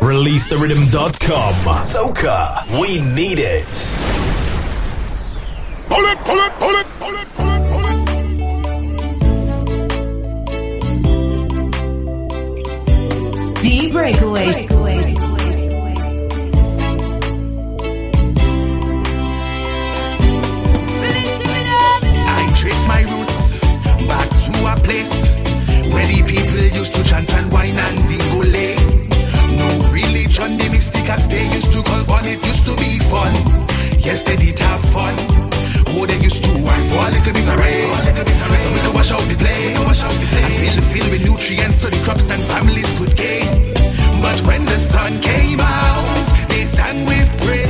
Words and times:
ReleaseTheRhythm.com. 0.00 1.54
Soca, 1.76 2.64
we 2.80 2.98
need 3.00 3.38
it. 3.40 3.66
Pull 5.88 6.04
it, 6.04 6.18
pull 6.18 6.38
it, 6.38 6.52
pull 6.60 6.76
it, 6.76 6.86
pull 7.00 7.16
it, 7.16 7.28
pull 7.34 7.50
it, 7.50 7.62
pull 7.70 7.84
it. 13.52 13.62
D 13.62 13.90
Breakaway. 13.90 14.52
Breakaway. 14.52 15.14
I 22.30 22.52
trace 22.56 22.86
my 22.86 23.02
roots 23.02 23.60
back 24.06 24.28
to 24.28 24.52
a 24.72 24.76
place 24.84 25.28
where 25.92 26.06
the 26.06 26.22
people 26.24 26.78
used 26.78 26.94
to 26.94 27.02
chant 27.02 27.30
and 27.34 27.52
wine 27.52 27.70
and 27.70 27.98
dingolay. 28.08 28.17
Mysticals 31.08 31.30
they 31.30 31.46
used 31.56 31.72
to 31.72 31.82
call 31.82 32.04
on 32.12 32.26
it 32.26 32.36
used 32.44 32.66
to 32.66 32.76
be 32.76 32.98
fun. 33.08 33.32
Yes, 33.98 34.22
they 34.24 34.36
did 34.36 34.58
have 34.58 34.82
fun. 34.92 35.14
Oh, 35.96 36.04
they 36.04 36.18
used 36.20 36.44
to 36.44 36.52
wine 36.60 36.84
for 36.84 37.00
a 37.00 37.10
little 37.10 37.32
bit 37.32 37.48
of 37.48 37.58
rain. 37.58 37.88
So 37.88 38.68
we 38.74 38.80
could 38.84 38.94
wash 38.94 39.10
out 39.10 39.22
the 39.22 39.36
play. 39.36 39.72
And 39.72 40.52
fill 40.52 40.76
the 40.76 40.84
field 40.84 41.10
with 41.10 41.24
nutrients 41.24 41.80
so 41.80 41.88
the 41.88 42.00
crops 42.04 42.30
and 42.30 42.42
families 42.42 42.90
could 42.98 43.16
gain. 43.16 43.72
But 44.20 44.38
when 44.44 44.64
the 44.66 44.78
sun 44.78 45.18
came 45.22 45.60
out, 45.60 46.04
they 46.50 46.64
sang 46.66 47.06
with 47.06 47.28
praise. 47.40 47.67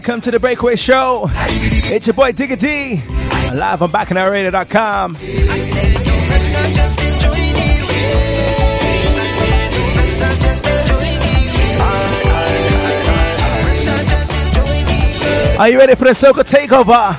Welcome 0.00 0.22
to 0.22 0.30
the 0.30 0.40
Breakaway 0.40 0.76
Show. 0.76 1.26
It's 1.28 2.06
your 2.06 2.14
boy 2.14 2.32
Digga 2.32 2.58
D. 2.58 3.02
Live 3.54 3.82
on 3.82 3.90
BacchanalRadio.com. 3.90 5.16
Are 15.60 15.68
you 15.68 15.78
ready 15.78 15.94
for 15.96 16.04
the 16.04 16.12
Soca 16.12 16.44
takeover? 16.48 17.14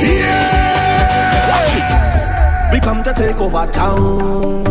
Yeah! 0.00 0.72
We 2.72 2.80
come 2.80 3.02
to 3.02 3.12
take 3.12 3.36
over 3.36 3.70
town. 3.70 4.64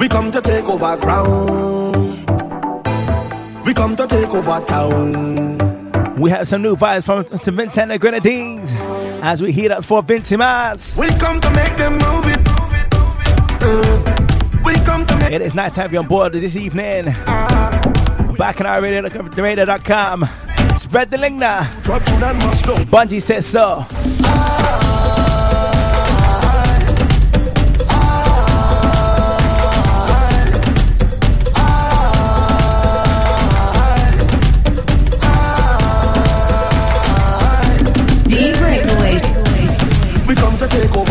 We 0.00 0.08
come 0.08 0.32
to 0.32 0.40
take 0.40 0.64
over 0.64 0.96
ground. 0.96 1.77
We 3.78 3.84
come 3.84 3.94
to 3.94 4.06
take 4.08 4.30
over 4.30 4.60
town. 4.64 6.18
We 6.18 6.30
have 6.30 6.48
some 6.48 6.62
new 6.62 6.74
vibes 6.74 7.04
from 7.04 7.24
St. 7.38 7.56
Vincent 7.56 7.82
and 7.82 7.90
the 7.92 7.98
Grenadines 8.00 8.72
as 9.22 9.40
we 9.40 9.52
heat 9.52 9.70
up 9.70 9.84
for 9.84 10.02
Vincy 10.02 10.36
Mas. 10.36 10.98
We 10.98 11.06
come 11.10 11.40
to 11.40 11.48
make 11.52 11.76
them 11.76 11.92
move 11.92 12.24
it. 12.26 12.40
Uh, 13.62 14.62
we 14.64 14.74
come 14.84 15.06
to 15.06 15.16
make 15.18 15.30
It 15.30 15.42
is 15.42 15.54
night 15.54 15.74
time. 15.74 15.92
You're 15.92 16.02
on 16.02 16.08
board 16.08 16.32
this 16.32 16.56
evening. 16.56 17.04
Uh, 17.06 18.34
Back 18.36 18.60
on 18.60 18.66
our 18.66 18.82
radio, 18.82 19.08
radio.com. 19.36 20.28
Spread 20.76 21.12
the 21.12 21.18
link 21.18 21.36
now. 21.36 21.62
Drop 21.82 22.02
to 22.02 22.10
that 22.16 22.34
must 22.34 22.66
go. 22.66 22.74
Bunji 22.74 23.22
says 23.22 23.46
so. 23.46 23.86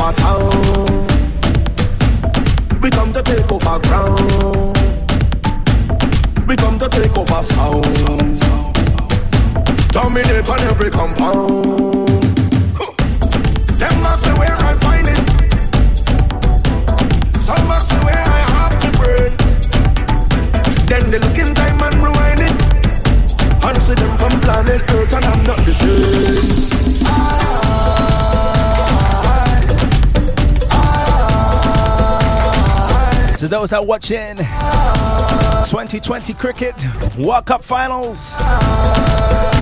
Over 0.07 0.17
town. 0.17 1.07
We 2.81 2.89
come 2.89 3.11
to 3.13 3.21
take 3.23 3.51
over 3.51 3.79
ground. 3.79 4.77
We 6.47 6.55
come 6.55 6.79
to 6.79 6.89
take 6.89 7.17
over 7.17 7.41
sound. 7.41 7.85
Dominate 9.91 10.49
on 10.49 10.59
every 10.61 10.89
compound. 10.89 11.76
Those 33.67 33.71
that 33.71 33.79
are 33.79 33.85
watching 33.85 34.37
2020 35.65 36.33
cricket 36.35 36.75
World 37.17 37.45
Cup 37.45 37.63
finals, 37.63 38.35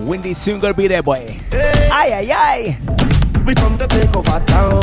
Windy 0.02 0.34
soon 0.34 0.60
gonna 0.60 0.74
be 0.74 0.88
there, 0.88 1.02
boy. 1.02 1.40
Aye 1.54 2.14
aye 2.14 2.32
aye. 2.32 2.78
We 3.46 3.56
come 3.56 3.78
to 3.78 3.88
take 3.88 4.16
over 4.16 4.40
town. 4.46 4.82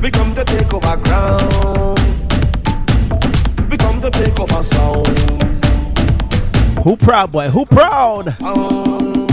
We 0.00 0.10
come 0.10 0.34
to 0.34 0.44
take 0.44 0.72
over 0.72 0.96
ground. 0.96 1.98
We 3.70 3.76
come 3.76 4.00
to 4.00 4.10
take 4.10 4.40
over 4.40 4.62
sound. 4.62 5.06
Who 6.82 6.96
proud, 6.96 7.32
boy? 7.32 7.48
Who 7.48 7.66
proud? 7.66 8.40
Um, 8.40 9.26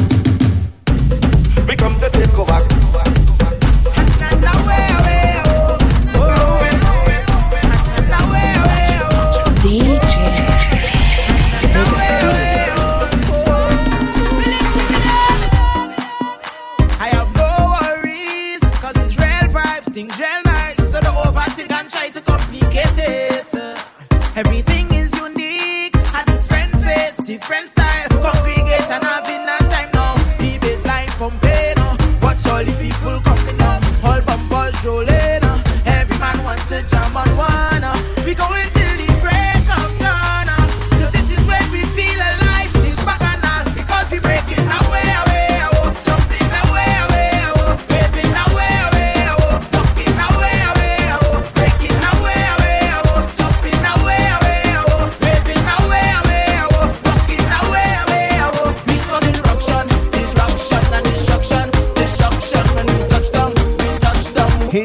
we 1.67 1.75
come 1.75 1.97
to 1.99 2.09
take 2.11 2.37
over. 2.37 2.82
DJ. 10.23 10.52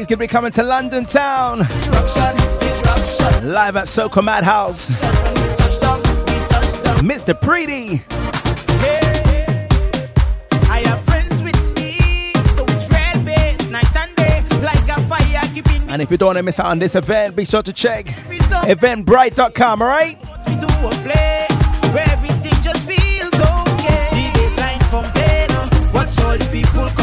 going 0.09 0.17
to 0.17 0.23
be 0.23 0.27
coming 0.27 0.51
to 0.51 0.63
London 0.63 1.05
town. 1.05 1.59
Live 3.43 3.75
at 3.75 3.85
Soca 3.85 4.23
Madhouse. 4.23 4.89
Mr. 7.01 7.39
Pretty. 7.39 8.01
And 15.87 16.01
if 16.01 16.09
you 16.09 16.17
don't 16.17 16.27
want 16.27 16.37
to 16.37 16.43
miss 16.43 16.59
out 16.59 16.67
on 16.67 16.79
this 16.79 16.95
event, 16.95 17.35
be 17.35 17.45
sure 17.45 17.61
to 17.61 17.73
check 17.73 18.07
eventbrite.com, 18.07 19.81
all 19.81 19.87
right? 19.87 20.17
Watch 25.93 26.19
all 26.19 26.37
the 26.37 26.49
people 26.51 26.98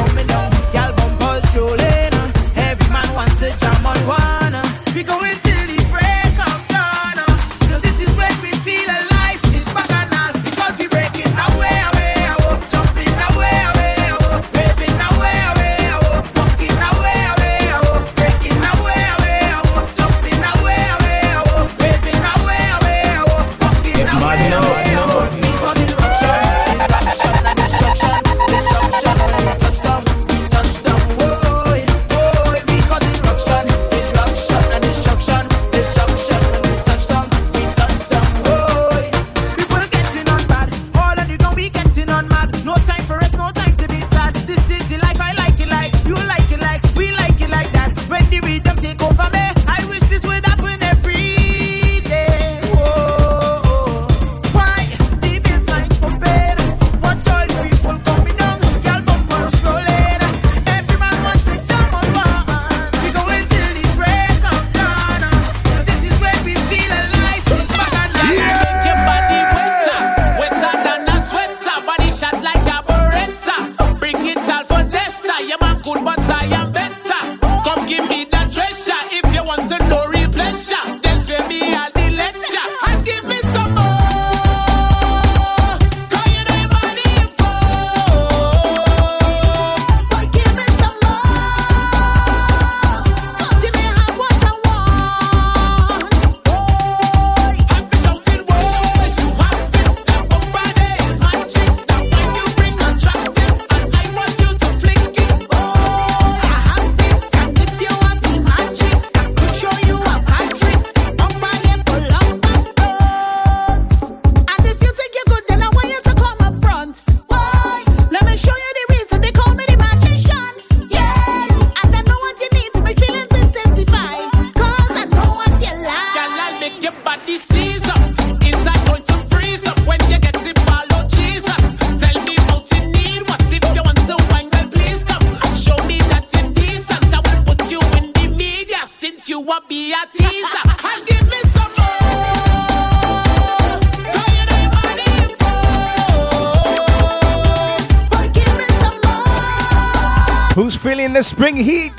in 151.07 151.13
the 151.13 151.23
spring 151.23 151.57
heat. 151.57 151.93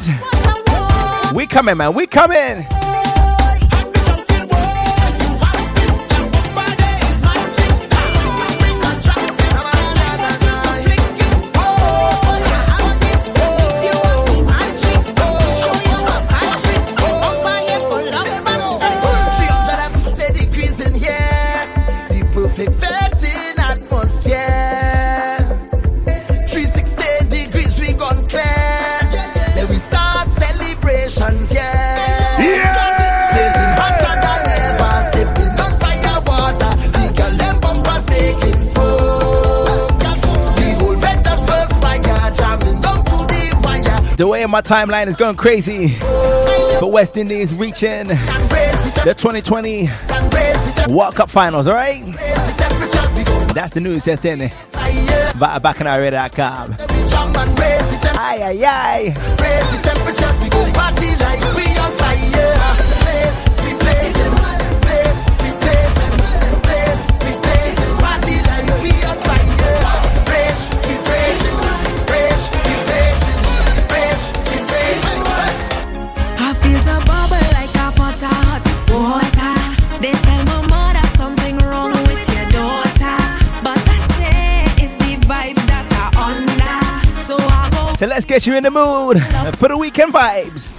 We 1.33 1.47
coming, 1.47 1.77
man. 1.77 1.93
We 1.93 2.07
coming. 2.07 2.76
my 44.47 44.61
timeline 44.61 45.07
is 45.07 45.15
going 45.15 45.35
crazy. 45.35 45.95
But 46.79 46.87
West 46.91 47.17
Indies 47.17 47.55
reaching 47.55 48.07
the 48.07 49.13
2020 49.17 49.89
World 50.93 51.15
Cup 51.15 51.29
Finals, 51.29 51.67
all 51.67 51.73
right? 51.73 52.03
That's 53.53 53.73
the 53.73 53.81
news 53.81 54.05
that's 54.05 54.25
in 54.25 54.41
it. 54.41 54.51
BacchanalRadio.com. 55.61 56.75
Aye, 58.19 58.41
aye, 58.43 58.65
aye. 58.65 59.83
So 87.97 88.05
let's 88.05 88.25
get 88.25 88.45
you 88.45 88.55
in 88.55 88.61
the 88.61 88.69
mood 88.69 89.19
for 89.57 89.69
the 89.69 89.75
weekend 89.75 90.13
vibes. 90.13 90.77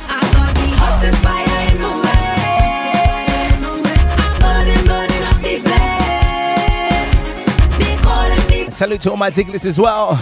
Salute 8.71 9.01
to 9.01 9.11
all 9.11 9.17
my 9.17 9.31
diglets 9.31 9.65
as 9.65 9.81
well. 9.81 10.15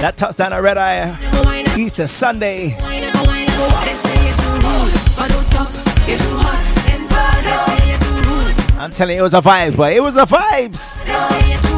That 0.00 0.16
touchdown 0.16 0.52
at 0.52 0.60
Red 0.60 0.76
Eye, 0.76 1.76
Easter 1.78 2.08
Sunday. 2.08 2.76
I'm 8.76 8.90
telling 8.90 9.14
you, 9.14 9.20
it 9.20 9.22
was 9.22 9.34
a 9.34 9.40
vibe, 9.40 9.76
but 9.76 9.92
it 9.92 10.00
was 10.00 10.16
a 10.16 10.26
vibes. 10.26 11.69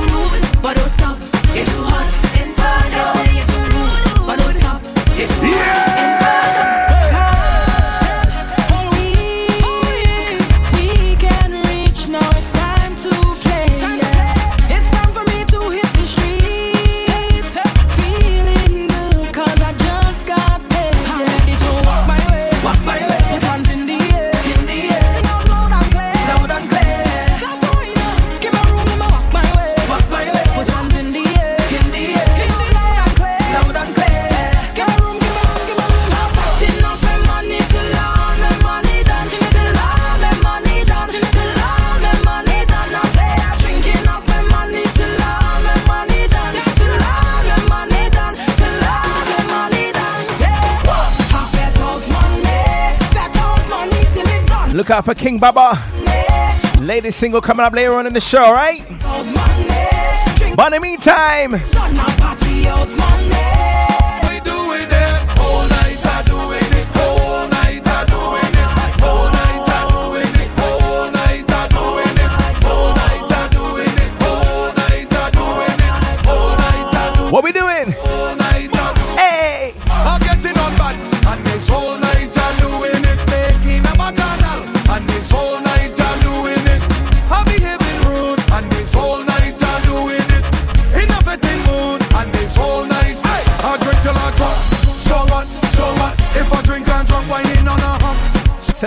Look 54.82 54.90
out 54.90 55.04
for 55.04 55.14
King 55.14 55.38
Baba. 55.38 55.78
Latest 56.80 57.20
single 57.20 57.40
coming 57.40 57.64
up 57.64 57.72
later 57.72 57.94
on 57.94 58.08
in 58.08 58.14
the 58.14 58.20
show, 58.20 58.52
right? 58.52 58.84
But 60.56 60.66
in 60.66 60.72
the 60.72 60.80
meantime. 60.80 61.52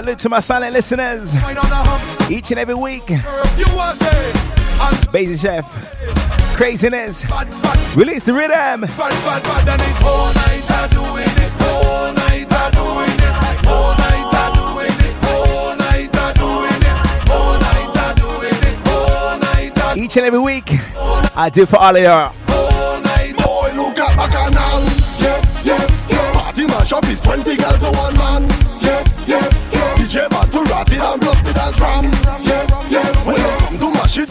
salute 0.05 0.19
to 0.19 0.29
my 0.29 0.39
silent 0.39 0.71
listeners. 0.71 1.33
Each 2.29 2.51
and 2.51 2.59
every 2.59 2.75
week. 2.75 3.07
Baby 5.11 5.35
Chef. 5.35 5.65
Craziness. 6.55 7.25
Release 7.95 8.23
the 8.23 8.33
rhythm. 8.33 8.83
Each 19.97 20.17
and 20.17 20.25
every 20.27 20.39
week, 20.39 20.65
I 21.35 21.49
do 21.51 21.65
for 21.65 21.77
all 21.77 21.95
of 21.95 22.03
y'all. 22.03 22.44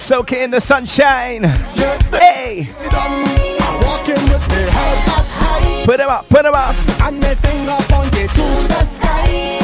Soaking 0.04 0.42
in 0.42 0.50
the 0.50 0.60
sunshine. 0.60 1.44
Hey! 2.12 2.68
Put 5.86 5.96
them 5.96 6.10
up, 6.10 6.28
put 6.28 6.42
them 6.42 6.54
up. 6.54 6.76
And 7.00 7.20
my 7.20 7.34
finger 7.36 7.76
pointed 7.88 8.28
to 8.30 8.42
the 8.68 8.84
sky. 8.84 9.58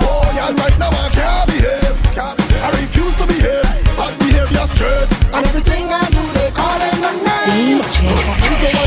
Oh, 0.00 0.32
y'all 0.34 0.54
right 0.54 0.78
now 0.78 0.88
I 0.88 1.10
can't 1.12 1.46
behave. 1.48 2.18
I 2.18 2.70
refuse 2.80 3.14
to 3.16 3.26
behave. 3.26 3.62
Bad 3.98 4.18
behavior 4.18 4.66
straight. 4.66 5.34
And 5.34 5.46
everything 5.46 5.92
I 5.92 6.08
do, 6.08 6.22
they 6.32 6.50
call 6.52 6.80
it 6.80 6.98
my 7.02 7.12
name. 7.12 7.82
DJ. 7.82 8.79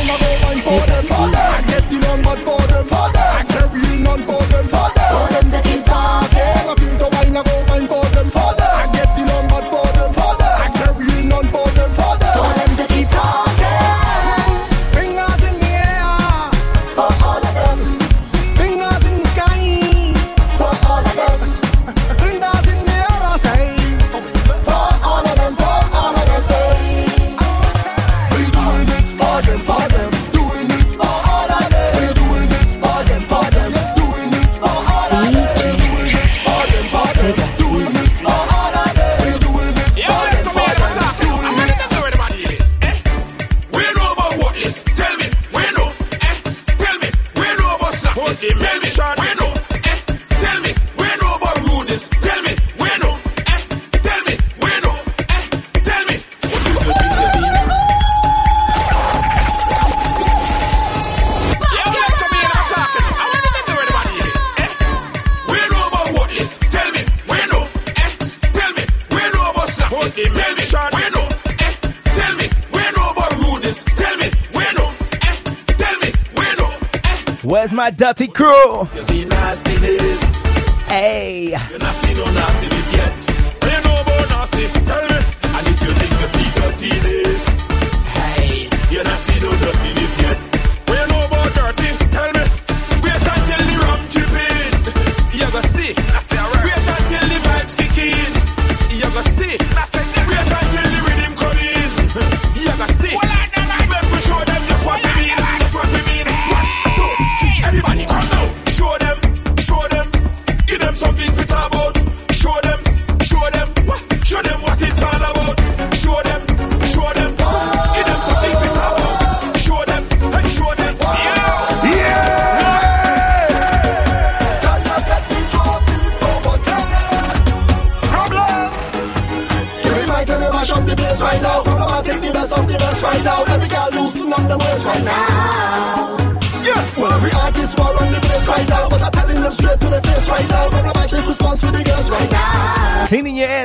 Where's 77.54 77.72
my 77.72 77.92
dirty 77.92 78.30
crew? 78.30 78.90
You 78.96 79.04
see 79.04 79.26
nastiness. 79.26 80.42
Hey. 80.90 81.50
You 81.50 81.78
not 81.78 81.94
see 81.94 82.16
no 82.16 82.26
nastiness 82.26 82.96
yet. 82.96 83.14
You 83.62 83.84
know 83.84 84.02
about 84.02 84.30
nasty. 84.30 85.03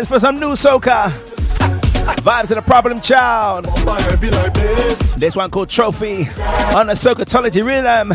for 0.08 0.18
some 0.18 0.40
new 0.40 0.52
soca. 0.52 1.10
Vibes 2.22 2.50
in 2.50 2.56
a 2.56 2.62
problem 2.62 2.98
child. 3.00 3.66
This 5.18 5.36
one 5.36 5.50
called 5.50 5.68
Trophy 5.68 6.20
on 6.74 6.86
the 6.86 6.94
socaology 6.94 7.62
rhythm. 7.62 8.12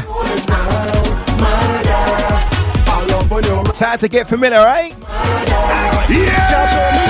Time 3.73 3.99
to 3.99 4.07
get 4.07 4.27
familiar, 4.27 4.57
right? 4.57 4.95
Yeah! 6.09 7.02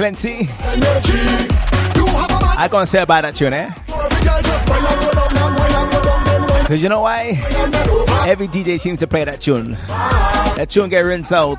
Clancy. 0.00 0.48
I 2.56 2.68
can't 2.70 2.88
say 2.88 3.02
about 3.02 3.20
that 3.20 3.34
tune, 3.34 3.52
eh? 3.52 3.70
Cause 6.64 6.82
you 6.82 6.88
know 6.88 7.02
why? 7.02 7.32
Every 8.26 8.48
DJ 8.48 8.80
seems 8.80 9.00
to 9.00 9.06
play 9.06 9.24
that 9.24 9.42
tune. 9.42 9.72
That 10.56 10.68
tune 10.70 10.88
get 10.88 11.00
rinsed 11.00 11.34
out. 11.34 11.58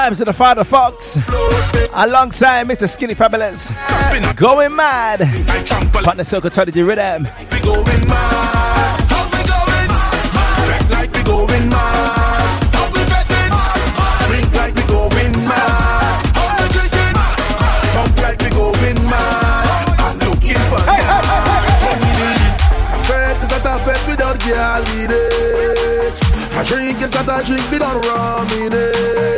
Vibes 0.00 0.20
of 0.22 0.26
the 0.28 0.32
Fadda 0.32 0.64
Fox 0.64 1.18
alongside 1.92 2.66
Mr. 2.66 2.88
Skinny 2.88 3.12
Fabulous. 3.12 3.70
Going 4.34 4.74
mad. 4.74 5.20
Partner 5.92 6.24
Circle 6.24 6.48
Tony 6.48 6.72
D 6.72 6.80
Rhythm. 6.80 7.28
We 7.52 7.60
going 7.60 7.84
mad. 8.08 8.96
How 9.12 9.28
we 9.28 9.44
going? 9.44 9.88
Mad. 9.92 10.90
like 10.90 11.12
we 11.12 11.22
going 11.22 11.68
mad. 11.68 12.64
How 12.72 12.88
we 12.96 13.04
betting? 13.12 13.52
Drink 14.24 14.48
like 14.56 14.74
we 14.74 14.82
going 14.88 15.32
mad. 15.44 16.24
How 16.32 16.48
we 16.56 16.66
drinking? 16.72 17.16
Pump 17.92 18.16
like 18.24 18.40
we 18.40 18.48
going 18.56 19.00
mad. 19.04 20.00
I'm 20.00 20.16
looking 20.24 20.56
for 20.72 20.80
hey, 20.88 21.04
hey, 21.12 21.28
hey, 23.04 23.36
is 23.36 23.50
not 23.52 23.68
a 23.68 23.76
fete 23.84 24.08
without 24.08 24.40
girl 24.40 24.80
in 24.96 25.10
it. 25.12 26.16
A 26.56 26.64
drink 26.64 27.02
is 27.02 27.12
not 27.12 27.28
a 27.28 27.44
drink 27.44 27.70
without 27.70 28.02
rum 28.06 28.48
in 28.64 28.72
it. 28.72 29.29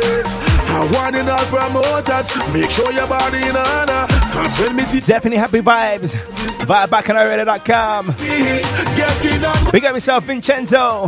Warning 0.93 1.27
all 1.27 1.45
promoters, 1.45 2.29
make 2.53 2.69
sure 2.69 2.91
your 2.91 3.07
body 3.07 3.37
in 3.37 3.55
honor. 3.55 4.05
Definitely 5.05 5.37
happy 5.37 5.61
vibes. 5.61 6.15
Vibe 6.65 6.87
BacchanalRadio.com. 6.89 8.07
Big 9.71 9.85
up 9.85 9.93
yourself, 9.95 10.23
Vincenzo. 10.25 11.07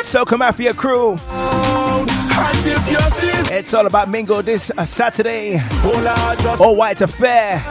Soca 0.00 0.38
Mafia 0.38 0.72
crew. 0.74 1.18
It's 3.50 3.74
all 3.74 3.86
about 3.86 4.08
Mingo 4.08 4.42
this 4.42 4.70
uh, 4.76 4.84
Saturday. 4.84 5.60
All 6.60 6.76
white 6.76 7.00
affair. 7.00 7.62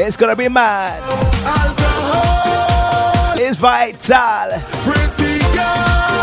It's 0.00 0.16
gonna 0.16 0.36
be 0.36 0.48
mad. 0.48 1.02
It's 3.38 3.58
vital. 3.58 4.60
Pretty 4.82 5.38
girl. 5.54 6.17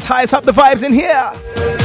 Let's 0.00 0.32
high 0.32 0.38
up 0.38 0.44
the 0.44 0.52
vibes 0.52 0.82
in 0.82 0.94
here. 0.94 1.79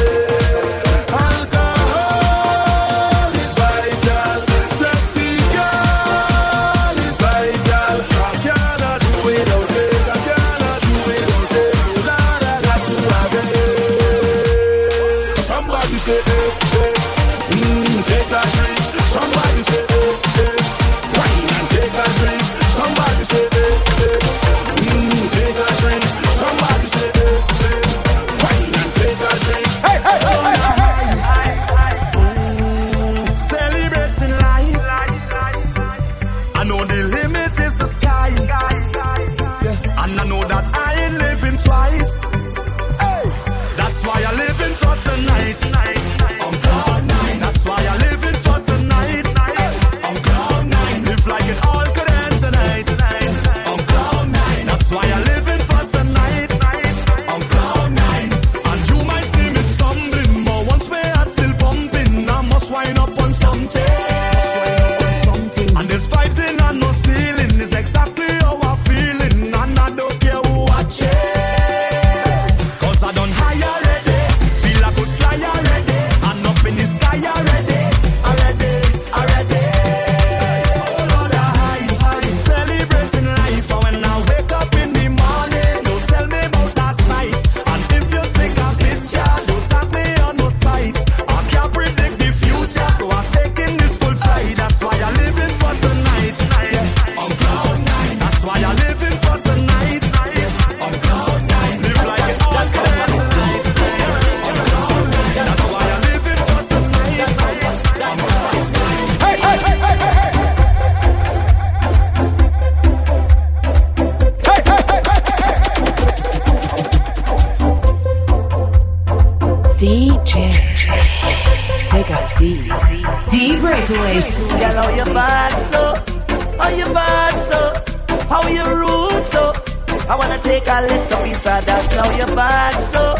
A 130.76 130.82
little 130.82 131.24
piece 131.24 131.46
of 131.46 131.66
that. 131.66 131.92
How 131.94 132.12
you 132.12 132.26
bad 132.36 132.80
so? 132.80 133.16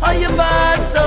How 0.00 0.12
you 0.12 0.28
bad 0.28 0.80
so? 0.82 1.04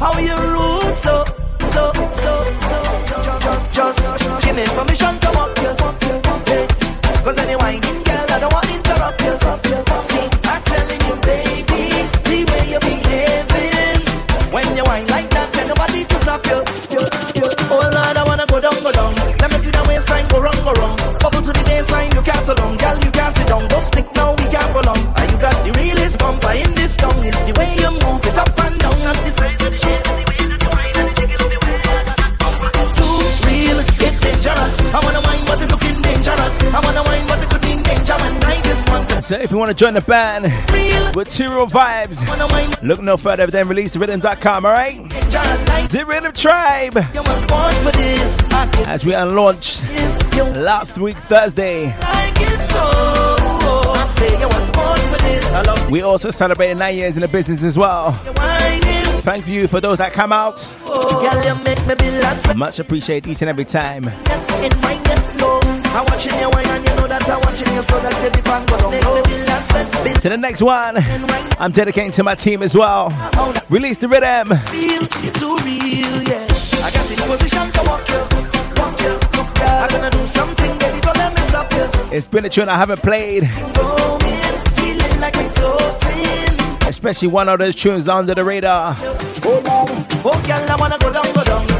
How 0.00 0.18
you 0.18 0.34
rude 0.34 0.96
so? 0.96 1.24
So, 1.72 1.92
so, 2.22 2.32
so, 2.68 2.78
so. 3.06 3.22
Just, 3.38 3.72
just, 3.72 4.18
just 4.18 4.44
give 4.44 4.56
me 4.56 4.64
permission 4.74 5.14
to 5.20 5.30
walk 5.34 5.56
you. 5.62 5.72
Hey. 6.50 6.66
Cause 7.22 7.38
any 7.38 7.54
whining 7.54 8.02
girl, 8.02 8.26
I 8.34 8.38
don't 8.40 8.52
want 8.52 8.66
to 8.66 8.74
interrupt 8.74 9.22
you. 9.22 9.34
See, 10.08 10.26
I'm 10.50 10.62
telling 10.70 11.02
you, 11.06 11.16
baby, 11.30 11.82
the 12.26 12.38
way 12.50 12.70
you're 12.70 12.80
behaving. 12.80 14.02
When 14.50 14.76
you 14.76 14.82
whine 14.84 15.06
like 15.06 15.30
that, 15.30 15.52
tell 15.52 15.68
nobody 15.68 16.04
to 16.04 16.14
stop 16.22 16.44
you. 16.46 16.81
So 39.22 39.36
if 39.36 39.52
you 39.52 39.56
want 39.56 39.68
to 39.68 39.74
join 39.74 39.94
the 39.94 40.00
band 40.00 40.44
with 41.14 41.28
two 41.28 41.48
real 41.48 41.68
vibes, 41.68 42.20
look 42.82 43.00
no 43.00 43.16
further 43.16 43.46
than 43.46 43.68
releaserhythm.com, 43.68 44.64
alright? 44.64 45.08
The 45.90 46.04
Rhythm 46.04 46.32
Tribe. 46.32 46.96
As 48.88 49.06
we 49.06 49.12
unlaunched 49.12 49.84
last 50.64 50.98
week 50.98 51.16
Thursday. 51.16 51.94
We 55.88 56.02
also 56.02 56.30
celebrated 56.30 56.78
nine 56.78 56.96
years 56.96 57.16
in 57.16 57.20
the 57.20 57.28
business 57.28 57.62
as 57.62 57.78
well. 57.78 58.10
Thank 59.22 59.46
you 59.46 59.68
for 59.68 59.80
those 59.80 59.98
that 59.98 60.12
come 60.12 60.32
out. 60.32 60.68
Much 62.56 62.80
appreciate 62.80 63.28
each 63.28 63.40
and 63.40 63.48
every 63.48 63.64
time. 63.64 64.10
In 65.92 65.98
my 65.98 65.98
net, 65.98 65.98
no. 65.98 65.98
I'm 65.98 66.04
watching 66.06 66.38
you 66.40 66.50
wine 66.50 66.66
and 66.66 66.84
you 66.88 66.94
know 66.96 67.06
that 67.08 67.28
I'm 67.28 67.40
watching 67.40 67.74
you 67.74 67.82
so 67.82 68.00
that 68.00 68.22
you 68.22 68.30
dip 68.30 68.48
and 68.48 68.68
go 68.68 68.76
down. 68.78 68.90
Make 68.90 69.04
me 69.04 69.36
be 69.36 69.44
last 69.46 69.68
sweat, 69.68 70.20
To 70.22 70.28
the 70.28 70.36
next 70.36 70.62
one, 70.62 70.96
I'm 71.58 71.72
dedicating 71.72 72.10
to 72.12 72.22
my 72.24 72.34
team 72.34 72.62
as 72.62 72.74
well. 72.76 73.10
Release 73.68 73.98
the 73.98 74.08
rhythm. 74.08 74.48
feel 74.72 75.06
too 75.32 75.56
real, 75.64 76.22
yeah. 76.24 76.46
I 76.84 76.90
got 76.90 77.10
in 77.10 77.16
position 77.18 77.70
to 77.72 77.82
walk 77.88 78.08
you, 78.08 78.20
walk 78.80 79.00
you. 79.00 79.18
I'm 79.62 79.88
gonna 79.90 80.10
do 80.10 80.26
something, 80.26 80.78
baby, 80.78 81.00
don't 81.00 81.16
let 81.16 81.34
me 81.34 81.42
stop 81.42 81.70
you. 81.72 82.16
It's 82.16 82.26
been 82.26 82.44
a 82.44 82.48
tune 82.48 82.68
I 82.68 82.76
haven't 82.76 83.02
played, 83.02 83.42
Going, 83.74 84.20
feeling 84.76 85.20
like 85.20 85.36
I'm 85.36 85.50
floating. 85.50 86.88
especially 86.88 87.28
one 87.28 87.48
of 87.48 87.58
those 87.58 87.74
tunes 87.74 88.08
under 88.08 88.34
the 88.34 88.44
radar. 88.44 88.94
Oh, 90.24 90.42
girl, 90.46 90.70
I 90.70 90.76
wanna 90.78 90.98
go 90.98 91.12
down, 91.12 91.32
go 91.34 91.42
down. 91.44 91.71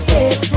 Face. 0.00 0.47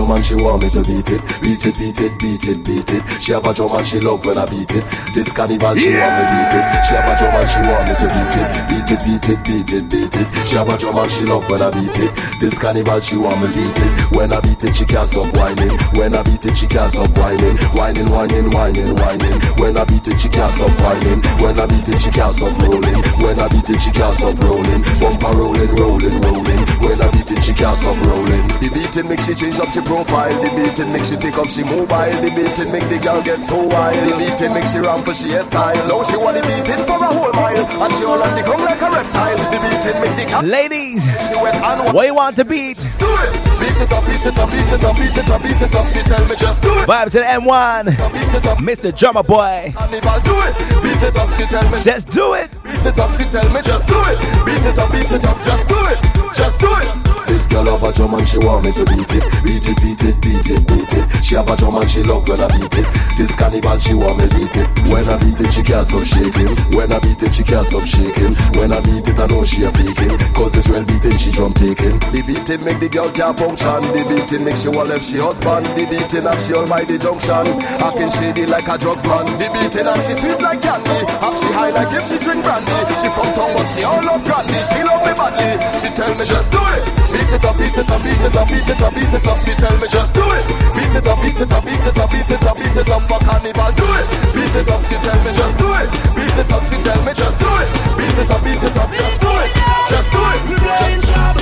Drum 0.00 0.16
and 0.16 0.24
she 0.24 0.34
want 0.34 0.62
me 0.62 0.70
to 0.70 0.82
beat 0.82 1.10
it. 1.10 1.20
Beat 1.42 1.66
it, 1.66 1.78
beat 1.78 2.00
it, 2.00 2.18
beat 2.18 2.48
it, 2.48 2.64
beat 2.64 2.90
it. 2.90 3.02
She 3.20 3.32
have 3.32 3.46
a 3.46 3.52
drum 3.52 3.76
and 3.76 3.86
she 3.86 4.00
love 4.00 4.24
when 4.24 4.38
I 4.38 4.46
beat 4.46 4.70
it. 4.70 4.84
This 5.14 5.28
carnival 5.32 5.74
she 5.74 5.92
want 5.92 6.14
me 6.16 6.24
beat 6.32 6.54
it. 6.56 6.64
She 6.86 6.94
have 6.94 7.08
a 7.10 7.14
drum 7.18 7.36
and 7.36 7.48
she 7.50 7.60
want 7.68 7.84
me 7.88 7.94
to 8.00 8.06
beat 8.14 8.36
it. 8.40 8.48
Beat 8.70 8.90
it, 8.90 9.00
beat 9.04 9.28
it, 9.28 9.44
beat 9.44 9.72
it, 9.72 9.88
beat 9.90 10.16
it. 10.16 10.46
She 10.46 10.56
have 10.56 10.68
a 10.68 10.78
drum 10.78 10.98
and 10.98 11.10
she 11.10 11.24
love 11.24 11.48
when 11.50 11.62
I 11.62 11.70
beat 11.70 11.98
it. 11.98 12.12
This 12.40 12.56
carnival 12.56 13.00
she 13.00 13.16
want 13.16 13.40
me 13.42 13.48
beat 13.48 13.76
it. 13.76 14.16
When 14.16 14.32
I 14.32 14.40
beat 14.40 14.64
it 14.64 14.76
she 14.76 14.84
can't 14.84 15.08
stop 15.08 15.36
whining. 15.36 15.76
When 15.92 16.14
I 16.14 16.22
beat 16.22 16.46
it 16.46 16.56
she 16.56 16.66
can't 16.66 16.92
stop 16.92 17.10
whining. 17.18 17.56
Whining, 17.76 18.10
whining, 18.10 18.50
whining, 18.50 18.94
whining. 18.96 19.36
When 19.60 19.76
I 19.76 19.84
beat 19.84 20.08
it 20.08 20.18
she 20.20 20.28
can't 20.28 20.52
stop 20.54 20.72
whining. 20.80 21.20
When 21.42 21.60
I 21.60 21.66
beat 21.66 21.88
it 21.88 22.00
she 22.00 22.10
can't 22.10 22.34
stop 22.34 22.56
rolling. 22.64 23.00
When 23.20 23.38
I 23.38 23.48
beat 23.48 23.68
it 23.68 23.80
she 23.80 23.90
can't 23.90 24.16
stop 24.16 24.38
rolling. 24.40 24.82
Bumper 25.00 25.36
rolling, 25.36 25.74
rolling, 25.76 26.16
rolling. 26.20 26.62
When 26.80 27.00
I 27.02 27.10
beat 27.12 27.30
it 27.30 27.44
she 27.44 27.52
can't 27.52 27.76
stop 27.76 27.96
rolling. 28.06 28.48
The 28.60 28.68
beating 28.72 29.08
make 29.08 29.20
she 29.20 29.34
change 29.34 29.58
up 29.60 29.68
she 29.68 29.80
profile. 29.90 30.30
The 30.38 30.50
beating 30.54 30.92
make 30.92 31.04
she 31.04 31.16
take 31.16 31.34
up 31.34 31.50
she 31.50 31.64
mobile. 31.66 32.14
The 32.22 32.30
beating 32.30 32.70
make 32.70 32.86
the 32.86 32.98
girl 33.02 33.20
get 33.22 33.42
so 33.42 33.58
wild. 33.66 33.98
The 34.06 34.14
beating 34.14 34.54
make 34.54 34.66
she 34.70 34.78
run 34.78 35.02
for 35.02 35.12
she 35.12 35.34
hairstyle. 35.34 35.82
Now 35.90 36.06
she 36.06 36.16
want 36.16 36.38
the 36.38 36.46
beating 36.46 36.84
for 36.86 37.02
a 37.02 37.10
whole 37.10 37.34
mile. 37.34 37.66
And 37.66 37.92
she 37.98 38.04
all 38.06 38.22
on 38.22 38.32
the 38.38 38.42
ground 38.46 38.62
like 38.62 38.80
a 38.80 38.88
reptile. 38.88 39.38
The 39.50 39.58
beating 39.58 39.98
make 39.98 40.14
the 40.14 40.24
girl 40.30 40.42
Ladies, 40.46 41.02
she 41.26 41.34
went 41.42 41.58
on 41.66 41.92
what 41.92 42.06
you 42.06 42.14
want 42.14 42.36
to 42.36 42.44
beat? 42.44 42.78
do 43.02 43.10
it. 43.26 43.32
Beat 43.58 43.78
it 43.82 43.92
up, 43.92 44.06
beat 44.06 44.24
it 44.24 44.38
up, 44.38 44.48
beat 44.54 44.70
it 44.70 44.84
up, 44.84 44.96
beat 44.96 45.16
it 45.18 45.30
up, 45.30 45.42
beat 45.42 45.60
it 45.60 45.74
up. 45.74 45.86
She 45.90 46.00
tell 46.06 46.24
me 46.30 46.36
just 46.36 46.62
do 46.62 46.70
it. 46.78 46.86
Vibes 46.86 47.12
to 47.12 47.18
the 47.18 47.30
M1, 47.42 47.84
Beat 48.14 48.34
it 48.38 48.46
up, 48.46 48.58
Mr. 48.58 48.94
Drummer 48.96 49.24
Boy. 49.24 49.74
Carnival, 49.74 50.20
do 50.22 50.36
it. 50.46 50.54
Beat 50.86 51.02
it 51.02 51.16
up, 51.16 51.28
she 51.34 51.44
tell 51.50 51.66
me 51.70 51.82
Just 51.82 52.08
do 52.10 52.34
it. 52.34 52.48
Beat 52.62 52.86
it 52.86 52.98
up, 52.98 53.10
she 53.18 53.24
tell 53.24 53.48
me 53.52 53.60
just 53.62 53.86
do 53.88 53.98
it. 54.06 54.18
Beat 54.46 54.64
it 54.64 54.78
up, 54.78 54.92
beat 54.92 55.10
it 55.10 55.24
up, 55.26 55.38
just 55.42 55.68
do 55.68 55.78
it. 55.90 55.98
Just 56.32 56.60
do 56.60 56.70
it. 56.78 57.09
This 57.30 57.46
girl 57.46 57.64
have 57.66 57.84
a 57.84 57.92
drum 57.92 58.14
and 58.14 58.26
she 58.26 58.38
want 58.38 58.64
me 58.64 58.72
to 58.72 58.84
beat 58.84 59.12
it. 59.14 59.22
Beat 59.44 59.68
it, 59.68 59.78
beat 59.78 60.02
it, 60.02 60.20
beat 60.20 60.50
it, 60.50 60.66
beat 60.66 60.94
it. 60.98 61.22
She 61.22 61.36
have 61.36 61.48
a 61.48 61.56
drum 61.56 61.76
and 61.76 61.88
she 61.88 62.02
love 62.02 62.26
when 62.26 62.40
I 62.40 62.48
beat 62.58 62.74
it. 62.74 62.86
This 63.16 63.30
carnival 63.38 63.78
she 63.78 63.94
want 63.94 64.18
me 64.18 64.26
beat 64.34 64.56
it. 64.58 64.66
When 64.90 65.08
I 65.08 65.16
beat 65.16 65.38
it, 65.38 65.52
she 65.54 65.62
can't 65.62 65.86
stop 65.86 66.02
shaking. 66.02 66.50
When 66.74 66.90
I 66.92 66.98
beat 66.98 67.22
it, 67.22 67.32
she 67.32 67.44
can't 67.44 67.64
stop 67.64 67.86
shaking. 67.86 68.34
When 68.58 68.72
I 68.72 68.80
beat 68.80 69.06
it, 69.06 69.14
I 69.16 69.26
know 69.30 69.44
she 69.44 69.62
a 69.62 69.70
faking. 69.70 70.18
Cause 70.34 70.56
it's 70.56 70.68
well 70.68 70.82
beating, 70.82 71.16
she 71.18 71.30
drum 71.30 71.54
taking. 71.54 72.02
The 72.10 72.20
beating 72.26 72.64
make 72.64 72.80
the 72.80 72.88
girl 72.88 73.12
can't 73.12 73.38
function. 73.38 73.78
The 73.94 74.02
beating 74.10 74.44
make 74.44 74.56
she 74.56 74.68
want 74.68 74.88
left 74.88 75.04
she 75.06 75.18
husband. 75.18 75.66
The 75.78 75.86
beating 75.86 76.26
have 76.26 76.42
she 76.42 76.52
all 76.52 76.66
by 76.66 76.82
the 76.82 76.98
junction. 76.98 77.46
Acting 77.78 78.10
shady 78.10 78.44
like 78.50 78.66
a 78.66 78.74
drugs 78.74 79.06
man. 79.06 79.30
The 79.38 79.46
beating 79.54 79.86
have 79.86 80.02
she 80.02 80.18
sweet 80.18 80.42
like 80.42 80.62
candy. 80.66 80.98
Have 81.22 81.38
she 81.38 81.50
high 81.54 81.70
like 81.70 81.94
if 81.94 82.10
she 82.10 82.18
drink 82.18 82.42
brandy. 82.42 82.74
She 82.98 83.06
from 83.14 83.30
town 83.38 83.54
but 83.54 83.70
she 83.70 83.86
all 83.86 84.02
love 84.02 84.26
brandy. 84.26 84.58
She 84.66 84.82
love 84.82 85.06
me 85.06 85.14
badly. 85.14 85.50
She 85.78 85.94
tell 85.94 86.10
me 86.18 86.26
just 86.26 86.50
do 86.50 86.58
it. 86.58 87.19
Beat 87.20 87.36
it 87.36 87.44
up, 87.44 87.56
beat 87.58 87.76
it 87.76 87.90
up, 87.90 88.00
beat 88.00 88.24
it 88.24 88.36
up, 88.36 88.48
beat 88.48 88.64
it 88.64 88.80
up, 88.80 88.94
beat 88.96 89.12
it 89.12 89.26
up. 89.28 89.38
She 89.44 89.52
tell 89.60 89.76
me 89.76 89.88
just 89.88 90.14
do 90.14 90.24
it. 90.32 90.44
Beat 90.72 90.96
it 90.96 91.06
up, 91.06 91.20
beat 91.20 91.36
it 91.36 91.52
up, 91.52 91.64
beat 91.64 91.84
it 91.84 91.98
up, 92.00 92.08
beat 92.10 92.30
it 92.32 92.46
up, 92.48 92.56
beat 92.56 92.76
it 92.80 92.88
up 92.88 93.02
for 93.04 93.20
carnival. 93.20 93.72
Do 93.76 93.84
it. 94.00 94.06
Beat 94.32 94.56
it 94.56 94.68
up, 94.72 94.80
she 94.88 94.96
tell 95.04 95.20
me 95.20 95.32
just 95.36 95.58
do 95.60 95.68
it. 95.68 95.88
Beat 96.16 96.38
it 96.40 96.50
up, 96.50 96.64
she 96.64 96.76
tell 96.80 97.00
me 97.04 97.12
just 97.12 97.38
do 97.38 97.50
it. 97.60 97.68
Beat 98.00 98.18
it 98.24 98.30
up, 98.30 98.40
beat 98.40 98.64
it 98.64 98.72
up, 98.72 98.88
just 98.88 99.20
do 99.20 99.30
it. 99.36 99.50
Just 99.92 100.08
do 100.08 100.20
it. 100.32 100.40
We're 100.48 100.64
playing 100.64 101.04
job, 101.04 101.36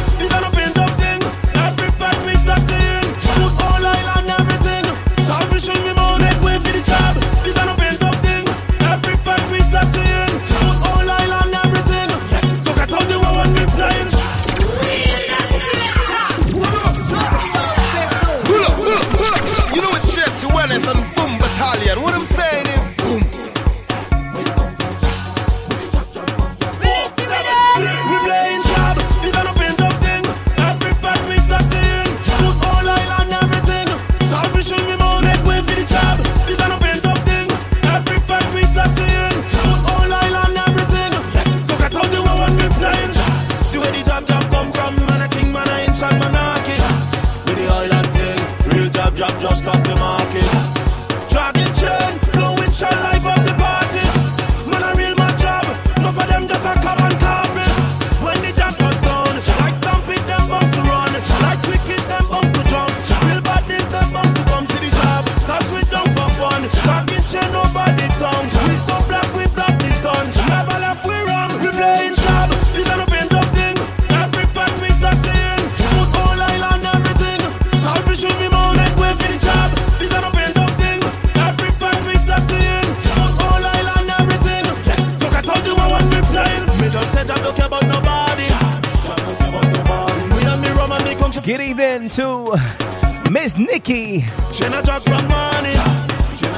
Miss 93.30 93.56
Nikki. 93.56 94.24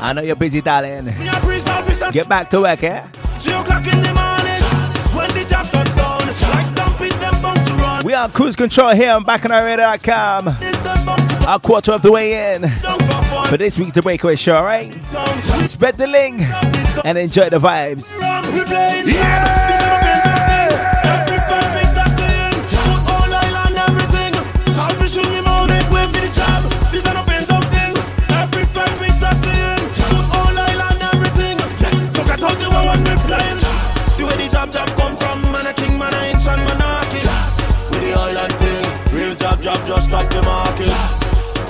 I 0.02 0.12
know 0.14 0.22
you're 0.22 0.36
busy, 0.36 0.60
darling. 0.60 1.06
Get 2.12 2.28
back 2.28 2.48
to 2.50 2.60
work, 2.60 2.82
eh? 2.82 3.04
We 8.04 8.14
are 8.14 8.28
cruise 8.28 8.56
control 8.56 8.90
here 8.94 9.12
on 9.12 9.24
bound 9.24 9.42
Our 11.46 11.58
quarter 11.58 11.92
of 11.92 12.02
the 12.02 12.10
way 12.12 12.54
in 12.54 12.68
for 13.48 13.56
this 13.56 13.78
week's 13.78 13.92
The 13.92 14.02
Breakaway 14.02 14.36
Show, 14.36 14.56
alright? 14.56 14.92
Spread 15.68 15.96
the 15.98 16.06
link 16.06 16.40
and 17.04 17.18
enjoy 17.18 17.50
the 17.50 17.58
vibes. 17.58 18.08
yeah. 19.06 19.69
Just 40.00 40.30
the 40.30 40.42
market. 40.42 40.88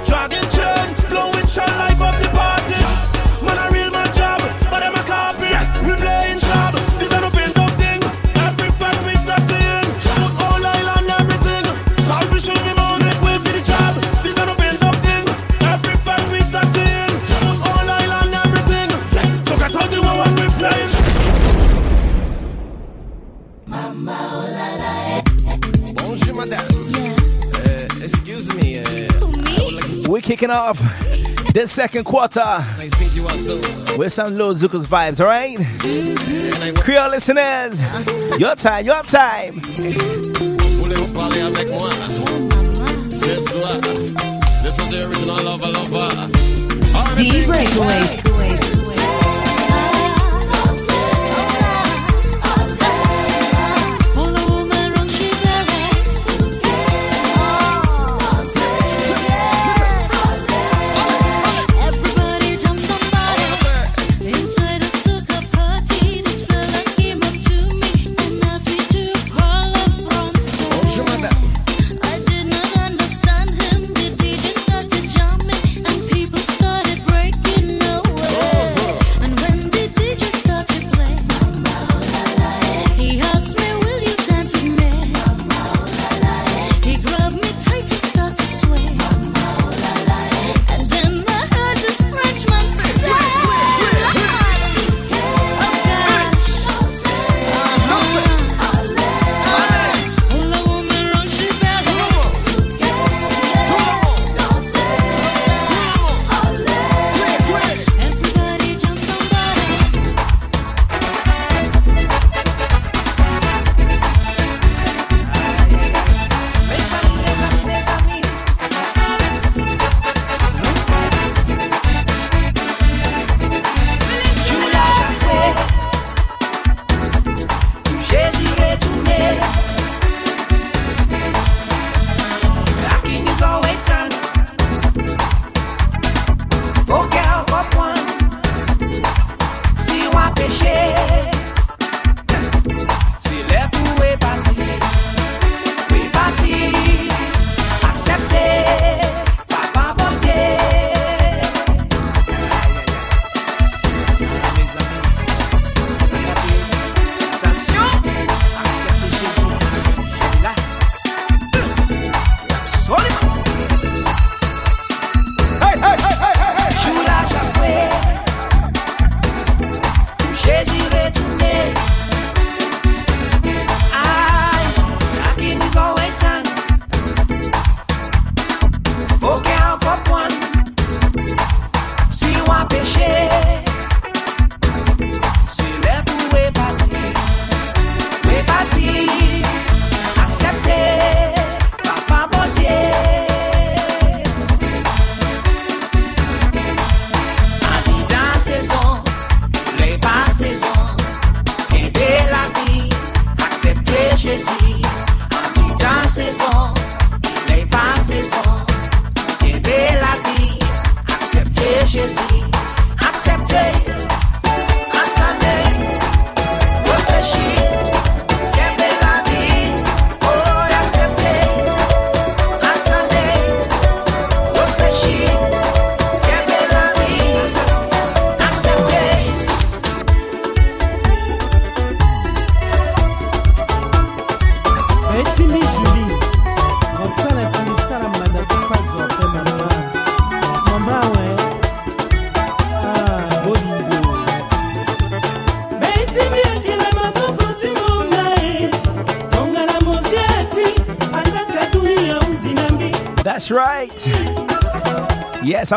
Dragon 0.06 0.46
chain, 0.50 1.08
blowing 1.08 1.46
shine 1.46 1.89
We're 30.20 30.36
kicking 30.36 30.50
off 30.50 30.78
this 31.54 31.72
second 31.72 32.04
quarter 32.04 32.42
I 32.44 32.90
think 32.92 33.16
you 33.16 33.24
are 33.24 33.38
so. 33.38 33.96
with 33.96 34.12
some 34.12 34.36
Lil 34.36 34.52
Zuko's 34.52 34.86
vibes, 34.86 35.18
alright? 35.18 35.56
Creole 36.76 37.08
listeners, 37.08 37.80
your 38.38 38.54
time, 38.54 38.84
your 38.84 39.02
time. 39.02 39.60
Voulez-vous 40.82 41.14
parler 41.14 41.40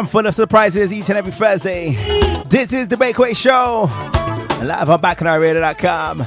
I'm 0.04 0.10
full 0.10 0.28
of 0.28 0.36
surprises 0.36 0.91
each 0.91 1.08
and 1.08 1.18
every 1.18 1.32
Thursday. 1.32 1.91
This 2.43 2.74
is 2.74 2.89
the 2.89 2.97
Breakaway 2.97 3.34
Show, 3.34 3.84
live 4.62 4.89
on 4.89 5.01
BacchanalRadio.com. 5.01 6.20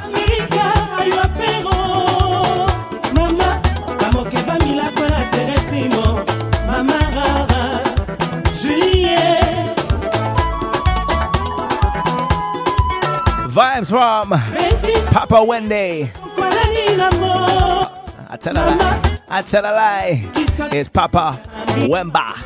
Vibes 13.53 13.91
from 13.91 14.31
Papa 15.13 15.45
Wendy. 15.45 16.11
I 18.31 18.39
tell 18.41 18.55
a 18.55 18.57
lie. 18.57 19.21
I 19.29 19.43
tell 19.43 19.65
a 19.65 19.73
lie. 19.75 20.31
It's 20.73 20.89
Papa 20.89 21.39
Wemba. 21.91 22.46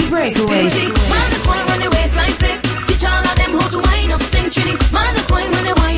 Energy 0.00 0.10
Breakaway. 0.10 0.62
Man, 0.62 1.30
The 1.30 1.40
why 1.46 1.64
when 1.68 1.80
they 1.80 1.88
waistline 1.88 2.30
stiff, 2.32 2.86
teach 2.86 3.04
all 3.04 3.20
of 3.24 3.36
them 3.36 3.50
how 3.60 3.68
to 3.68 3.78
wind 3.78 4.12
up, 4.12 4.22
sting 4.22 4.50
trinity. 4.50 4.76
Man, 4.92 5.14
the 5.14 5.22
why 5.28 5.42
when 5.44 5.64
they 5.64 5.72
wind 5.74 5.89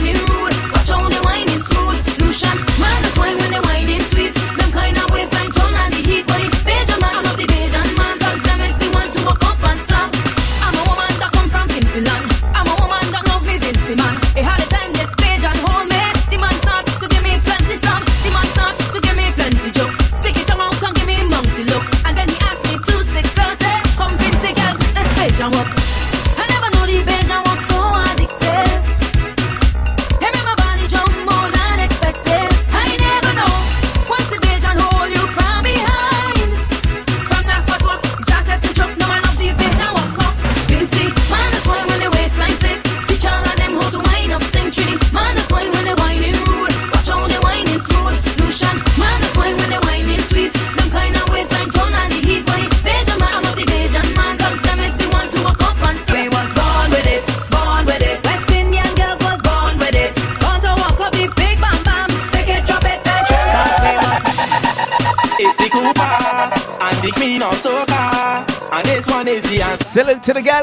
to 70.22 70.32
the 70.32 70.40
gallery. 70.40 70.61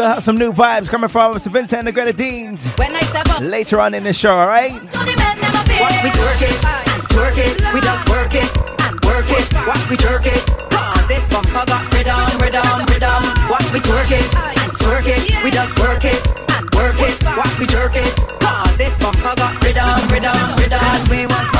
Still 0.00 0.08
have 0.08 0.22
some 0.22 0.38
new 0.38 0.50
vibes 0.50 0.88
coming 0.88 1.10
from 1.10 1.34
Mr. 1.34 1.52
Vincent 1.52 1.80
and 1.80 1.86
the 1.88 1.92
Grenadines 1.92 2.64
When 2.80 2.94
I 2.96 3.00
step 3.00 3.28
up, 3.28 3.40
later 3.42 3.80
on 3.80 3.92
in 3.92 4.02
the 4.02 4.14
show, 4.14 4.32
alright? 4.32 4.72
watch 4.72 6.00
me 6.00 6.08
twerk 6.16 6.40
it 6.40 6.56
twerk 7.12 7.36
it. 7.36 7.74
We 7.74 7.80
just 7.82 8.08
work 8.08 8.32
it 8.32 8.48
work 9.04 9.28
it. 9.28 9.44
Watch 9.68 9.90
me 9.90 9.96
twerk 9.96 10.24
it. 10.24 10.40
Cause 10.72 11.06
this 11.06 11.28
bumper 11.28 11.66
got 11.66 11.84
rhythm, 11.92 12.16
rhythm, 12.40 12.86
rhythm. 12.88 13.22
Watch 13.52 13.68
me 13.74 13.80
twerk 13.80 14.10
it 14.10 14.24
twerk 14.80 15.04
it. 15.04 15.44
We 15.44 15.50
just 15.50 15.78
work 15.78 16.04
it 16.04 16.20
work 16.72 16.96
it. 16.96 17.22
Watch 17.36 17.58
me 17.60 17.66
twerk 17.66 17.96
it. 17.96 18.40
Cause 18.40 18.76
this 18.78 18.96
bumper 18.96 19.34
got 19.36 19.52
rhythm, 19.62 20.08
rhythm, 20.08 20.56
rhythm. 20.56 20.80
Cause 20.80 21.10
we 21.10 21.26
was 21.26 21.59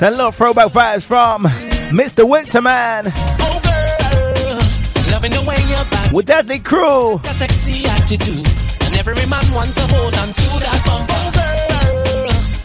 Send 0.00 0.14
a 0.14 0.16
little 0.16 0.32
throwback 0.32 0.72
vibes 0.72 1.04
from 1.04 1.44
Mr. 1.92 2.24
Winterman 2.24 3.12
body 5.20 6.14
with 6.14 6.24
Deadly 6.24 6.58
Crew. 6.58 7.16
a 7.16 7.26
sexy 7.28 7.86
attitude. 7.86 8.48
And 8.86 8.96
every 8.96 9.14
man 9.28 9.44
want 9.52 9.74
to 9.74 9.84
hold 9.92 10.14
on 10.16 10.32
to 10.32 10.48
that 10.64 10.80
bumper. 10.88 11.20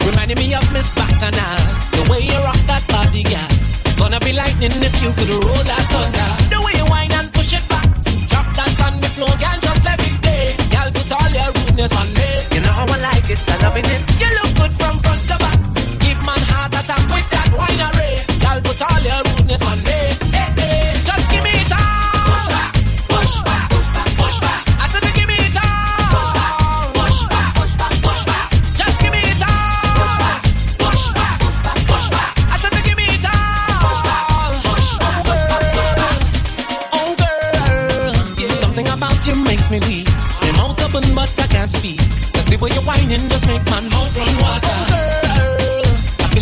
Reminding 0.08 0.38
me 0.38 0.54
of 0.56 0.64
Miss 0.72 0.90
Bacchanal. 0.96 1.60
The 1.92 2.08
way 2.10 2.22
you 2.24 2.40
rock 2.40 2.62
that 2.72 2.88
body. 2.88 3.28
Gonna 4.00 4.20
be 4.20 4.32
lightning 4.32 4.72
if 4.72 4.96
you 5.04 5.12
could 5.12 5.30
roll 5.30 5.64
that 5.68 5.86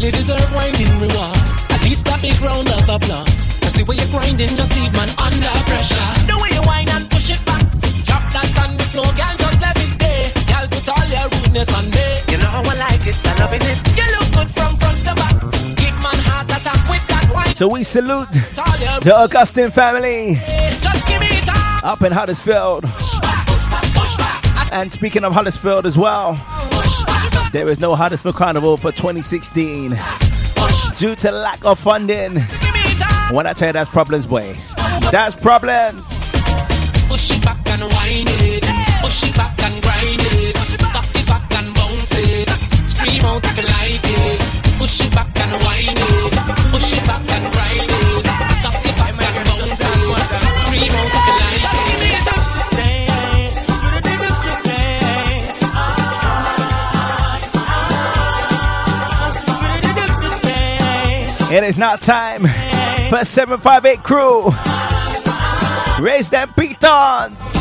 I 0.03 0.11
feel 0.11 0.19
you 0.19 0.19
deserve 0.19 0.51
whining 0.51 0.91
rewards. 0.99 1.63
At 1.71 1.79
least 1.87 2.11
a 2.11 2.19
big 2.19 2.35
round 2.43 2.67
of 2.67 2.83
applause. 2.91 3.31
Cause 3.63 3.71
the 3.71 3.87
way 3.87 3.95
you're 3.95 4.11
grinding 4.11 4.51
just 4.59 4.75
leave 4.75 4.91
man 4.99 5.07
under 5.15 5.55
pressure. 5.63 6.07
The 6.27 6.35
way 6.43 6.51
you 6.51 6.59
whine 6.67 6.91
and 6.91 7.07
push 7.07 7.31
it 7.31 7.39
back. 7.47 7.63
Drop 8.03 8.19
that 8.35 8.51
on 8.67 8.75
the 8.75 8.83
floor, 8.91 9.07
girl, 9.15 9.35
just 9.39 9.63
let 9.63 9.79
it 9.79 9.95
there. 9.95 10.27
Girl, 10.51 10.67
put 10.67 10.83
all 10.91 11.07
your 11.07 11.23
rudeness 11.39 11.71
on 11.71 11.87
me. 11.87 12.03
You 12.35 12.37
know 12.43 12.51
how 12.51 12.67
I 12.67 12.75
like 12.83 13.07
it, 13.07 13.15
I 13.15 13.31
loving 13.39 13.63
it. 13.63 13.79
You 13.95 14.03
look 14.19 14.27
good 14.35 14.51
from 14.51 14.75
front 14.75 14.99
to 15.07 15.15
back. 15.15 15.39
Give 15.79 15.95
man 16.03 16.19
heart 16.27 16.51
attack 16.51 16.83
with 16.91 17.07
that 17.07 17.31
wine. 17.31 17.55
So 17.55 17.71
we 17.71 17.87
salute 17.87 18.27
the 19.07 19.13
Augustine 19.15 19.71
family 19.71 20.35
Just 20.83 21.07
give 21.07 21.23
me 21.23 21.31
it 21.31 21.47
all. 21.47 21.95
up 21.95 22.01
in 22.03 22.11
Huddersfield. 22.11 22.83
And 24.73 24.91
speaking 24.91 25.23
of 25.23 25.31
Huddersfield 25.31 25.85
as 25.85 25.97
well, 25.97 26.35
oh, 26.35 26.62
there 27.53 27.69
is 27.69 27.79
no 27.79 27.93
Huddersfield 27.93 28.35
Carnival 28.35 28.77
for 28.77 28.91
2016 28.91 29.95
due 30.97 31.15
to 31.15 31.31
lack 31.31 31.63
of 31.63 31.77
funding. 31.77 32.41
When 33.31 33.45
I 33.45 33.53
tell 33.53 33.69
you 33.69 33.73
that's 33.73 33.89
problems, 33.91 34.25
boy, 34.25 34.55
that's 35.11 35.35
problems. 35.35 36.09
Push 37.07 37.29
it 37.29 37.45
back 37.45 37.61
and 37.69 37.83
wind 37.83 38.29
it. 38.41 38.65
Push 39.01 39.29
it 39.29 39.35
back 39.35 39.53
and 39.63 39.81
grind 39.83 40.19
it. 40.19 40.57
It 40.73 41.27
back 41.29 41.51
and 41.61 41.73
bounce 41.75 42.17
it. 42.17 42.49
Scream 42.89 43.23
out 43.23 43.45
if 43.45 43.57
you 43.57 43.63
like 43.69 44.01
it. 44.01 44.41
Push 44.79 45.01
it 45.01 45.13
back 45.13 45.29
and 45.37 45.53
wind 45.63 45.93
it. 45.93 46.33
Push 46.73 46.97
it 46.97 47.05
back 47.05 47.21
and 47.21 47.53
grind 47.53 47.85
it. 47.85 48.17
It 48.17 48.97
back 48.97 49.35
and 49.37 49.45
bounce 49.45 49.79
it. 49.79 49.87
Scream 50.65 50.91
out 50.91 51.12
It 61.53 61.63
is 61.63 61.77
now 61.77 61.97
time 61.97 62.47
for 63.11 63.23
758 63.23 64.01
crew. 64.01 64.49
Raise 66.03 66.31
them 66.31 66.51
pitons. 66.53 67.53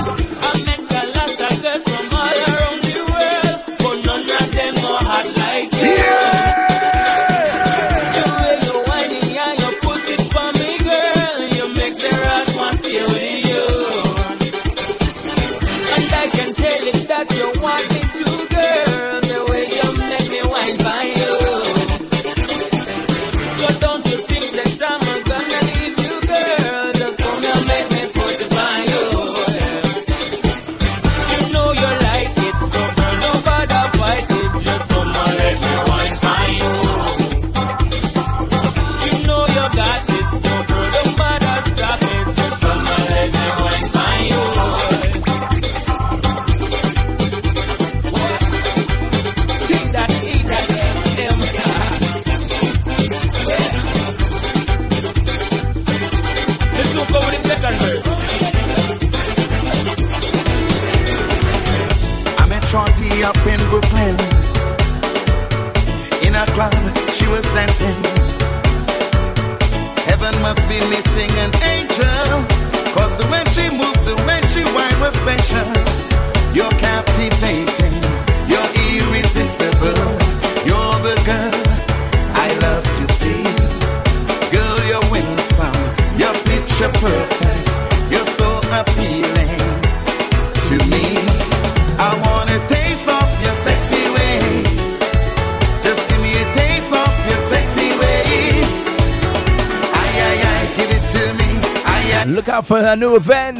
Look 102.42 102.48
out 102.48 102.66
for 102.66 102.78
a 102.78 102.96
new 102.96 103.14
event 103.14 103.58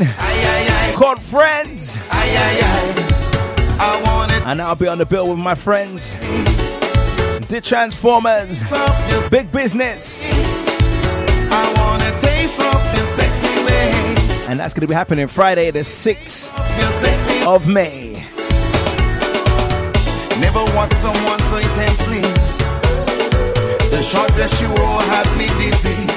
called 0.97 1.22
Friends. 1.22 1.97
ay, 2.11 2.35
ay, 2.35 2.59
ay. 2.64 3.76
I 3.78 4.03
want 4.03 4.33
it 4.33 4.43
And 4.45 4.61
I'll 4.61 4.74
be 4.74 4.89
on 4.89 4.99
the 4.99 5.07
bill 5.07 5.28
with 5.30 5.39
my 5.39 5.55
friends. 5.55 6.14
The 7.47 7.61
Transformers. 7.62 8.64
Big 9.30 9.53
business. 9.53 10.20
And 14.49 14.59
that's 14.59 14.74
going 14.74 14.80
to 14.80 14.89
be 14.89 14.95
happening 14.95 15.28
Friday, 15.28 15.70
the 15.70 15.85
6th 15.85 16.51
of 17.47 17.68
May. 17.68 18.14
Never 20.41 20.64
want 20.74 20.93
someone 20.95 21.39
so 21.39 21.57
intensely. 21.59 22.22
The 23.93 24.03
you 24.61 24.68
me 25.39 25.47
dizzy. 25.70 26.12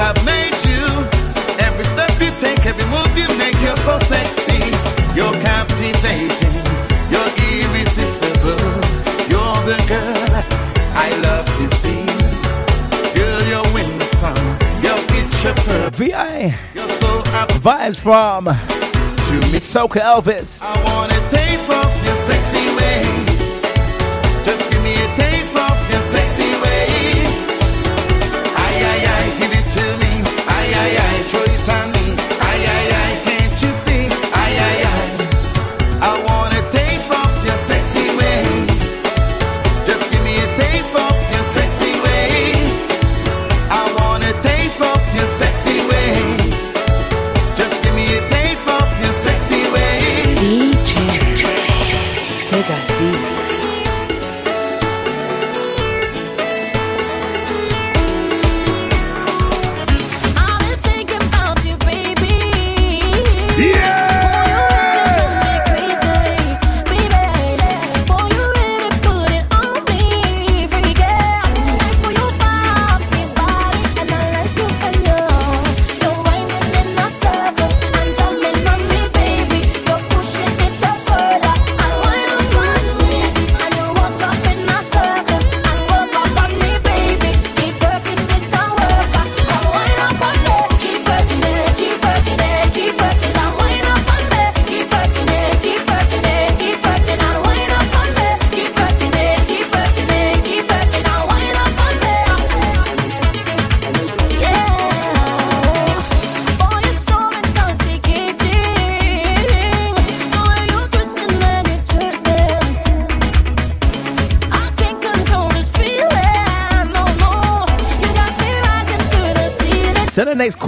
Have 0.00 0.24
made 0.24 0.56
you. 0.64 0.84
Every 1.66 1.84
step 1.92 2.12
you 2.24 2.32
take, 2.40 2.64
every 2.64 2.86
move 2.94 3.12
you 3.20 3.28
make, 3.36 3.56
you're 3.60 3.80
so 3.88 3.98
sexy. 4.12 4.60
You're 5.16 5.36
captivating. 5.48 6.56
You're 7.12 7.32
irresistible. 7.52 8.64
You're 9.32 9.60
the 9.70 9.78
girl 9.92 10.32
I 11.06 11.08
love 11.26 11.46
to 11.58 11.66
see. 11.80 12.04
Girl, 13.18 13.42
you're 13.50 13.70
winsome. 13.76 14.44
You're 14.84 15.02
picture 15.12 15.54
perfect. 15.64 15.96
VI 15.96 16.54
You're 16.74 16.88
so 17.02 17.18
up 17.40 17.50
vibes 17.66 18.00
from 18.00 18.46
to 18.46 19.32
me. 19.52 19.60
Soca 19.60 20.00
Elvis. 20.00 20.60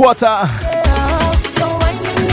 Quarter, 0.03 0.49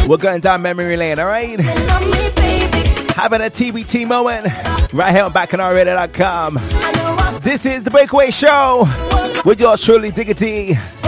we're 0.08 0.18
going 0.18 0.42
down 0.42 0.64
memory 0.64 0.98
lane, 0.98 1.20
all 1.20 1.28
right? 1.28 1.60
Having 1.60 3.42
a 3.42 3.52
TBT 3.52 4.08
moment 4.08 4.48
right 4.92 5.14
here 5.14 5.24
on 5.24 5.32
BacchanalRadio.com. 5.32 6.56
This 7.44 7.68
is 7.68 7.84
the 7.84 7.92
Breakaway 7.92 8.32
Show 8.32 8.88
with 9.46 9.60
yours 9.60 9.86
truly, 9.86 10.10
Diggity. 10.10 10.99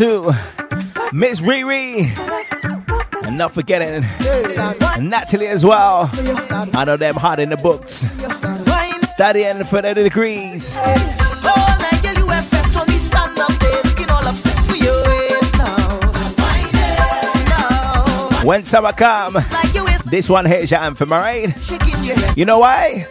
To 0.00 0.32
Miss 1.12 1.42
Riri. 1.42 2.08
And 3.22 3.36
not 3.36 3.52
forgetting 3.52 4.00
Natalie 4.98 5.48
as 5.48 5.62
well. 5.62 6.08
I 6.72 6.84
know 6.86 6.96
them 6.96 7.16
hard 7.16 7.38
in 7.38 7.50
the 7.50 7.58
books. 7.58 8.06
Studying 9.10 9.62
for 9.64 9.82
the 9.82 9.92
degrees. 9.92 10.74
When 18.42 18.64
summer 18.64 18.92
come, 18.92 19.36
this 20.06 20.30
one 20.30 20.46
here 20.46 20.60
is 20.60 20.70
your 20.70 20.80
anthem, 20.80 21.12
alright? 21.12 21.54
You 22.38 22.46
know 22.46 22.60
why? 22.60 23.06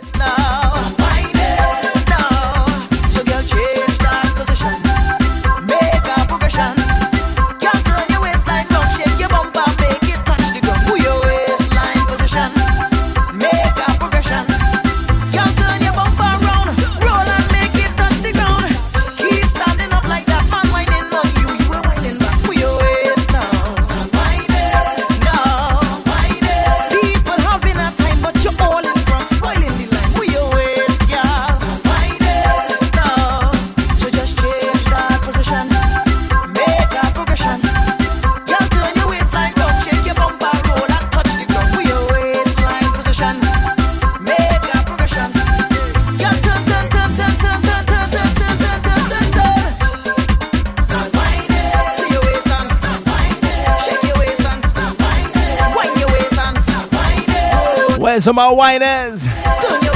Where's 58.19 58.25
some 58.25 58.35
more 58.35 58.53
whiners? 58.53 59.27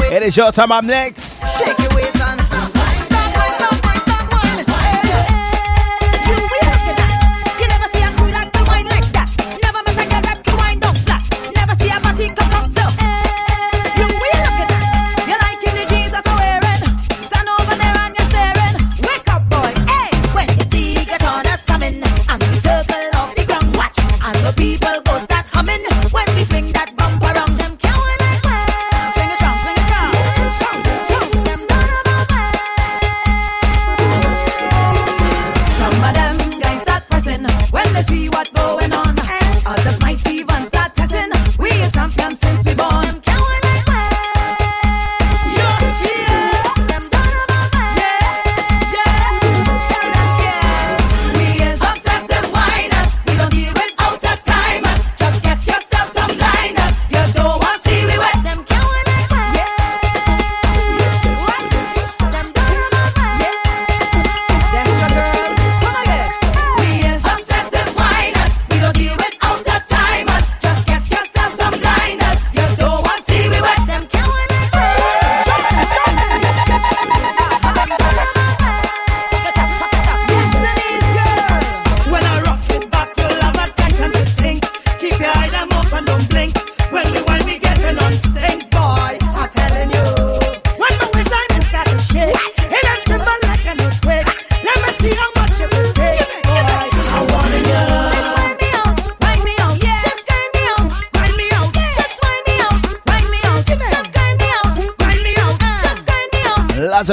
It 0.10 0.24
is 0.24 0.38
your 0.38 0.50
time. 0.54 0.72
I'm 0.72 0.88
next. 0.88 1.42
Shake 1.58 1.78
your 1.78 1.90
waist 1.94 2.13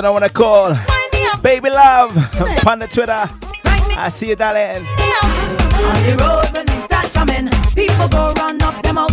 Lads, 0.00 0.06
I 0.06 0.08
don't 0.08 0.12
want 0.12 0.24
to 0.24 0.30
call. 0.30 0.74
Baby 1.42 1.70
love. 1.70 2.16
On 2.66 2.78
the 2.78 2.86
Twitter. 2.86 3.28
I 3.96 4.08
see 4.08 4.30
you, 4.30 4.36
darling. 4.36 4.86
On 4.86 6.02
the 6.04 6.16
road 6.20 6.52
when 6.54 6.66
we 6.66 6.80
start 6.82 7.12
jamming, 7.12 7.50
people 7.74 8.08
go 8.08 8.32
run 8.34 8.60
up 8.62 8.82
them 8.82 8.98
out. 8.98 9.10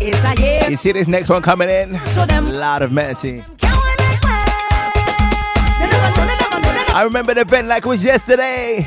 It's 0.00 0.24
a 0.24 0.42
year. 0.42 0.70
You 0.70 0.76
see 0.76 0.92
this 0.92 1.08
next 1.08 1.28
one 1.30 1.42
coming 1.42 1.68
in? 1.68 1.96
A 1.96 2.40
lot 2.52 2.82
of 2.82 2.92
mercy. 2.92 3.44
I 6.94 7.02
remember 7.04 7.34
the 7.34 7.42
event 7.42 7.68
like 7.68 7.84
it 7.84 7.88
was 7.88 8.04
yesterday. 8.04 8.86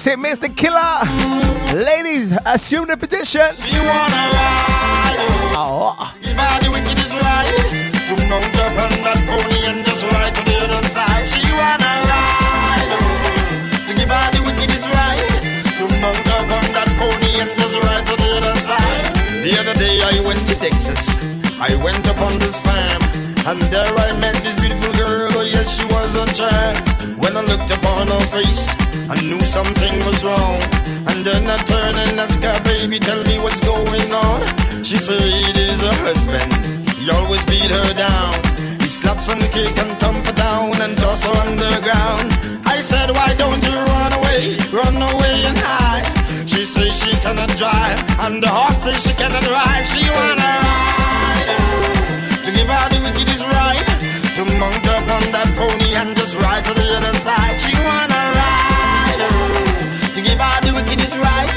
Classic 0.00 0.18
Mr. 0.18 0.48
Killer. 0.56 1.04
Ladies, 1.76 2.32
assume 2.46 2.88
the 2.88 2.96
position. 2.96 3.52
She 3.60 3.76
wanna 3.76 4.22
ride, 4.32 5.20
Oh. 5.52 6.14
Give 6.22 6.40
her 6.40 6.56
the 6.64 6.70
wickedest 6.72 7.12
ride. 7.20 7.52
To 8.08 8.14
mount 8.16 8.56
up 8.64 8.80
on 8.80 8.92
that 9.04 9.20
pony 9.28 9.60
and 9.68 9.84
just 9.84 10.02
ride 10.08 10.34
to 10.36 10.42
the 10.48 10.56
other 10.64 10.88
side. 10.88 11.28
She 11.28 11.44
wanna 11.52 11.92
ride. 12.08 12.90
oh, 12.96 13.84
To 13.88 13.92
give 13.92 14.08
her 14.08 14.26
the 14.32 14.40
wickedest 14.40 14.88
ride. 14.88 15.36
To 15.76 15.84
mount 16.00 16.28
up 16.32 16.48
on 16.48 16.66
that 16.72 16.88
pony 16.96 17.32
and 17.44 17.52
just 17.60 17.76
ride 17.84 18.06
to 18.08 18.16
the 18.16 18.30
other 18.40 18.56
side. 18.64 19.04
The 19.44 19.52
other 19.60 19.74
day 19.84 20.00
I 20.00 20.16
went 20.26 20.40
to 20.48 20.54
Texas. 20.56 21.04
I 21.60 21.76
went 21.84 22.08
up 22.08 22.16
this 22.40 22.56
farm. 22.64 23.02
And 23.44 23.60
there 23.68 23.92
I 23.98 24.16
met 24.16 24.36
this 24.40 24.56
beautiful 24.56 24.94
girl. 24.94 25.28
Oh 25.36 25.42
yes, 25.44 25.76
she 25.76 25.84
was 25.92 26.14
a 26.14 26.24
child. 26.32 26.78
When 27.20 27.36
I 27.36 27.42
looked 27.42 27.70
upon 27.70 28.08
her 28.08 28.24
face, 28.32 28.64
I 29.10 29.20
knew 29.22 29.42
something 29.42 29.98
was 30.06 30.22
wrong. 30.22 30.62
And 31.10 31.26
then 31.26 31.42
I 31.50 31.58
turned 31.66 31.98
and 31.98 32.20
asked 32.20 32.44
her, 32.44 32.62
baby, 32.62 33.00
tell 33.00 33.20
me 33.24 33.40
what's 33.40 33.58
going 33.58 34.12
on. 34.14 34.38
She 34.84 34.98
said 34.98 35.18
it 35.18 35.56
is 35.58 35.80
her 35.82 35.98
husband. 36.06 36.50
He 36.94 37.10
always 37.10 37.42
beat 37.50 37.70
her 37.74 37.90
down. 37.98 38.34
He 38.78 38.86
slaps 38.86 39.26
and 39.28 39.42
kick 39.50 39.74
and 39.82 39.92
thump 39.98 40.24
her 40.26 40.32
down 40.32 40.80
and 40.80 40.96
toss 40.96 41.24
her 41.26 41.34
on 41.42 41.56
the 41.56 41.74
ground. 41.82 42.30
I 42.64 42.80
said, 42.80 43.10
why 43.10 43.34
don't 43.34 43.58
you 43.66 43.74
run 43.74 44.12
away? 44.14 44.56
Run 44.70 44.96
away 45.02 45.36
and 45.42 45.58
hide. 45.58 46.06
She 46.46 46.62
says 46.64 46.94
she 47.02 47.10
cannot 47.18 47.50
drive. 47.58 47.98
And 48.22 48.40
the 48.40 48.48
horse 48.48 48.78
says 48.84 49.02
she 49.02 49.12
cannot 49.18 49.42
ride. 49.50 49.86
She 49.90 50.06
wanna 50.06 50.52
ride. 50.70 51.50
To 52.46 52.50
give 52.54 52.70
her 52.70 52.86
the 52.94 52.98
wickedest 53.02 53.42
ride. 53.42 53.90
To 54.38 54.42
mount 54.54 54.86
up 54.86 55.06
on 55.18 55.24
that 55.34 55.50
pony 55.58 55.98
and 55.98 56.14
just 56.16 56.38
ride 56.38 56.64
to 56.64 56.72
the 56.78 56.88
other 56.94 57.14
side. 57.26 57.58
She 57.58 57.74
wanna 57.74 58.22
ride. 58.38 58.79
The 60.70 60.76
wickedest 60.76 61.16
ride. 61.18 61.50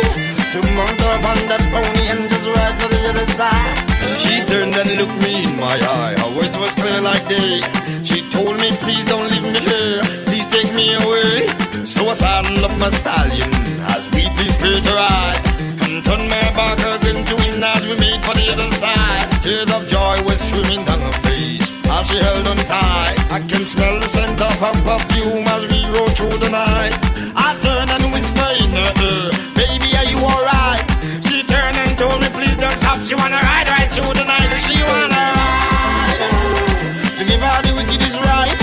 To 0.53 0.59
mount 0.73 1.01
up 1.05 1.21
on 1.21 1.39
that 1.45 1.61
pony 1.69 2.05
and 2.09 2.25
just 2.33 2.47
ride 2.49 2.75
to 2.81 2.87
the 2.89 3.01
other 3.13 3.27
side. 3.37 3.77
She 4.17 4.41
turned 4.49 4.73
and 4.73 4.89
looked 4.97 5.21
me 5.21 5.45
in 5.45 5.53
my 5.59 5.77
eye. 5.77 6.17
Her 6.17 6.31
words 6.33 6.57
was 6.57 6.73
clear 6.73 6.99
like 6.99 7.21
day. 7.29 7.61
She 8.01 8.25
told 8.33 8.57
me, 8.57 8.73
please 8.81 9.05
don't 9.05 9.29
leave 9.29 9.45
me 9.45 9.61
here. 9.69 10.01
Please 10.25 10.49
take 10.49 10.73
me 10.73 10.97
away. 10.97 11.45
So 11.85 12.09
I 12.09 12.15
saddled 12.17 12.65
up 12.65 12.73
my 12.81 12.89
stallion 12.89 13.53
as 13.93 14.03
we 14.17 14.25
prepared 14.33 14.81
to 14.81 14.93
ride. 14.97 15.37
And 15.85 16.01
turned 16.01 16.25
my 16.33 16.41
back 16.57 16.81
again 16.81 17.21
to 17.21 17.35
him 17.37 17.61
as 17.61 17.85
we 17.85 17.93
made 18.01 18.21
for 18.25 18.33
the 18.33 18.49
other 18.49 18.69
side. 18.81 19.29
Tears 19.45 19.69
of 19.69 19.85
joy 19.93 20.25
were 20.25 20.39
streaming 20.41 20.85
down 20.89 21.01
her 21.05 21.17
face 21.21 21.69
as 21.85 22.09
she 22.09 22.17
held 22.17 22.47
on 22.47 22.57
tight. 22.65 23.17
I 23.29 23.39
can 23.45 23.61
smell 23.65 23.99
the 23.99 24.09
scent 24.09 24.41
of 24.41 24.57
her 24.57 24.73
perfume 24.81 25.45
as 25.45 25.61
we 25.69 25.85
rode 25.93 26.13
through 26.17 26.37
the 26.41 26.49
night. 26.49 26.97
I 27.37 27.53
turned 27.61 27.91
and 27.93 28.05
whispered 28.13 28.32
ear, 28.77 29.31
baby, 29.55 29.89
are 29.97 30.05
you 30.05 30.17
alright? 30.17 30.83
She 31.27 31.43
turned 31.43 31.77
and 31.77 31.97
told 31.97 32.21
me, 32.21 32.27
please 32.29 32.57
don't 32.57 32.77
stop. 32.77 32.99
She 33.05 33.15
wanna 33.15 33.37
ride 33.41 33.67
right 33.69 33.89
through 33.91 34.13
the 34.13 34.25
night. 34.25 34.49
She 34.65 34.77
wanna 34.81 35.23
ride. 35.37 36.21
Oh, 36.23 37.17
to 37.17 37.23
give 37.25 37.41
her 37.41 37.61
the 37.65 37.73
wickedest 37.75 38.19
ride. 38.19 38.57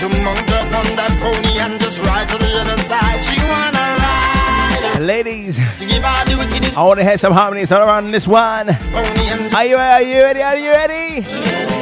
To 0.00 0.08
mount 0.08 0.50
up 0.50 0.68
on 0.78 0.86
that 0.98 1.12
pony 1.22 1.58
and 1.60 1.80
just 1.80 1.98
ride 2.00 2.28
to 2.28 2.36
the 2.38 2.50
other 2.60 2.78
side. 2.82 3.20
She 3.24 3.38
wanna 3.40 3.86
ride. 4.02 5.00
Oh, 5.00 5.02
Ladies, 5.02 5.56
To 5.56 5.86
give 5.86 6.02
her 6.02 6.24
the 6.24 6.36
wickedest 6.38 6.78
I 6.78 6.82
want 6.82 6.98
to 6.98 7.04
hear 7.04 7.16
some 7.18 7.32
harmonies 7.32 7.72
all 7.72 7.82
around 7.82 8.10
this 8.10 8.26
one. 8.28 8.68
Are 8.70 9.64
you, 9.64 9.76
are 9.76 10.02
you 10.02 10.22
ready? 10.22 10.42
Are 10.42 10.56
you 10.56 10.70
ready? 10.70 11.73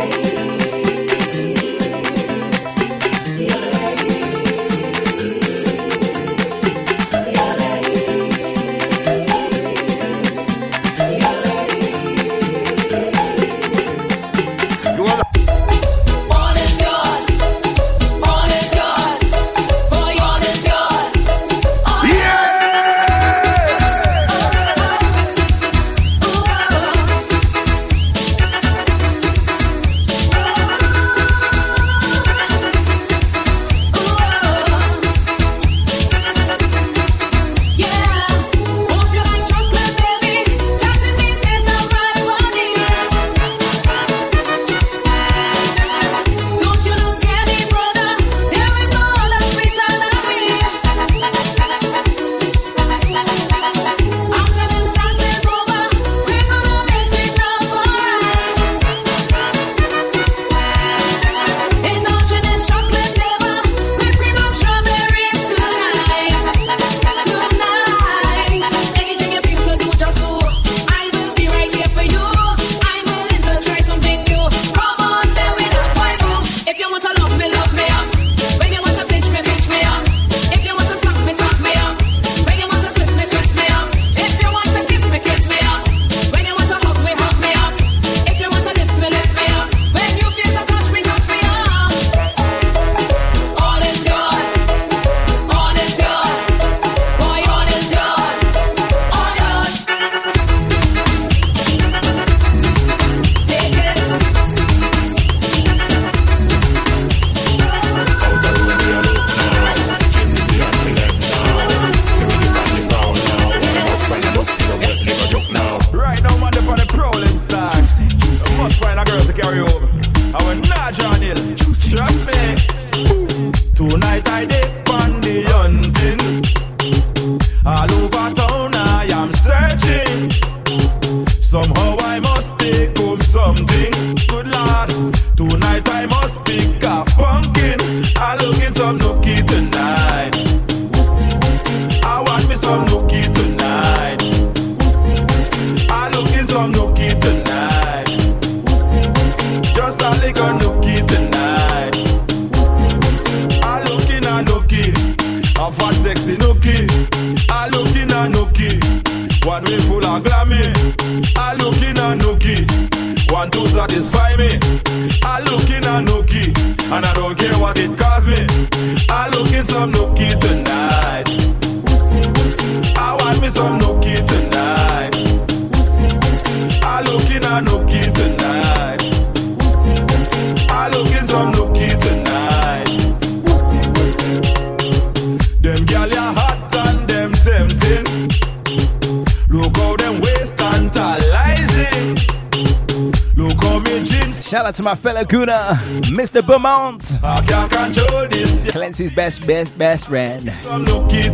Out 194.73 194.77
to 194.77 194.83
my 194.83 194.95
fellow 194.95 195.25
Guna, 195.25 195.79
Mr. 196.13 196.45
Beaumont. 196.45 197.19
I 197.23 197.37
can't 197.47 197.71
control 197.71 198.27
this. 198.29 198.71
Clancy's 198.71 199.11
best, 199.11 199.47
best, 199.47 199.77
best 199.77 200.09
friend. 200.09 200.47
Nookie. 200.47 201.29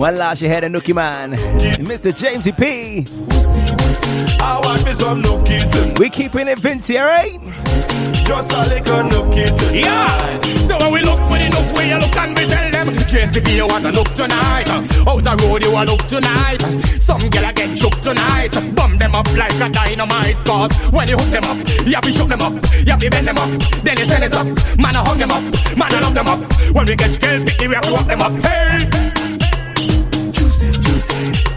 One 0.00 0.16
last 0.16 0.40
you 0.40 0.48
had 0.48 0.64
a 0.64 0.68
nookie 0.68 0.94
man, 0.94 1.32
Mr. 1.32 2.12
Jamesy 2.12 2.56
P. 2.56 3.04
Nookie. 5.22 5.98
We 5.98 6.08
keeping 6.08 6.48
it 6.48 6.58
Vincy, 6.58 6.98
alright? 6.98 7.40
Just 8.24 8.52
a 8.52 8.60
little 8.60 9.02
nookie 9.08 9.46
tonight. 9.58 9.84
Yeah. 9.84 10.40
So 10.58 10.78
when 10.78 10.92
we 10.92 11.00
look 11.02 11.18
for 11.18 11.36
the 11.36 11.50
where 11.74 11.86
you 11.86 11.98
look 11.98 12.16
and 12.16 12.38
we 12.38 12.46
tell 12.46 12.65
them 12.86 12.94
JCB 12.94 13.56
you 13.56 13.66
want 13.66 13.84
to 13.84 13.90
look 13.90 14.08
tonight. 14.14 14.68
Out 14.70 15.22
the 15.22 15.34
road 15.42 15.64
you 15.64 15.72
want 15.72 15.88
to 15.88 15.96
look 15.96 16.06
tonight. 16.06 16.60
Some 17.02 17.18
girl 17.30 17.44
I 17.44 17.52
get 17.52 17.78
shook 17.78 17.98
tonight. 18.00 18.52
Bum 18.74 18.98
them 18.98 19.14
up 19.14 19.30
like 19.36 19.54
a 19.54 19.68
dynamite 19.68 20.36
Cause 20.44 20.76
when 20.92 21.08
you 21.08 21.16
hook 21.16 21.30
them 21.30 21.44
up 21.44 21.56
You 21.86 21.94
have 21.94 22.04
to 22.04 22.12
shook 22.12 22.28
them 22.28 22.40
up. 22.40 22.52
You 22.84 22.92
have 22.92 23.00
to 23.00 23.10
bend 23.10 23.26
them 23.26 23.38
up 23.38 23.50
Then 23.82 23.98
you 23.98 24.04
send 24.04 24.24
it 24.24 24.34
up. 24.34 24.46
Man 24.78 24.96
I 24.96 25.04
hug 25.04 25.18
them 25.18 25.30
up. 25.30 25.42
Man 25.76 25.94
I 25.94 26.00
love 26.00 26.14
them 26.14 26.28
up. 26.28 26.40
When 26.74 26.86
we 26.86 26.96
get 26.96 27.20
girl 27.20 27.40
we 27.68 27.74
have 27.74 27.84
to 27.84 27.92
walk 27.92 28.06
them 28.06 28.22
up. 28.22 28.32
Hey! 28.44 28.88
Juicy, 30.32 30.80
juicy. 30.80 31.55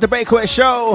The 0.00 0.08
Breakaway 0.08 0.46
Show 0.46 0.92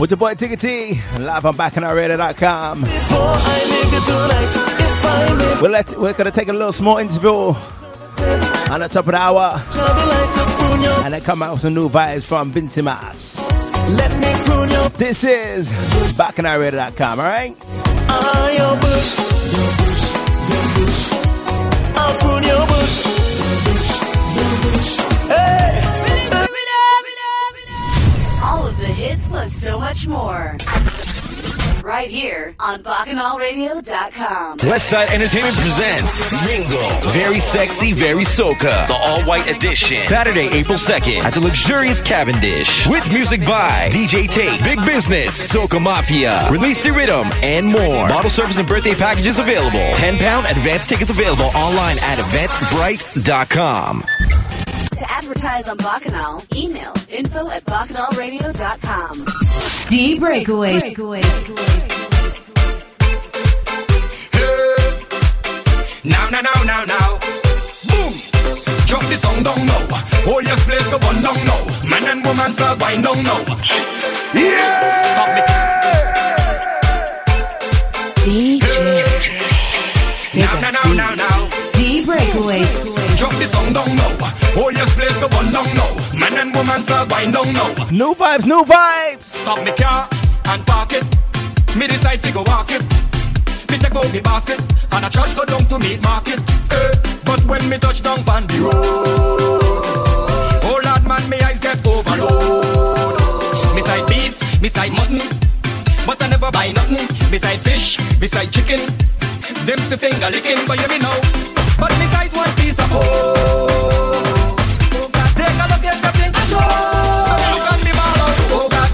with 0.00 0.10
your 0.10 0.16
boy 0.16 0.34
Tiggy 0.34 0.56
T, 0.56 1.00
live 1.18 1.44
on 1.44 1.54
BacchanalRadio.com. 1.54 2.80
Before 2.80 3.18
I 3.20 3.60
tonight, 4.06 4.54
if 4.80 5.04
I 5.04 5.36
may 5.36 5.60
We're, 5.62 5.68
let, 5.68 5.98
we're 5.98 6.12
gonna 6.14 6.30
take 6.30 6.48
a 6.48 6.52
little 6.52 6.72
small 6.72 6.96
interview 6.98 7.30
on 7.30 8.80
the 8.80 8.88
top 8.88 9.06
of 9.06 9.12
the 9.12 9.16
hour, 9.16 9.62
your 9.74 9.86
delight 9.86 10.32
to 10.34 10.44
prune 10.56 10.80
your, 10.82 11.04
and 11.04 11.12
then 11.14 11.20
come 11.20 11.42
out 11.42 11.52
with 11.52 11.62
some 11.62 11.74
new 11.74 11.88
vibes 11.90 12.24
from 12.24 12.52
Vincy 12.52 12.82
Mas. 12.82 13.38
let 13.96 14.12
me 14.18 14.44
prune 14.44 14.70
your, 14.70 14.88
This 14.90 15.24
is 15.24 15.72
BacchanalRadio.com, 16.14 17.18
alright? 17.20 17.56
ah, 18.08 18.50
plus 29.40 29.54
so 29.54 29.78
much 29.78 30.06
more. 30.06 30.56
Right 31.82 32.10
here 32.10 32.54
on 32.60 32.82
BacchanalRadio.com. 32.82 34.58
Westside 34.58 35.10
Entertainment 35.14 35.56
presents 35.56 36.30
Mingle. 36.46 37.10
Very 37.10 37.38
sexy, 37.38 37.94
very 37.94 38.24
soca. 38.24 38.86
The 38.86 38.98
all 39.00 39.22
white 39.22 39.50
edition. 39.50 39.96
Saturday, 39.96 40.48
April 40.48 40.76
2nd 40.76 41.24
at 41.24 41.32
the 41.32 41.40
luxurious 41.40 42.02
Cavendish. 42.02 42.86
With 42.86 43.10
music 43.10 43.40
by 43.40 43.88
DJ 43.90 44.28
Tate, 44.28 44.62
Big 44.62 44.84
Business, 44.84 45.50
Soca 45.50 45.80
Mafia, 45.80 46.50
Release 46.50 46.82
the 46.84 46.92
Rhythm, 46.92 47.30
and 47.42 47.66
more. 47.66 48.08
Bottle 48.08 48.30
service 48.30 48.58
and 48.58 48.68
birthday 48.68 48.94
packages 48.94 49.38
available. 49.38 49.94
10 49.94 50.18
pound 50.18 50.46
advance 50.48 50.86
tickets 50.86 51.08
available 51.08 51.50
online 51.56 51.96
at 52.02 52.18
eventbrite.com. 52.18 54.04
To 55.00 55.08
advertise 55.10 55.66
on 55.66 55.78
Bacchanal, 55.78 56.44
email 56.54 56.92
info 57.08 57.48
at 57.48 57.64
bacchanalradio.com. 57.64 59.24
D 59.88 60.18
Breakaway. 60.18 60.74
Now, 66.04 66.28
now, 66.28 66.42
now, 66.42 66.62
now, 66.64 66.84
now. 66.84 67.18
Boom. 67.88 68.12
Drop 68.84 69.02
the 69.08 69.16
song 69.16 69.42
down 69.42 69.64
now. 69.64 69.86
Oh 70.26 70.40
yes, 70.44 70.62
place 70.66 70.86
go 70.90 70.98
on 71.08 71.22
down 71.22 71.42
now. 71.46 71.64
Man 71.88 72.04
and 72.04 72.22
woman 72.22 72.50
start 72.50 72.78
wine 72.78 73.00
down 73.00 73.22
now. 73.24 73.40
Yeah. 74.34 75.02
Stop 75.14 75.34
me. 75.34 75.40
DJ. 78.60 78.68
Now, 80.36 80.60
now, 80.60 80.70
now, 80.72 80.92
now, 80.92 81.14
now. 81.14 81.48
D 81.72 82.04
Breakaway. 82.04 82.89
Drop 83.20 83.36
the 83.36 83.44
song 83.44 83.70
down 83.74 83.94
now. 83.96 84.16
Oh 84.56 84.70
yes, 84.72 84.94
place 84.96 85.12
go 85.20 85.28
on 85.36 85.52
down 85.52 85.68
now. 85.76 85.92
Man 86.16 86.32
and 86.40 86.54
woman 86.56 86.80
start 86.80 87.10
wine 87.10 87.30
down 87.30 87.52
now. 87.52 87.68
New 87.92 88.14
vibes, 88.14 88.46
new 88.46 88.64
vibes. 88.64 89.36
Stop 89.44 89.62
me 89.62 89.72
car 89.76 90.08
and 90.46 90.66
park 90.66 90.94
it. 90.94 91.04
Me 91.76 91.86
decide 91.86 92.18
fi 92.20 92.32
go 92.32 92.42
walk 92.46 92.72
it. 92.72 92.80
Me 93.68 93.76
take 93.76 93.94
out 93.94 94.08
the 94.08 94.22
basket 94.24 94.58
and 94.96 95.04
I 95.04 95.08
try 95.10 95.28
go 95.34 95.44
down 95.44 95.68
to 95.68 95.78
meat 95.78 96.02
market. 96.02 96.40
Eh, 96.72 96.92
but 97.22 97.44
when 97.44 97.68
me 97.68 97.76
touch 97.76 98.00
down 98.00 98.24
on 98.24 98.46
the 98.46 98.56
road, 98.64 99.60
oh 100.64 100.80
lord 100.82 101.04
man, 101.06 101.28
me 101.28 101.36
eyes 101.44 101.60
get 101.60 101.76
overload. 101.86 103.20
Me 103.76 103.82
side 103.82 104.08
beef, 104.08 104.40
me 104.62 104.68
side 104.70 104.92
mutton, 104.96 105.20
but 106.06 106.22
I 106.22 106.28
never 106.28 106.50
buy 106.50 106.72
nothing. 106.72 107.04
Me 107.30 107.36
side 107.36 107.58
fish, 107.60 108.00
me 108.18 108.26
side 108.26 108.50
chicken. 108.50 108.80
Them 109.68 109.78
the 109.92 109.98
finger 110.00 110.30
licking, 110.30 110.64
but 110.66 110.80
you 110.80 110.88
me 110.88 110.98
know. 111.04 111.69
But 111.80 111.92
me 111.98 112.06
side 112.06 112.32
one 112.34 112.52
piece 112.56 112.78
of 112.78 112.88
pork. 112.90 114.26
Take 115.38 115.58
a 115.62 115.66
look 115.72 115.84
at 115.90 115.96
everything 116.04 116.32
I 116.34 116.44
show. 116.50 116.60
So 117.28 117.34
look 117.40 117.64
ball 117.98 118.20
out. 118.24 118.36
Oh 118.56 118.68
God, 118.74 118.90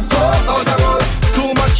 the 0.68 0.74
road. 0.82 1.04
Too 1.36 1.50
much 1.60 1.78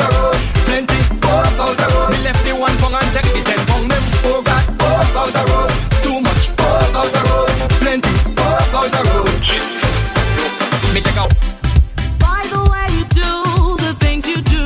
the 0.00 0.08
road. 0.14 0.38
Plenty 0.66 1.00
the 1.20 1.86
road. 1.92 2.12
Left 2.24 2.46
one 2.58 2.76
and 2.98 3.10
take 3.14 3.44
them. 3.44 3.60
Oh 4.24 4.40
God, 4.42 4.64
the 5.36 5.42
road. 5.50 5.70
Too 6.04 6.18
much 6.20 6.44
the 6.56 7.20
road. 7.28 7.52
Plenty 7.82 8.14
the 8.94 9.00
road. 9.08 9.32
Me 10.94 11.00
out. 11.22 11.32
By 12.18 12.40
the 12.54 12.62
way 12.70 12.86
you 12.96 13.04
do 13.22 13.30
the 13.84 13.92
things 14.00 14.26
you 14.26 14.38
do 14.56 14.64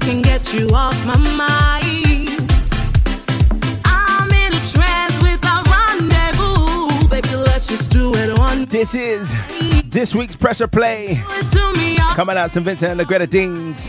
can 0.00 0.22
get 0.22 0.52
you 0.52 0.66
off 0.74 0.98
my 1.06 1.16
mind. 1.16 1.31
This 8.72 8.94
is 8.94 9.90
this 9.90 10.14
week's 10.14 10.34
pressure 10.34 10.66
play. 10.66 11.22
to 11.50 11.72
me. 11.74 11.98
Up. 11.98 12.16
Coming 12.16 12.38
out 12.38 12.50
St. 12.50 12.64
Vincent 12.64 12.90
and 12.92 12.98
the 12.98 13.04
Grenadines. 13.04 13.88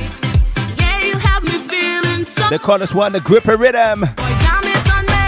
Yeah, 0.78 1.00
you 1.00 1.18
have 1.18 1.42
me 1.44 1.58
feeling 1.58 2.26
so. 2.26 2.48
They 2.50 2.58
call 2.58 2.80
one 2.94 3.14
the 3.14 3.22
gripper 3.22 3.56
rhythm. 3.56 4.02
Jam 4.02 4.62
it 4.66 4.92
on 4.92 5.06
me 5.06 5.24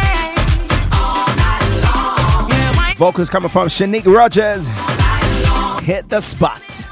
all 0.94 1.26
night 1.36 1.82
long. 1.84 2.50
Yeah, 2.50 2.94
Vocals 2.98 3.30
coming 3.30 3.50
from 3.50 3.70
Shanique 3.70 4.06
Rogers. 4.06 4.68
Hit 5.84 6.10
the 6.10 6.20
spot. 6.20 6.85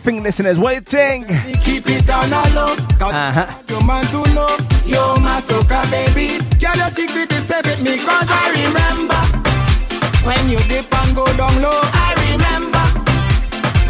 Think, 0.00 0.22
listeners? 0.22 0.58
What 0.58 0.74
you 0.74 0.80
think? 0.80 1.28
keep 1.62 1.84
it 1.86 2.08
on 2.10 2.32
a 2.32 2.42
low. 2.54 2.74
Uh-huh. 3.00 3.46
your 3.68 3.84
man 3.84 4.04
to 4.06 4.22
know. 4.34 4.56
Yo, 4.84 5.14
my 5.20 5.40
soca 5.40 5.84
baby. 5.90 6.40
Girl, 6.58 6.76
your 6.76 6.90
secret 6.90 7.30
is 7.32 7.44
safe 7.44 7.64
with 7.66 7.82
me. 7.82 7.98
Cause 7.98 8.28
I 8.28 8.44
remember 8.56 9.20
when 10.24 10.48
you 10.48 10.58
dip 10.68 10.88
and 10.88 11.14
go 11.14 11.26
down 11.36 11.54
low. 11.60 11.80
I 11.92 12.16
remember 12.32 12.84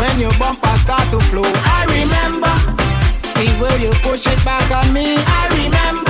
when 0.01 0.19
your 0.19 0.35
bumper 0.39 0.75
start 0.83 1.07
to 1.15 1.21
flow. 1.31 1.47
I 1.47 1.87
remember 1.87 2.55
the 3.39 3.47
way 3.63 3.75
you 3.79 3.93
push 4.03 4.27
it 4.27 4.43
back 4.45 4.67
on 4.71 4.93
me. 4.93 5.15
I 5.17 5.47
remember, 5.63 6.10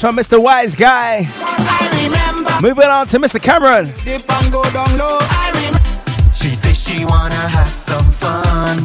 Vibes 0.00 0.06
from 0.06 0.16
Mr. 0.16 0.42
Wise 0.42 0.76
Guy. 0.76 1.22
Moving 2.62 2.84
on 2.84 3.06
to 3.08 3.18
Mr. 3.18 3.40
Cameron. 3.40 3.92
She 6.32 6.50
says 6.54 6.78
she 6.78 7.04
wanna 7.04 7.34
have 7.34 7.74
some 7.74 8.10
fun. 8.10 8.78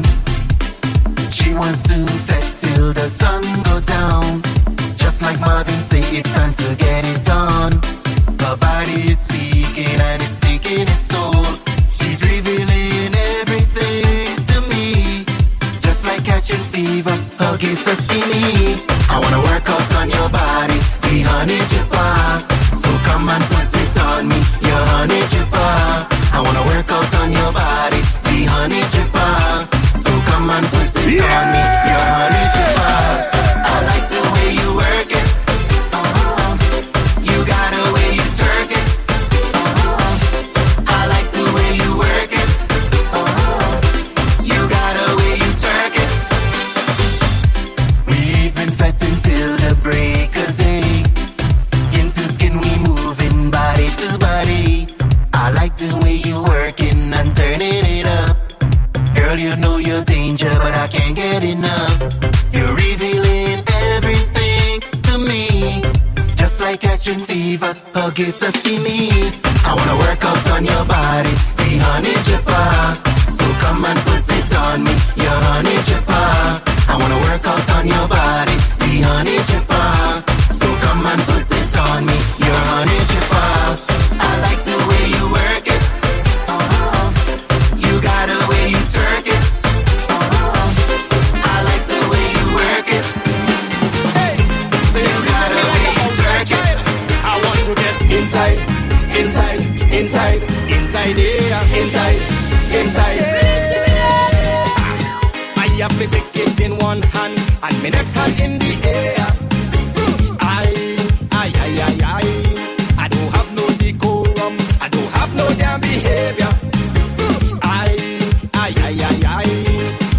She 1.31 1.53
wants 1.53 1.83
to 1.83 2.05
fet 2.27 2.57
till 2.57 2.93
the 2.93 3.07
sun 3.07 3.43
go 3.63 3.79
down. 3.81 4.41
Just 4.95 5.21
like 5.21 5.39
Marvin 5.41 5.81
say, 5.81 6.01
it's 6.17 6.31
time 6.33 6.53
to 6.55 6.75
get 6.75 7.05
it 7.05 7.29
on. 7.29 7.71
Her 8.39 8.57
body 8.57 9.11
is 9.11 9.24
hand 107.85 107.95
and 107.95 107.95
my 107.95 107.97
next 107.97 108.13
hand 108.13 108.39
in 108.41 108.59
the 108.59 108.87
air. 108.87 109.15
I, 110.41 110.97
I, 111.31 111.51
I, 111.55 111.69
I, 111.81 111.99
I, 112.03 113.03
I 113.03 113.07
don't 113.07 113.31
have 113.33 113.53
no 113.55 113.67
decorum. 113.77 114.57
I 114.81 114.89
don't 114.89 115.11
have 115.11 115.35
no 115.35 115.47
damn 115.55 115.81
behavior. 115.81 116.49
I, 117.63 117.97
I, 118.53 118.73
I, 118.77 118.91
I, 119.03 119.41
I. 119.41 119.45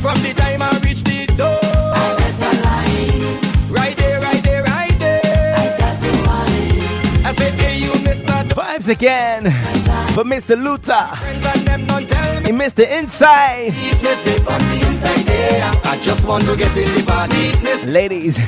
From 0.01 0.23
the 0.23 0.33
time 0.35 0.63
I 0.63 0.79
reach 0.85 1.03
the 1.03 1.27
door, 1.37 1.59
I 1.63 2.15
better 2.19 2.63
lie. 2.63 3.71
Right 3.71 3.97
there, 3.97 4.21
right 4.21 4.43
there, 4.43 4.63
right 4.65 4.99
there. 4.99 5.55
I 5.57 5.69
start 5.77 6.01
to 6.01 6.13
whine. 6.27 7.27
I 7.27 7.33
say, 7.33 7.51
hey, 7.53 7.79
you 7.79 7.93
Mr. 7.93 8.49
Vibes 8.51 8.89
again 8.89 9.45
for 10.13 10.25
Mr. 10.25 10.61
Luther. 10.63 11.66
He 12.47 12.53
missed 12.53 12.77
the 12.77 12.87
inside. 12.97 13.73
I 15.85 15.99
just 16.01 16.25
want 16.25 16.45
to 16.45 16.57
get 16.57 16.77
in 16.77 16.95
the 16.95 17.03
body. 17.03 17.53
Ladies, 17.91 18.39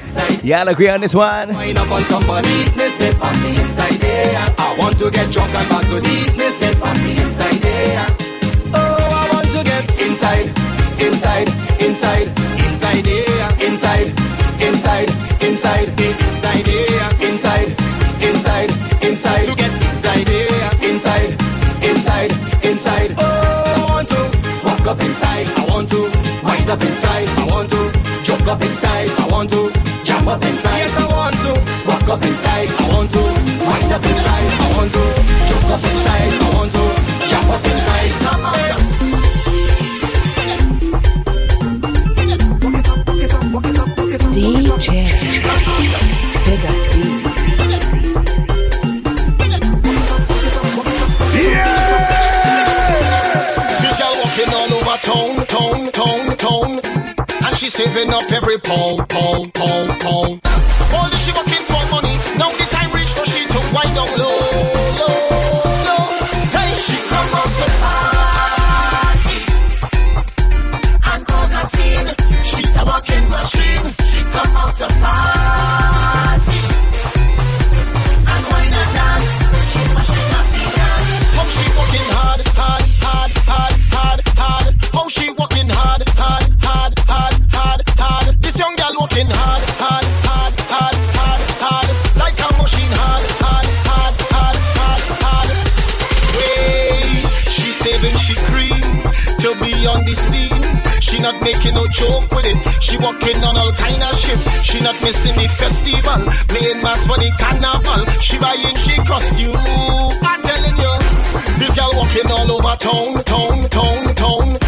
y'all 0.44 0.68
agree 0.68 0.88
on 0.88 1.00
this 1.00 1.16
one? 1.16 1.48
Wind 1.48 1.76
up 1.76 1.90
on 1.90 2.02
somebody. 2.02 2.64
Step 2.66 3.20
on 3.20 3.32
the 3.42 3.60
inside 3.60 3.98
there. 4.00 4.54
I 4.56 4.76
want 4.78 4.98
to 5.00 5.10
get 5.10 5.32
drunk 5.32 5.52
and 5.52 5.68
back 5.68 5.82
to 5.86 5.96
on 5.96 6.94
the 6.94 7.22
inside 7.22 7.60
there. 7.60 8.06
Oh, 8.74 8.78
I 8.78 9.28
want 9.32 9.46
to 9.48 9.64
get 9.64 9.84
inside, 9.98 10.46
inside, 11.00 11.48
inside, 11.80 12.28
inside 12.62 13.04
there, 13.04 13.50
inside, 13.66 14.14
inside, 14.62 15.10
inside, 15.42 15.88
inside 16.00 16.64
there, 16.64 16.97
wind 26.68 26.82
up 26.82 26.88
inside. 26.88 27.28
I 27.28 27.46
want 27.46 27.70
to 27.70 27.92
jump 28.22 28.46
up 28.46 28.60
inside. 28.62 29.08
I 29.08 29.26
want 29.28 29.50
to 29.52 29.72
jump 30.04 30.26
up 30.26 30.44
inside. 30.44 30.78
Yes, 30.78 30.96
I 30.98 31.06
want 31.06 31.34
to 31.44 31.52
walk 31.88 32.08
up 32.08 32.22
inside. 32.22 32.68
I 32.68 32.92
want 32.92 33.10
to 33.12 33.20
wind 33.64 33.92
up 33.92 34.04
inside. 34.04 34.50
I 34.60 34.76
want 34.76 34.92
to 34.92 35.04
jump 35.48 35.70
up 35.72 35.84
inside. 35.84 36.32
I 36.44 36.48
want 36.54 36.72
to 36.72 36.84
jump 37.26 37.48
up 37.48 37.64
inside. 37.64 38.12
Come 38.24 38.44
on. 38.44 38.58
DJ 44.34 45.47
tone, 55.48 55.90
town, 55.90 56.36
town. 56.36 56.80
And 57.44 57.56
she's 57.56 57.72
saving 57.72 58.10
up 58.10 58.30
every 58.30 58.58
pound, 58.58 59.08
pound, 59.08 59.54
pound, 59.54 60.00
pound. 60.00 60.40
All 60.94 61.10
this 61.10 61.24
she 61.24 61.32
working 61.32 61.64
for 61.70 61.82
money. 61.90 62.14
Now 62.38 62.50
the 62.60 62.66
time 62.70 62.92
reach 62.92 63.12
for 63.16 63.26
she 63.26 63.40
to 63.46 63.60
wind 63.74 63.94
down 63.96 64.10
low, 64.22 64.38
low, 65.00 65.18
low. 65.88 66.04
Hey, 66.54 66.70
she 66.86 66.96
come 67.10 67.30
out 67.40 67.50
to 67.58 67.66
party 67.82 69.38
and 71.10 71.20
cause 71.26 71.54
a 71.60 71.64
scene. 71.74 72.08
She's 72.50 72.76
a 72.76 72.84
walking 72.84 73.26
machine. 73.28 73.86
She 74.10 74.20
come 74.30 74.56
out 74.56 74.76
to 74.76 74.86
party 75.02 75.37
She 101.18 101.24
not 101.24 101.42
making 101.42 101.74
no 101.74 101.84
joke 101.88 102.30
with 102.30 102.46
it. 102.46 102.54
She 102.80 102.96
walking 102.96 103.42
on 103.42 103.58
all 103.58 103.72
kind 103.72 104.00
of 104.00 104.14
shit. 104.22 104.38
She 104.62 104.78
not 104.78 104.94
missing 105.02 105.34
the 105.34 105.48
festival, 105.50 106.22
playing 106.46 106.80
mass 106.80 107.04
for 107.08 107.18
the 107.18 107.26
carnival. 107.42 108.06
She 108.22 108.38
buying 108.38 108.76
she 108.86 108.94
costume. 109.02 109.50
I'm 110.22 110.40
telling 110.46 110.78
you, 110.78 110.94
this 111.58 111.74
girl 111.74 111.90
walking 111.98 112.30
all 112.30 112.46
over 112.54 112.76
town, 112.78 113.24
town, 113.26 113.68
town, 113.68 114.14
town, 114.14 114.58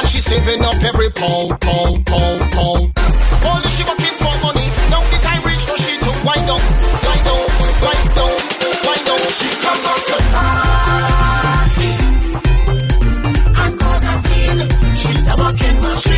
and 0.00 0.08
she 0.08 0.20
saving 0.20 0.64
up 0.64 0.80
every 0.80 1.10
pound, 1.10 1.60
pound, 1.60 2.06
pound, 2.06 2.40
pound. 2.56 2.84
All 3.44 3.60
she 3.68 3.84
working 3.84 4.16
for 4.16 4.32
money. 4.40 4.64
Now 4.88 5.04
the 5.12 5.18
time 5.20 5.44
reach 5.44 5.60
for 5.60 5.76
she 5.76 5.92
to 6.00 6.10
wind 6.24 6.48
up, 6.48 6.64
wind 7.04 7.28
up, 7.28 7.52
wind 7.84 8.16
up, 8.16 8.31
She's 15.54 15.64
a 15.64 15.80
walking 15.80 16.11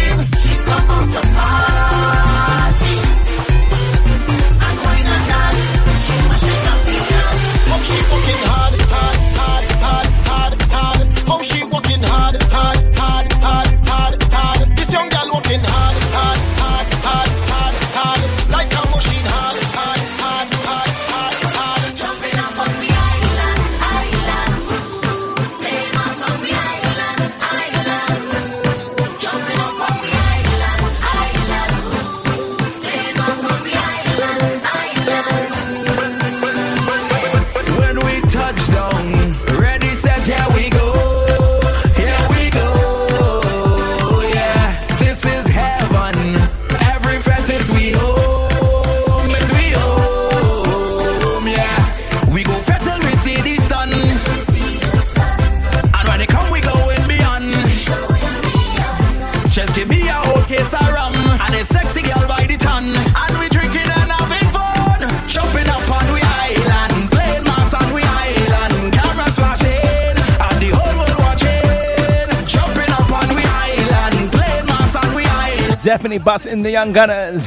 island. 75.94 76.02
Definitely 76.02 76.24
busting 76.24 76.62
the 76.62 76.70
young 76.70 76.92
gunners. 76.92 77.46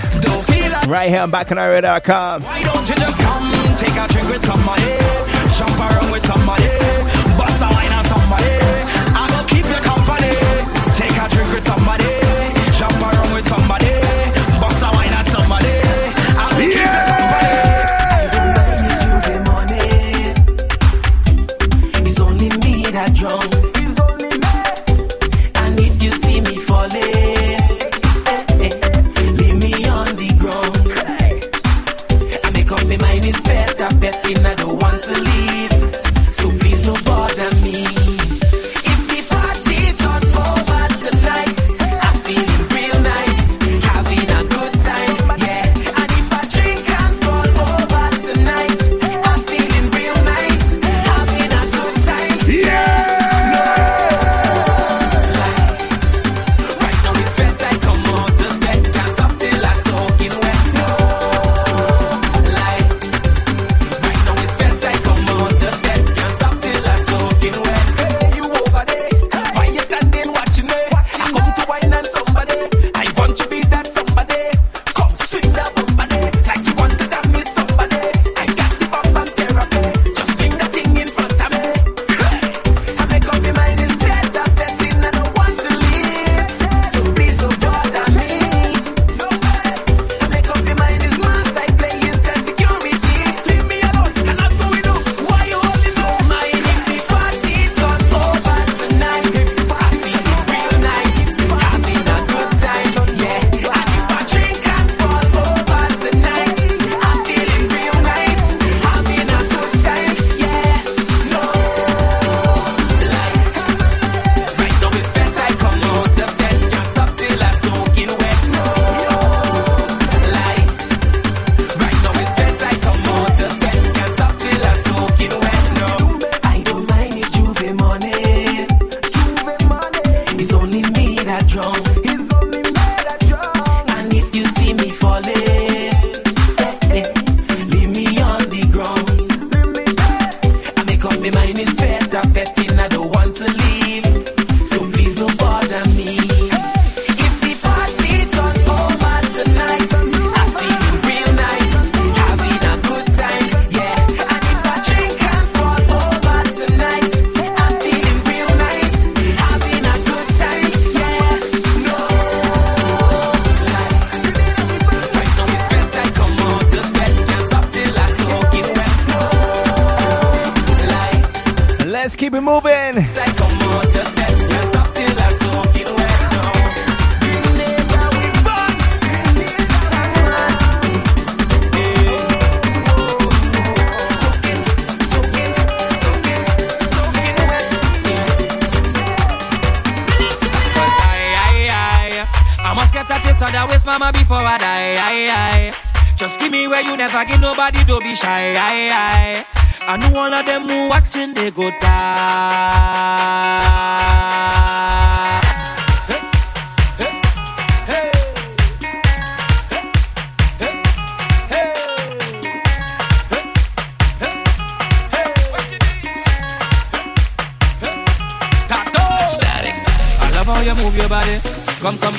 Right 0.88 1.10
here 1.10 1.22
on 1.22 1.32
BacchanalRadio.com. 1.32 2.44
Why 2.44 2.64
don't 2.64 2.88
you 2.88 2.96
just 2.96 3.20
come 3.22 3.76
take 3.76 3.96
a 3.96 4.08
drink 4.08 4.30
with 4.30 4.46
somebody? 4.46 4.84
Jump 5.58 5.80
around 5.80 6.12
with 6.12 6.26
somebody. 6.26 6.77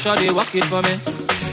Come, 0.08 0.16
shawty, 0.16 0.32
walk 0.34 0.54
it 0.54 0.64
for 0.72 0.80
me. 0.88 0.96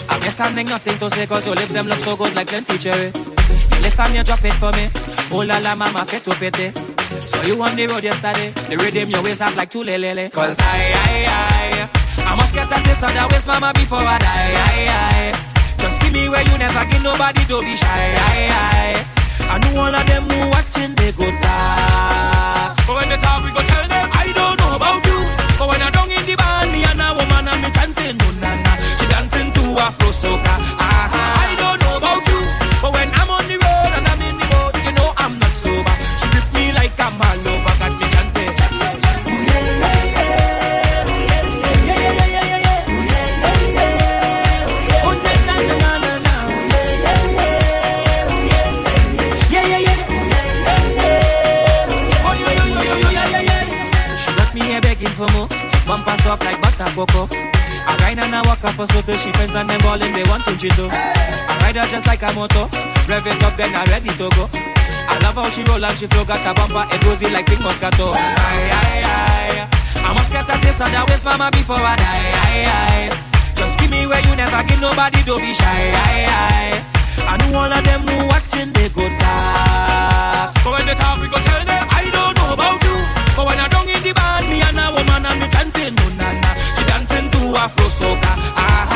I'm 0.07 0.21
just 0.21 0.39
standing, 0.39 0.67
nothing 0.67 0.97
to 0.99 1.09
say, 1.11 1.27
cause 1.27 1.45
your 1.45 1.55
lips 1.55 1.73
them 1.73 1.87
look 1.87 1.99
so 1.99 2.15
good 2.15 2.33
like 2.35 2.47
plenty 2.47 2.77
cherry. 2.77 3.11
You 3.11 3.79
lift 3.83 3.99
and 3.99 4.15
you 4.15 4.23
drop 4.23 4.45
it 4.45 4.55
for 4.63 4.71
me. 4.71 4.87
Oh 5.27 5.43
la 5.43 5.59
la, 5.59 5.75
mama, 5.75 6.05
fit 6.05 6.23
to 6.23 6.31
pity. 6.39 6.71
So 7.19 7.35
you 7.43 7.61
on 7.61 7.75
the 7.75 7.87
road 7.91 8.03
yesterday. 8.03 8.55
The 8.71 8.77
rhythm 8.79 9.09
your 9.09 9.21
waist 9.23 9.41
up 9.41 9.57
like 9.57 9.69
two 9.69 9.83
lele. 9.83 10.31
Cause 10.31 10.55
I, 10.61 10.87
I, 10.87 11.27
I, 11.27 12.31
I 12.31 12.35
must 12.39 12.55
get 12.55 12.71
a 12.71 12.79
taste 12.79 13.03
of 13.03 13.11
that 13.11 13.27
waist, 13.27 13.43
mama, 13.45 13.75
before 13.75 13.99
I 13.99 14.23
die. 14.23 14.55
I, 14.55 14.87
I, 14.87 15.35
just 15.75 15.99
give 15.99 16.13
me 16.15 16.29
where 16.31 16.47
you 16.47 16.55
never 16.55 16.85
give 16.87 17.03
nobody 17.03 17.43
to 17.51 17.59
be 17.59 17.75
shy. 17.75 17.91
I, 17.91 18.55
I, 18.55 19.51
I 19.51 19.55
know 19.67 19.83
all 19.83 19.91
of 19.91 20.05
them 20.07 20.23
who 20.31 20.47
watching, 20.55 20.95
they 20.95 21.11
go 21.11 21.27
talk. 21.43 22.79
But 22.87 23.03
when 23.03 23.09
they 23.11 23.19
talk, 23.19 23.43
we 23.43 23.51
go 23.51 23.59
tell 23.67 23.83
them, 23.83 24.07
I 24.15 24.31
don't 24.31 24.55
know 24.63 24.79
about 24.79 25.03
you. 25.03 25.27
But 25.59 25.67
when 25.75 25.81
I 25.83 25.91
don't 25.91 26.07
in 26.07 26.23
the 26.23 26.39
band, 26.39 26.84
soca. 30.15 30.74
I 58.35 58.41
walk 58.43 58.63
up 58.67 58.75
for 58.75 58.87
so 58.91 59.01
till 59.01 59.15
she 59.15 59.31
friends 59.31 59.55
and 59.55 59.69
them 59.69 59.79
ballin' 59.79 60.11
they 60.11 60.23
want 60.27 60.43
to 60.45 60.51
chito. 60.59 60.91
I 60.91 61.55
ride 61.63 61.77
her 61.79 61.87
just 61.87 62.05
like 62.05 62.21
a 62.21 62.33
moto. 62.33 62.67
Rev 63.07 63.23
it 63.23 63.43
up 63.43 63.55
then 63.55 63.71
I 63.71 63.85
ready 63.87 64.09
to 64.19 64.27
go. 64.35 64.49
I 65.07 65.15
love 65.23 65.35
how 65.39 65.47
she 65.49 65.63
roll 65.63 65.83
and 65.83 65.95
she 65.97 66.07
flow. 66.07 66.25
Got 66.25 66.43
a 66.43 66.51
bumper 66.51 66.83
it 66.91 66.99
rosy 67.05 67.29
like 67.29 67.45
Big 67.45 67.59
Moscato. 67.59 68.11
Aye, 68.11 68.71
aye, 68.75 69.03
aye. 69.07 69.67
I 70.03 70.09
must 70.11 70.31
get 70.33 70.43
a 70.49 70.55
taste 70.59 70.81
of 70.83 70.89
that 70.91 71.05
waist 71.07 71.23
mama 71.23 71.47
before 71.55 71.79
I 71.79 71.95
die. 71.95 72.27
Aye, 72.43 72.67
aye. 72.67 73.09
Just 73.55 73.79
give 73.79 73.91
me 73.91 74.03
where 74.09 74.19
you 74.27 74.35
never 74.35 74.59
give 74.67 74.81
nobody. 74.81 75.21
Don't 75.23 75.39
be 75.39 75.53
shy. 75.53 75.93
Aye, 75.93 76.25
aye. 76.27 76.75
I 77.29 77.37
know 77.39 77.55
all 77.61 77.71
of 77.71 77.83
them 77.85 78.01
who 78.09 78.27
watching 78.27 78.73
they 78.73 78.89
go 78.89 79.05
talk. 79.21 80.51
But 80.65 80.71
when 80.75 80.85
they 80.89 80.97
talk 80.97 81.21
we 81.21 81.29
go 81.29 81.37
tell 81.39 81.63
them 81.63 81.83
I 81.93 82.09
don't 82.09 82.33
know 82.35 82.51
about 82.57 82.81
you. 82.83 82.97
But 83.37 83.45
when 83.53 83.59
I 83.61 83.67
don't 83.69 83.87
in 83.87 84.01
the 84.01 84.13
sua 87.55 87.69
flor 87.69 87.91
soltar. 87.91 88.37
Ah, 88.57 88.94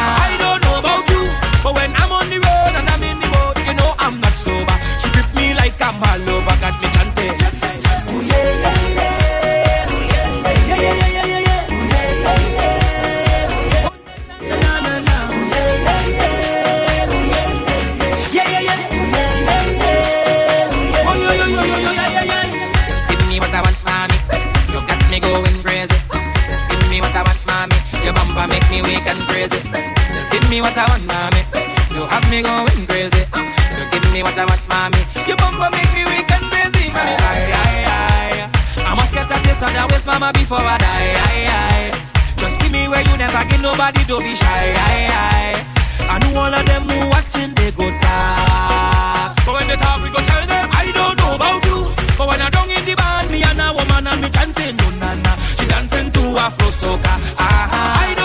Make 35.68 35.92
me 35.94 36.04
weak 36.08 36.30
and 36.32 36.46
crazy. 36.52 36.88
Mommy, 36.90 37.16
aye, 37.30 37.52
aye, 37.64 37.84
aye. 37.88 38.50
I 38.90 38.96
must 38.96 39.12
get 39.14 39.28
a 39.30 39.38
taste 39.44 39.62
of 39.64 39.72
that 39.76 39.88
waist, 39.92 40.06
mama, 40.08 40.32
before 40.34 40.64
I 40.64 40.78
die. 40.78 41.12
Aye, 41.28 41.46
aye. 41.52 41.92
Just 42.40 42.60
give 42.62 42.72
me 42.72 42.88
where 42.88 43.04
you 43.04 43.16
never 43.18 43.44
give 43.50 43.62
nobody 43.62 44.04
don't 44.06 44.24
be 44.24 44.34
shy. 44.36 44.48
Aye, 44.74 45.08
aye. 45.12 45.58
I 46.10 46.16
know 46.24 46.40
all 46.40 46.54
of 46.54 46.66
them 46.66 46.84
who 46.90 47.10
watching, 47.10 47.54
they 47.54 47.70
go 47.72 47.86
talk. 48.02 49.36
But 49.46 49.54
when 49.60 49.68
they 49.68 49.76
talk, 49.78 50.02
we 50.04 50.10
go 50.10 50.22
tell 50.26 50.46
them, 50.48 50.66
I 50.74 50.90
don't 50.96 51.16
know 51.20 51.36
about 51.36 51.62
you. 51.70 51.86
But 52.18 52.28
when 52.28 52.42
I 52.42 52.50
don't 52.50 52.70
in 52.72 52.84
the 52.86 52.96
band, 52.96 53.30
me 53.30 53.44
and 53.44 53.60
a 53.62 53.70
woman 53.76 54.08
and 54.08 54.20
me 54.22 54.30
chanting, 54.34 54.76
no 54.76 54.88
na 54.98 55.14
na. 55.22 55.32
She 55.60 55.66
dancing 55.68 56.10
to 56.12 56.22
Afro 56.40 56.70
soca. 56.74 57.14
Ah, 57.38 58.08
I 58.08 58.16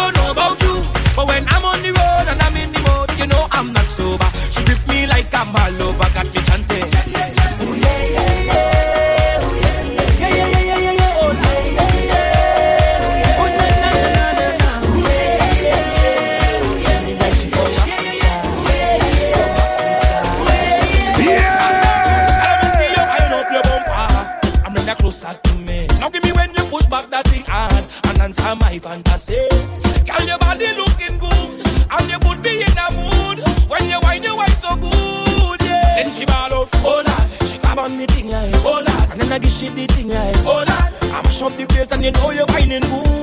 she 39.66 39.74
the 39.74 39.86
thing 39.94 40.08
like, 40.08 40.36
oh 40.38 40.64
lord, 40.66 40.68
I 40.68 41.22
mash 41.22 41.42
up 41.42 41.56
the 41.56 41.66
place 41.66 41.90
and 41.90 42.04
you 42.04 42.10
know 42.12 42.30
you're 42.30 42.46
whining 42.46 42.80
good. 42.80 43.13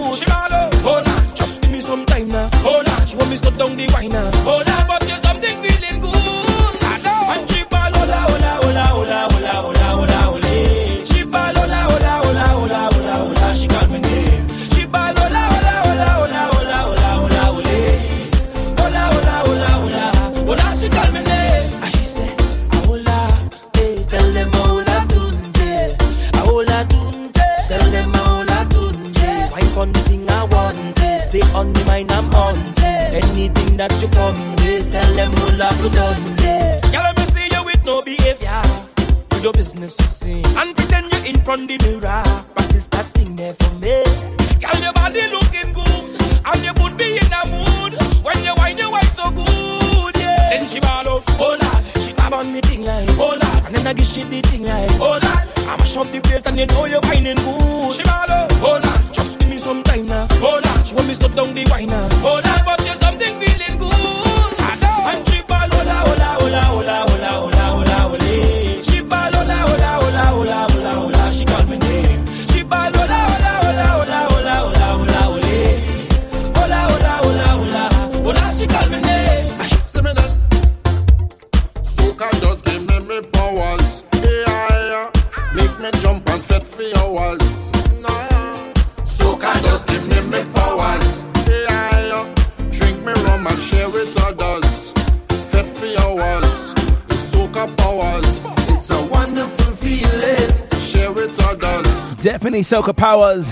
hours 103.12 103.52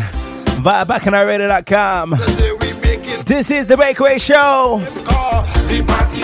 via 0.64 0.86
bacchanalradio.com. 0.86 2.12
This 3.26 3.52
is 3.52 3.68
the 3.68 3.76
Breakaway 3.76 4.18
Show. 4.18 4.80
The 4.80 5.84
party, 5.86 6.22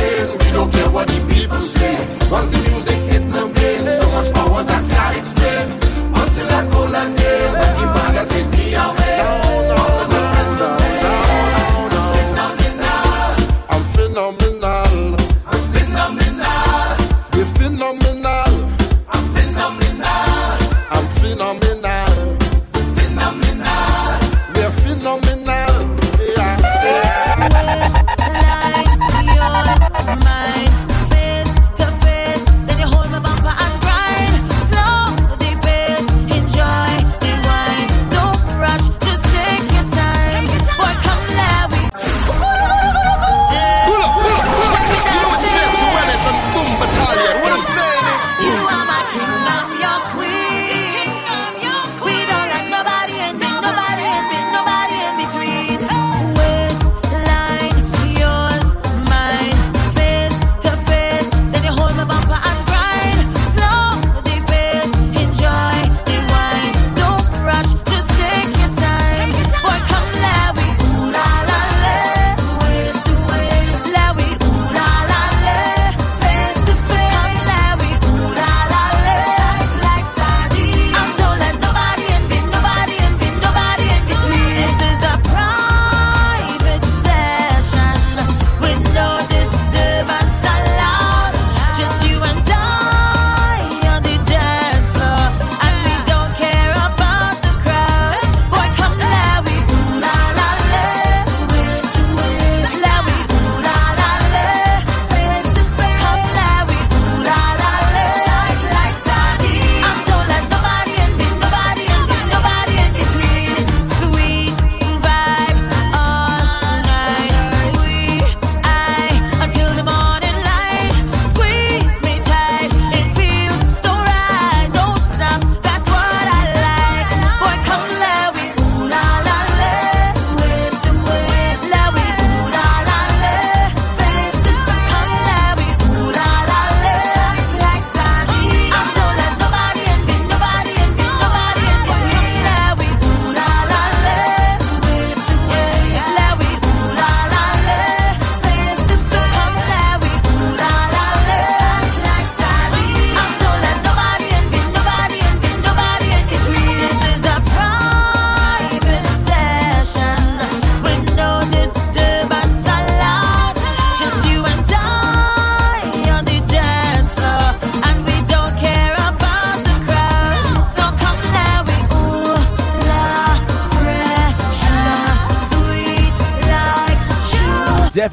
rain, 0.00 0.38
we 0.38 0.50
don't 0.50 0.72
care 0.72 0.90
what 0.90 1.06
the 1.08 1.20
people 1.32 1.60
say. 1.60 1.94
Once 2.30 2.52
the 2.52 2.60
music 2.70 3.03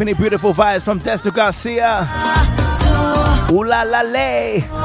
definitely 0.01 0.19
beautiful 0.19 0.51
vibes 0.51 0.81
from 0.81 0.99
Destra 0.99 1.31
Garcia. 1.31 2.07
Ooh 3.51 3.63
la 3.63 3.83
la 3.83 4.01
lay. 4.01 4.80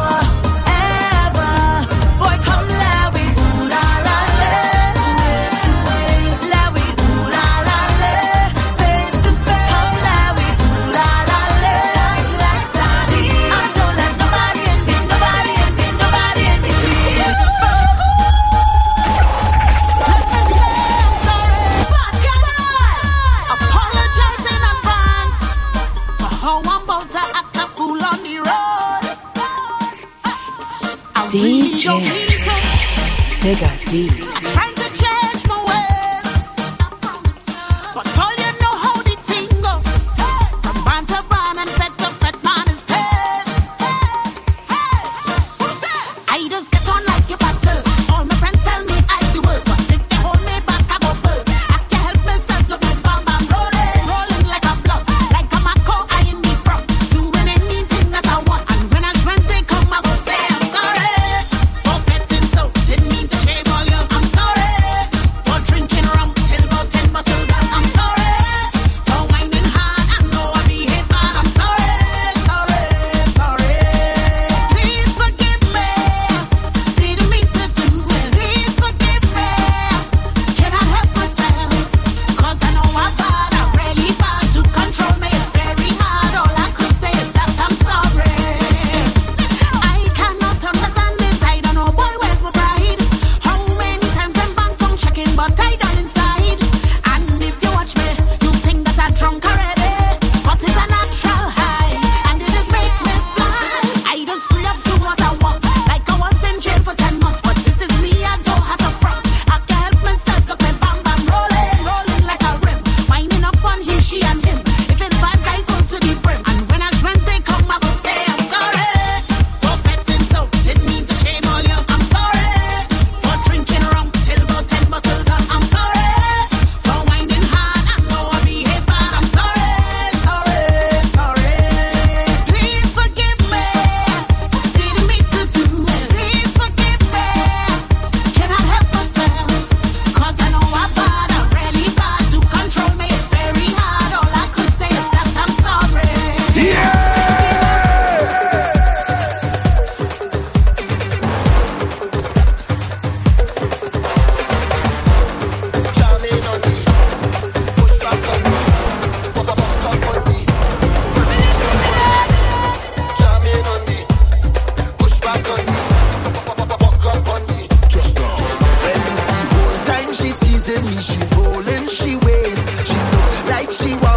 Digger 33.47 33.70
deep. 33.86 34.36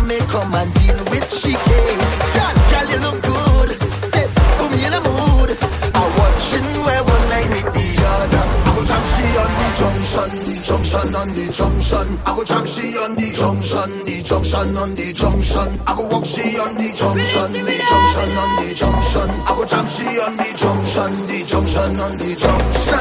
me 0.10 0.18
come 0.26 0.54
and 0.56 0.74
deal 0.74 0.98
with 1.14 1.30
she 1.32 1.54
case. 1.54 2.16
Girl, 2.34 2.56
girl, 2.72 2.88
you 2.90 3.00
look 3.06 3.22
good. 3.22 3.70
Say, 4.10 4.26
put 4.58 4.70
me 4.74 4.80
in 4.88 4.94
a 4.98 5.02
mood. 5.06 5.50
I 5.94 6.04
watching 6.18 6.70
where 6.84 7.04
one 7.04 7.26
leg 7.30 7.46
meet 7.54 7.70
the 7.78 7.88
other. 8.14 8.46
I 8.66 8.70
go 8.74 8.82
jam 8.90 9.04
she 9.14 9.26
on 9.42 9.52
the 9.60 9.68
junction, 9.80 10.30
the 10.48 10.56
junction 10.66 11.16
on 11.16 11.30
the 11.38 11.46
junction. 11.54 12.08
I 12.26 12.36
go 12.36 12.44
jam 12.44 12.66
she 12.66 12.98
on 12.98 13.14
the 13.14 13.28
junction, 13.40 13.90
the 14.06 14.24
junction 14.24 14.78
on 14.78 14.96
the 14.96 15.14
junction. 15.14 15.70
I 15.86 15.96
go 15.96 16.04
walk 16.08 16.26
she 16.26 16.58
on 16.58 16.74
the 16.74 16.90
junction, 17.00 17.52
the 17.54 17.76
junction 17.90 18.30
on 18.42 18.52
the 18.58 18.68
junction. 18.74 19.30
I 19.46 19.52
go 19.56 19.64
jam 19.66 19.86
she 19.86 20.08
on 20.26 20.34
the 20.38 20.50
junction, 20.58 21.12
the 21.30 21.38
junction 21.46 22.00
on 22.00 22.18
the 22.18 22.30
junction. 22.44 23.00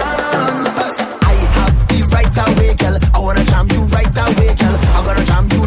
I 1.25 1.35
have 1.57 1.77
the 1.89 1.99
right 2.13 2.37
away, 2.45 2.75
girl. 2.77 2.99
I 3.15 3.19
wanna 3.19 3.45
jam 3.45 3.67
you 3.73 3.83
right 3.97 4.17
away, 4.25 4.53
girl. 4.61 4.77
I'm 4.93 5.05
gonna 5.07 5.25
jam 5.25 5.49
you 5.53 5.58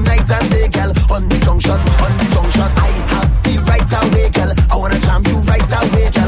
on 1.09 1.29
the 1.29 1.37
junction, 1.45 1.71
on 1.71 2.13
the 2.19 2.27
junction. 2.33 2.69
I 2.75 2.91
have 3.11 3.31
the 3.43 3.53
right 3.69 3.91
away, 3.99 4.29
girl. 4.29 4.53
I 4.71 4.75
wanna 4.75 4.99
jam 4.99 5.23
you 5.27 5.37
right 5.47 5.71
away, 5.79 6.09
girl. 6.11 6.20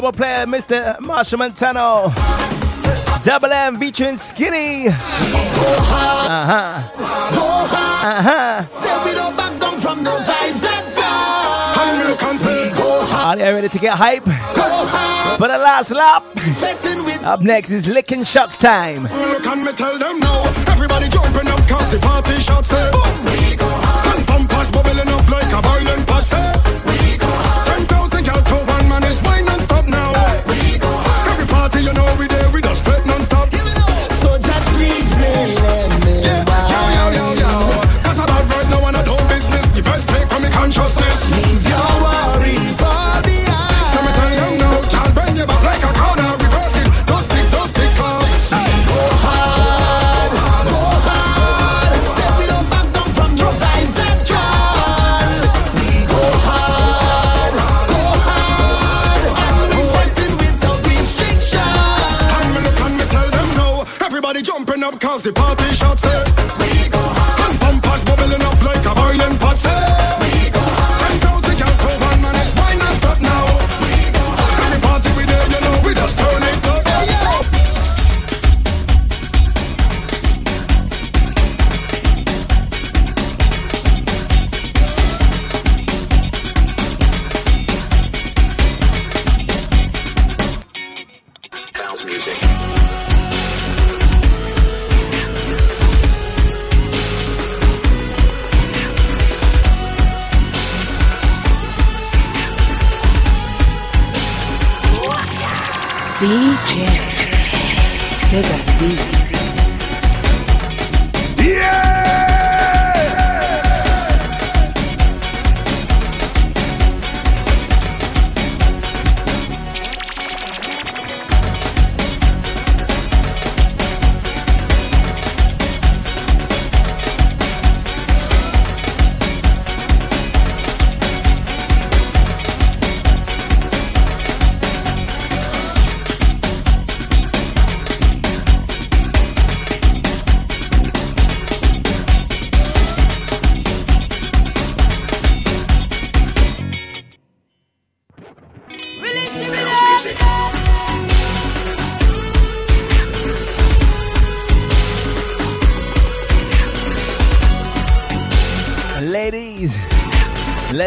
double 0.00 0.12
player, 0.12 0.46
Mr. 0.46 0.96
Machel 1.00 1.38
Montano. 1.40 2.12
Double 3.24 3.52
M 3.52 3.80
featuring 3.80 4.16
Skinny. 4.16 4.86
Uh 4.86 4.92
huh. 4.92 6.82
Uh 8.06 8.22
huh. 8.22 8.64
Are 13.10 13.36
you 13.36 13.42
ready 13.42 13.68
to 13.68 13.78
get 13.80 13.94
hype? 13.98 14.22
For 14.22 15.48
the 15.48 15.58
last 15.58 15.90
lap. 15.90 16.22
Up 17.24 17.40
next 17.40 17.72
is 17.72 17.88
licking 17.88 18.22
shots 18.22 18.56
time. 18.56 19.02
Look 19.02 19.46
and 19.46 19.64
me 19.64 19.72
tell 19.72 19.98
them 19.98 20.20
now. 20.20 20.44
Everybody 20.68 21.08
jumping 21.08 21.48
up 21.48 21.58
cause 21.66 21.90
the 21.90 21.98
party 21.98 22.34
shots. 22.40 22.72
Eh? 22.72 22.90
Boom. 22.92 23.02
And 24.14 24.26
bumpers 24.28 24.70
bubbling 24.70 25.08
up 25.08 25.28
like 25.28 25.52
a 25.52 25.60
violent 25.60 26.07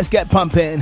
Let's 0.02 0.10
get 0.10 0.30
pumping. 0.30 0.82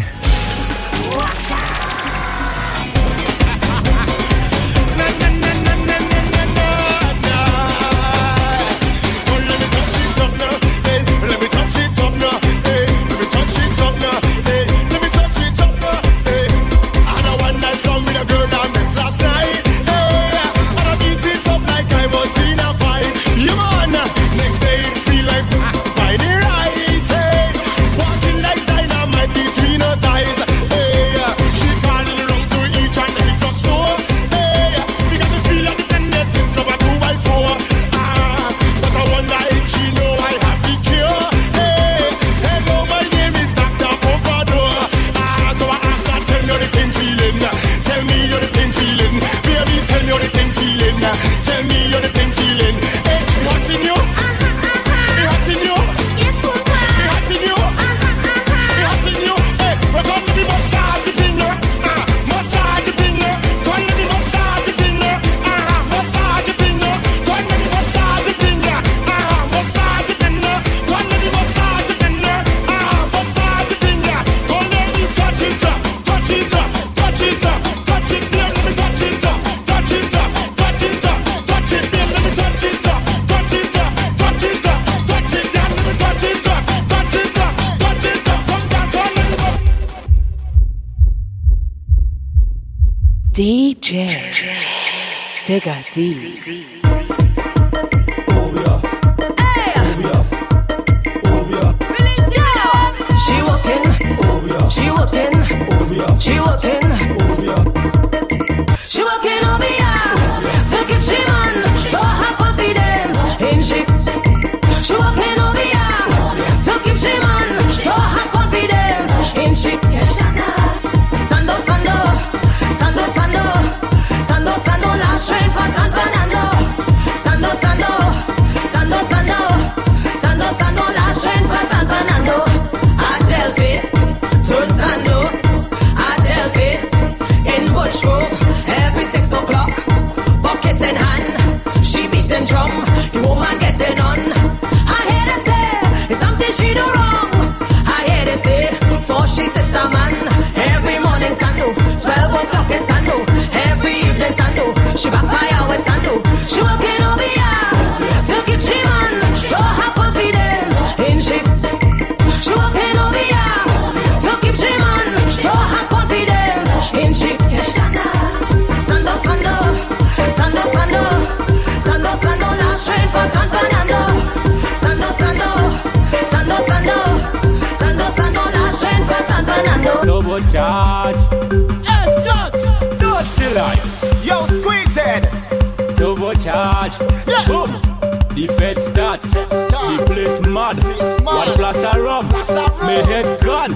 start. 189.17 189.97
The 189.97 190.05
place 190.05 190.39
mad. 190.41 190.77
One 191.23 191.49
flash 191.57 191.83
I 191.83 191.99
rum, 191.99 192.27
My 192.27 193.01
head 193.09 193.39
gun, 193.43 193.73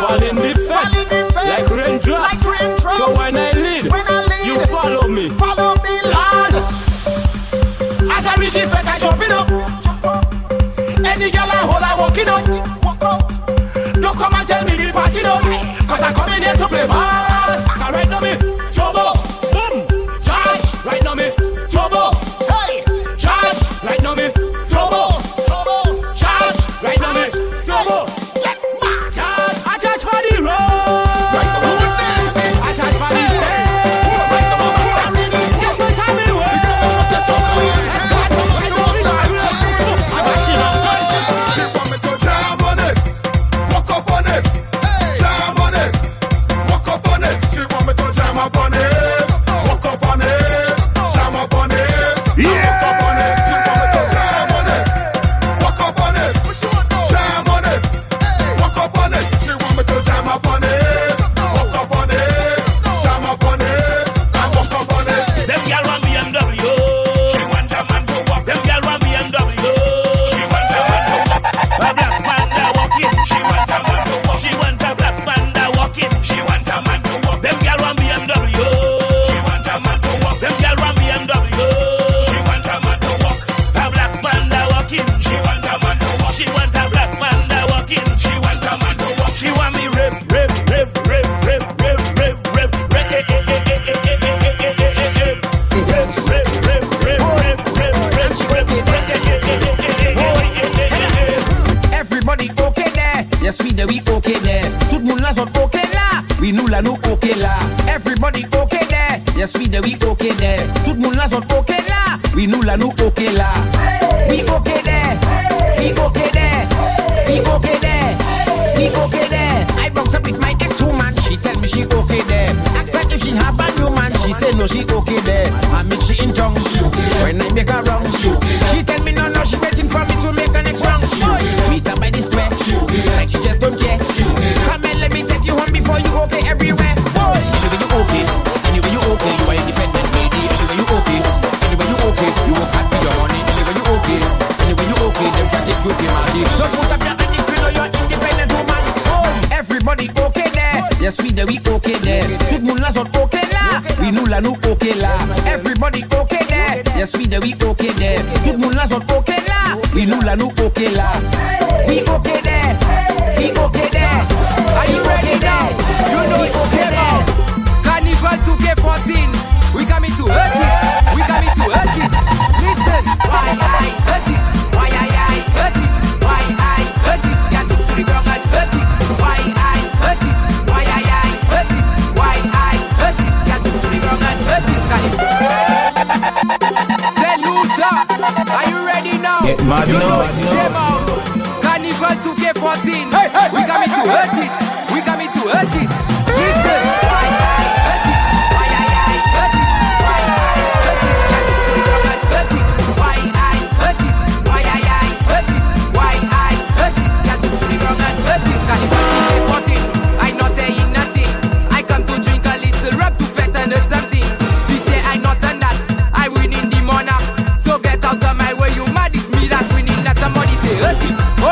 Fall 0.00 0.22
in 0.22 0.36
defense. 0.36 1.34
Like 1.36 1.70
raindrops. 1.70 2.40
So 2.98 3.12
when 3.14 3.36
I 3.36 3.52
lead, 3.52 3.84
you 4.44 4.58
follow 4.66 5.08
me. 5.08 5.30
Follow 5.30 5.74
me, 5.76 5.94
lad. 6.10 6.54
As 8.10 8.26
I 8.26 8.36
reach 8.38 8.52
the 8.54 8.68
fence, 8.68 8.88
I 8.88 8.98
jump 8.98 9.20
it 9.22 9.30
up. 9.30 9.48
Any 11.04 11.30
girl 11.30 11.48
I 11.48 11.62
hold, 11.68 11.82
I 11.82 11.98
walk 11.98 12.18
it 12.18 12.28
out. 12.28 14.00
Don't 14.00 14.16
come 14.16 14.34
and 14.34 14.48
tell 14.48 14.64
me 14.64 14.76
the 14.76 14.92
party 14.92 15.22
done. 15.22 15.86
Cause 15.86 16.02
I 16.02 16.12
come 16.12 16.32
in 16.32 16.42
here 16.42 16.56
to 16.56 16.68
play 16.68 16.86
ball. 16.86 17.43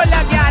Hola, 0.04 0.26
¿qué 0.28 0.41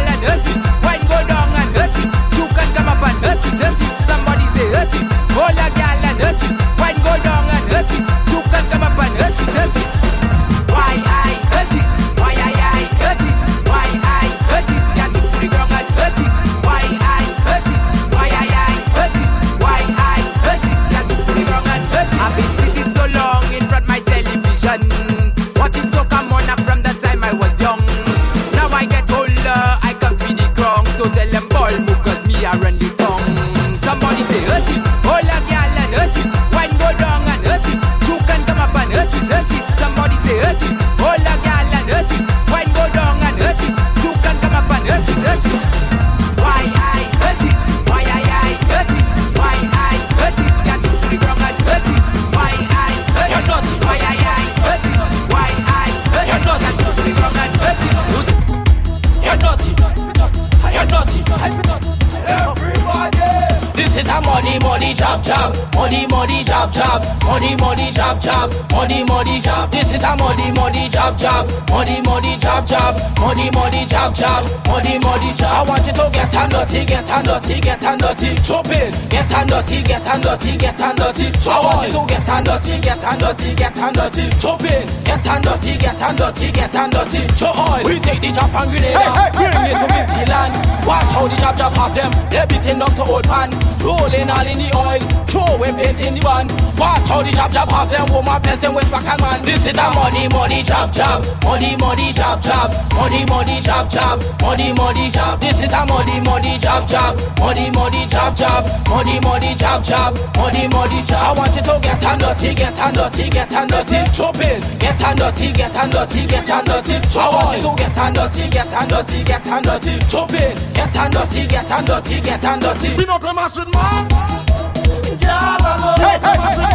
Money, 73.22 73.52
money, 73.52 73.86
job, 73.86 74.16
job. 74.16 74.50
Money, 74.66 74.98
money, 74.98 75.32
job. 75.38 75.54
I 75.54 75.70
want 75.70 75.86
you 75.86 75.94
to 75.94 76.10
get 76.12 76.34
a 76.34 76.48
nutty, 76.50 76.86
get 76.86 77.06
a 77.06 77.22
nutty, 77.22 77.62
get 77.62 77.84
a 77.84 77.96
nutty. 77.96 78.36
Chop 78.42 78.66
in. 78.66 78.90
Get 79.14 79.30
a 79.30 79.46
nutty, 79.46 79.84
get 79.84 80.08
a 80.10 80.18
nutty, 80.18 80.58
get 80.58 80.82
a 80.82 80.90
nutty. 80.98 81.30
I 81.46 81.60
want 81.62 81.86
you 81.86 81.94
to 81.94 82.02
get 82.10 82.28
a 82.28 82.42
nutty, 82.42 82.82
get 82.82 83.04
a 83.04 83.14
nutty, 83.22 83.54
get 83.54 83.78
a 83.78 83.92
nutty. 83.94 84.26
Chop 84.42 84.62
in. 84.66 84.84
Get 85.06 85.26
a 85.26 85.40
nutty, 85.40 85.78
get 85.78 86.02
a 86.02 86.14
nutty, 86.18 86.52
get 86.52 86.74
a 86.74 86.88
nutty. 86.90 87.22
Chop 87.38 87.58
oil. 87.62 87.86
We 87.86 88.00
take 88.00 88.22
the 88.22 88.32
job 88.34 88.50
and 88.58 88.72
Grenada. 88.72 89.30
Bring 89.38 89.70
it 89.70 89.78
to 89.78 89.86
New 89.86 90.06
Zealand. 90.10 90.54
Watch 90.88 91.14
how 91.14 91.28
the 91.28 91.36
job 91.38 91.58
job 91.58 91.74
have 91.78 91.94
them. 91.94 92.12
They 92.32 92.46
beating 92.50 92.80
down 92.80 92.96
to 92.96 93.04
old 93.06 93.30
pan. 93.30 93.54
Rolling 93.86 94.30
all 94.34 94.48
in 94.50 94.58
the 94.58 94.70
oil. 94.74 95.02
Throw 95.30 95.46
away 95.56 95.72
paint 95.74 96.02
in 96.02 96.16
the 96.16 96.22
van. 96.22 96.48
Watch 96.80 97.08
how 97.08 97.22
the 97.22 97.30
job 97.32 97.52
job 97.52 97.70
have 97.70 97.92
them. 97.92 98.10
Woman 98.10 98.42
pelting 98.42 98.74
with 98.74 98.90
back 98.90 99.06
and 99.06 99.22
man. 99.22 99.46
This 99.46 99.62
is 99.68 99.78
a 99.78 99.88
money, 99.94 100.26
money, 100.28 100.64
job, 100.64 100.92
job. 100.92 101.22
Money, 101.44 101.78
money, 101.78 102.14
job, 102.14 102.42
job. 102.42 102.72
Money, 102.96 103.11
money, 103.28 103.60
job, 103.62 103.90
job. 103.90 104.24
Money, 104.42 104.74
money, 104.74 105.10
job. 105.12 105.40
This 105.42 105.60
is 105.64 105.72
a 105.72 105.86
money, 105.86 106.20
money, 106.22 106.58
job, 106.58 106.88
job. 106.88 107.16
Money, 107.40 107.70
money, 107.72 108.08
job, 108.08 108.36
job. 108.36 108.64
Money, 108.88 109.20
money, 109.20 109.56
job, 109.56 109.84
job. 109.84 110.16
Money, 110.36 110.68
money, 110.68 111.04
job. 111.04 111.22
I 111.22 111.34
want 111.38 111.56
you 111.56 111.62
to 111.62 111.80
get 111.82 112.04
a 112.04 112.18
nutty, 112.18 112.56
get 112.56 112.80
a 112.80 112.92
nutty, 112.92 113.30
get 113.30 113.52
a 113.52 113.66
nutty. 113.66 114.00
Chop 114.16 114.36
in. 114.36 114.62
Get 114.80 115.02
a 115.02 115.16
nutty, 115.16 115.52
get 115.52 115.76
a 115.76 115.88
nutty, 115.88 116.28
get 116.28 116.50
a 116.50 116.58
nutty. 116.64 116.96
I 117.18 117.30
want 117.30 117.58
you 117.58 117.64
to 117.64 117.76
get 117.78 117.98
a 117.98 118.12
nutty, 118.12 118.50
get 118.50 118.72
a 118.72 118.88
nutty, 118.88 119.24
get 119.24 119.46
a 119.48 119.62
nutty. 119.62 119.94
Chop 120.08 120.32
in. 120.32 120.56
Get 120.74 120.96
a 120.96 121.10
nutty, 121.10 121.48
get 121.48 121.72
a 121.72 121.82
nutty, 121.82 122.22
get 122.22 122.44
a 122.44 122.58
nutty. 122.58 122.98
We 122.98 123.06
no 123.06 123.20
play 123.20 123.34
mass 123.34 123.58
with 123.58 123.68
man. 123.74 124.08
Girl, 124.08 125.30
I 125.30 125.78
love. 125.82 125.98
Hey, 126.00 126.18
hey, 126.20 126.38
hey, 126.40 126.66
hey. 126.66 126.71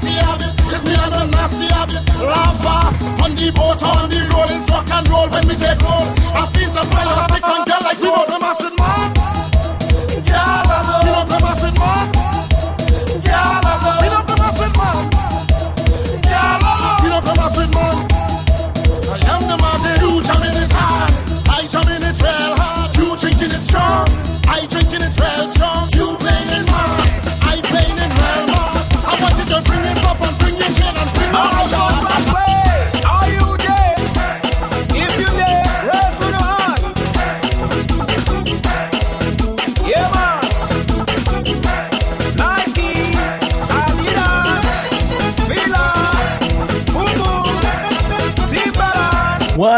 Dirty 0.00 0.14
habit? 0.14 0.54
It's 0.72 0.84
me 0.84 0.94
and 0.94 1.14
a 1.14 1.26
nasty 1.26 1.66
habit. 1.66 2.04
Fast 2.06 3.02
on 3.22 3.34
the 3.36 3.50
boat, 3.50 3.82
on 3.82 4.10
the 4.10 4.20
rolling 4.32 4.64
rock 4.66 4.90
and 4.90 5.08
roll 5.08 5.28
when 5.28 5.46
we 5.46 5.54
take 5.54 5.80
hold. 5.80 6.08
I 6.18 6.50
feel 6.52 6.70
the 6.70 6.84
fire 6.86 7.28
stick 7.28 7.44
on 7.44 7.64
girl 7.64 7.80
like 7.82 8.00
we 8.00 8.27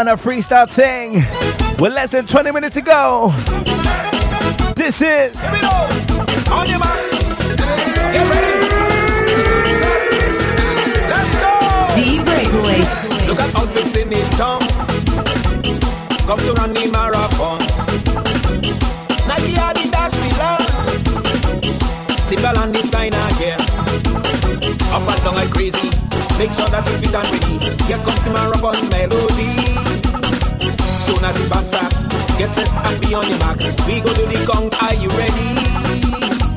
Timberland. 0.01 0.07
Wanna 0.07 0.17
freestyle 0.17 0.69
thing. 0.71 1.13
with 1.79 1.93
less 1.93 2.11
than 2.11 2.25
20 2.25 2.51
minutes 2.51 2.75
to 2.75 2.81
go. 2.81 3.33
This 4.75 5.01
is 5.01 5.39
Here 5.39 5.51
we 5.51 5.61
go. 5.61 5.69
On 6.51 6.67
your 6.67 6.79
mark. 6.79 7.11
Get 8.11 8.27
ready. 8.29 8.67
Set. 9.79 10.01
Let's 11.09 11.33
go. 11.41 11.53
D 11.95 12.23
Breakaway. 12.23 12.79
Look 13.27 13.39
at 13.39 13.55
outfits 13.55 13.95
in 13.95 14.09
the 14.09 14.21
town. 14.37 14.61
Come 16.25 16.39
to 16.39 16.53
run 16.53 16.70
Make 26.41 26.53
sure 26.53 26.65
that 26.69 26.81
you 26.89 26.97
fit 26.97 27.13
and 27.13 27.29
ready. 27.29 27.69
Here 27.85 28.01
comes 28.01 28.23
the 28.25 28.33
marathon 28.33 28.81
melody. 28.89 29.53
Soon 30.97 31.21
as 31.21 31.37
the 31.37 31.45
band 31.45 31.67
start, 31.69 31.93
get 32.33 32.49
set 32.49 32.65
and 32.65 32.97
be 32.97 33.13
on 33.13 33.29
your 33.29 33.37
mark. 33.37 33.61
We 33.85 34.01
go 34.01 34.09
to 34.09 34.25
the 34.25 34.41
count. 34.49 34.73
Are 34.81 34.97
you 34.97 35.05
ready? 35.21 35.53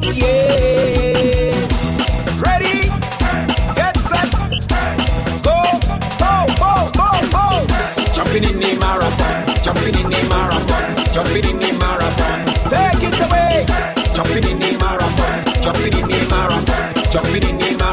Yeah. 0.08 1.52
Ready? 2.40 2.88
Get 3.76 3.92
set. 4.00 4.32
Go, 5.44 5.52
go, 6.16 6.32
go, 6.56 6.88
go, 6.96 7.08
go. 7.28 7.44
Jumping 8.16 8.48
in 8.48 8.56
the 8.56 8.80
marathon. 8.80 9.44
Jumping 9.60 10.00
in 10.00 10.08
the 10.08 10.20
marathon. 10.32 10.96
Jumping 11.12 11.44
in 11.44 11.60
the 11.60 11.76
marathon. 11.76 12.40
Take 12.72 13.04
it 13.04 13.20
away. 13.20 13.68
Jumping 14.16 14.48
in 14.48 14.64
the 14.64 14.80
marathon. 14.80 15.44
Jumping 15.60 15.92
in 15.92 16.08
the 16.08 16.24
marathon. 16.32 16.88
Jumping 17.12 17.44
in 17.44 17.58
the 17.60 17.68
marathon. 17.76 17.83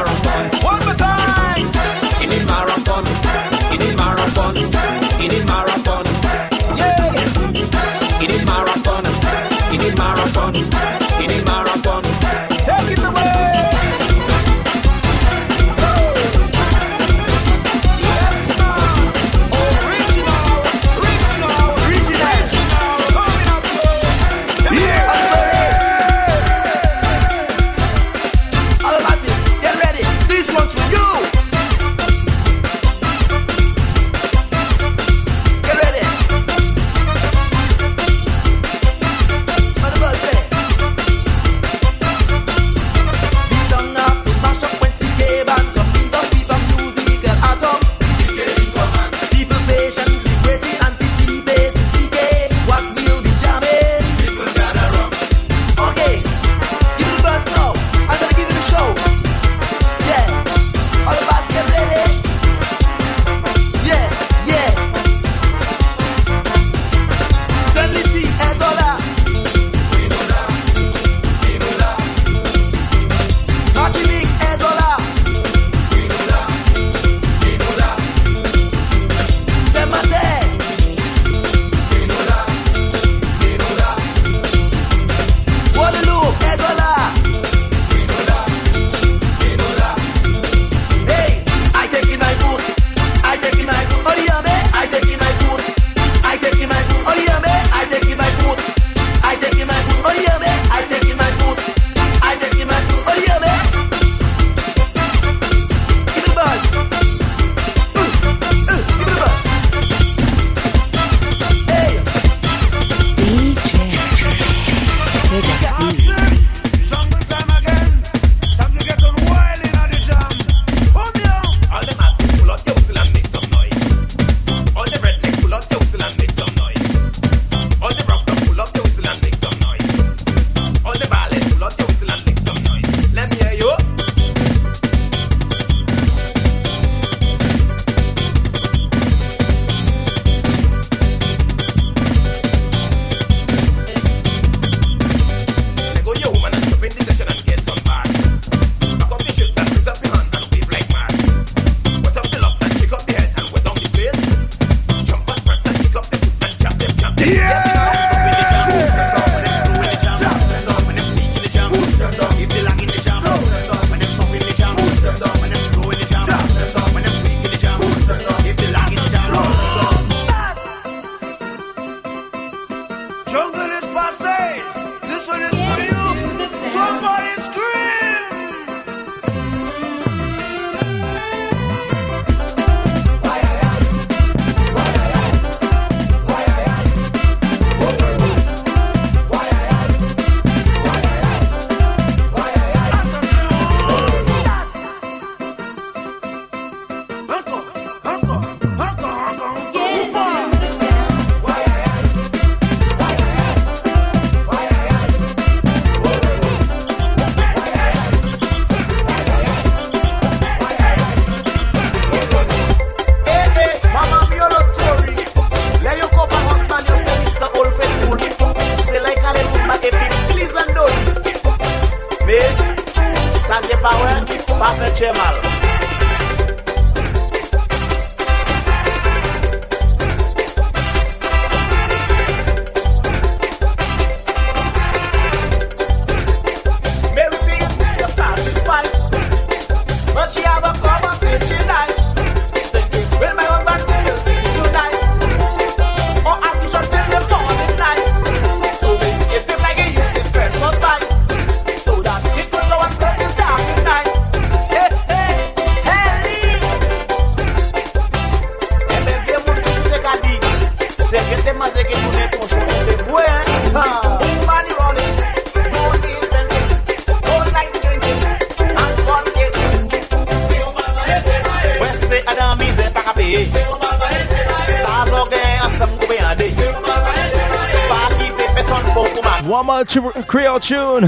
Tune 280.62 281.02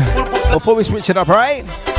before 0.51 0.75
we 0.75 0.83
switch 0.83 1.09
it 1.09 1.17
up, 1.17 1.27
right? 1.27 1.92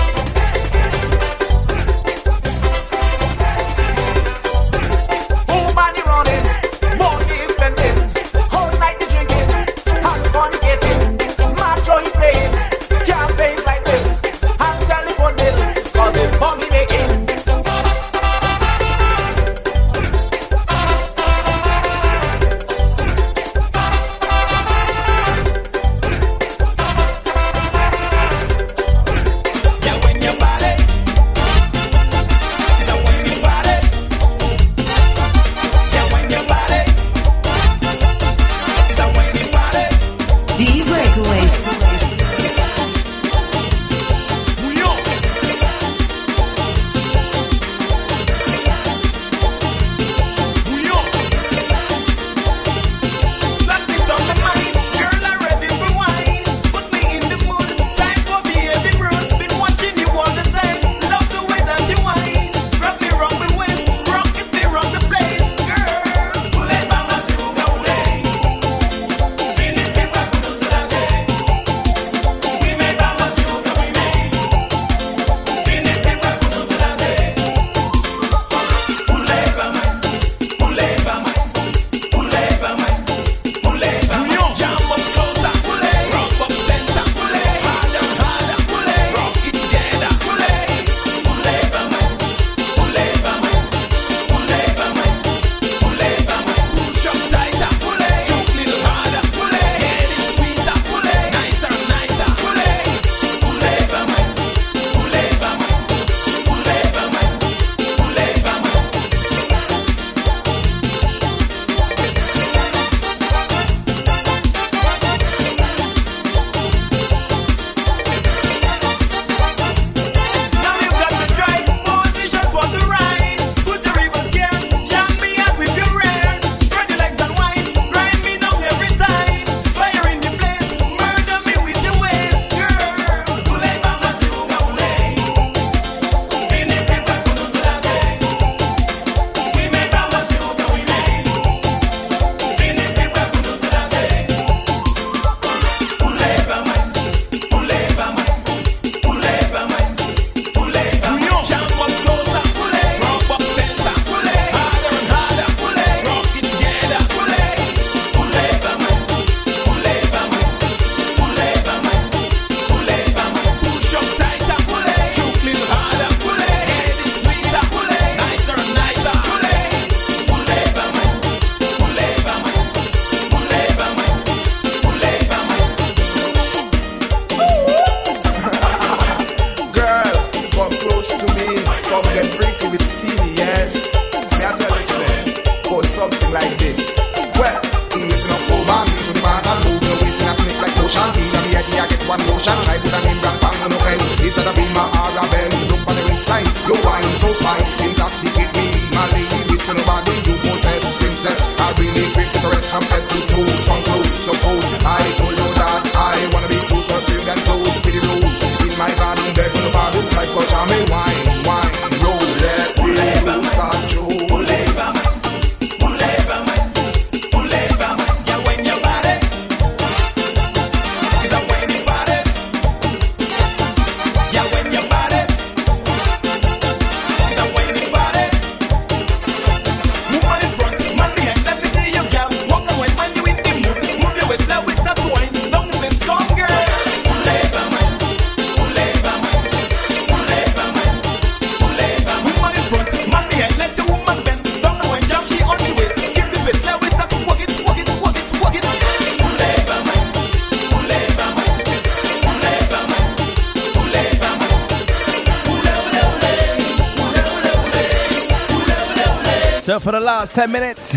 Last 260.24 260.36
10 260.36 260.52
minutes, 260.52 260.94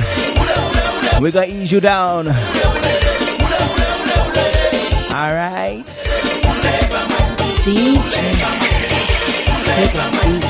we're 1.19 1.31
gonna 1.31 1.47
ease 1.47 1.69
you 1.69 1.81
down. 1.81 2.29
Alright. 5.11 5.85
DJ. 7.65 8.15
Take 9.75 9.95
it 9.95 10.23
deep. 10.23 10.43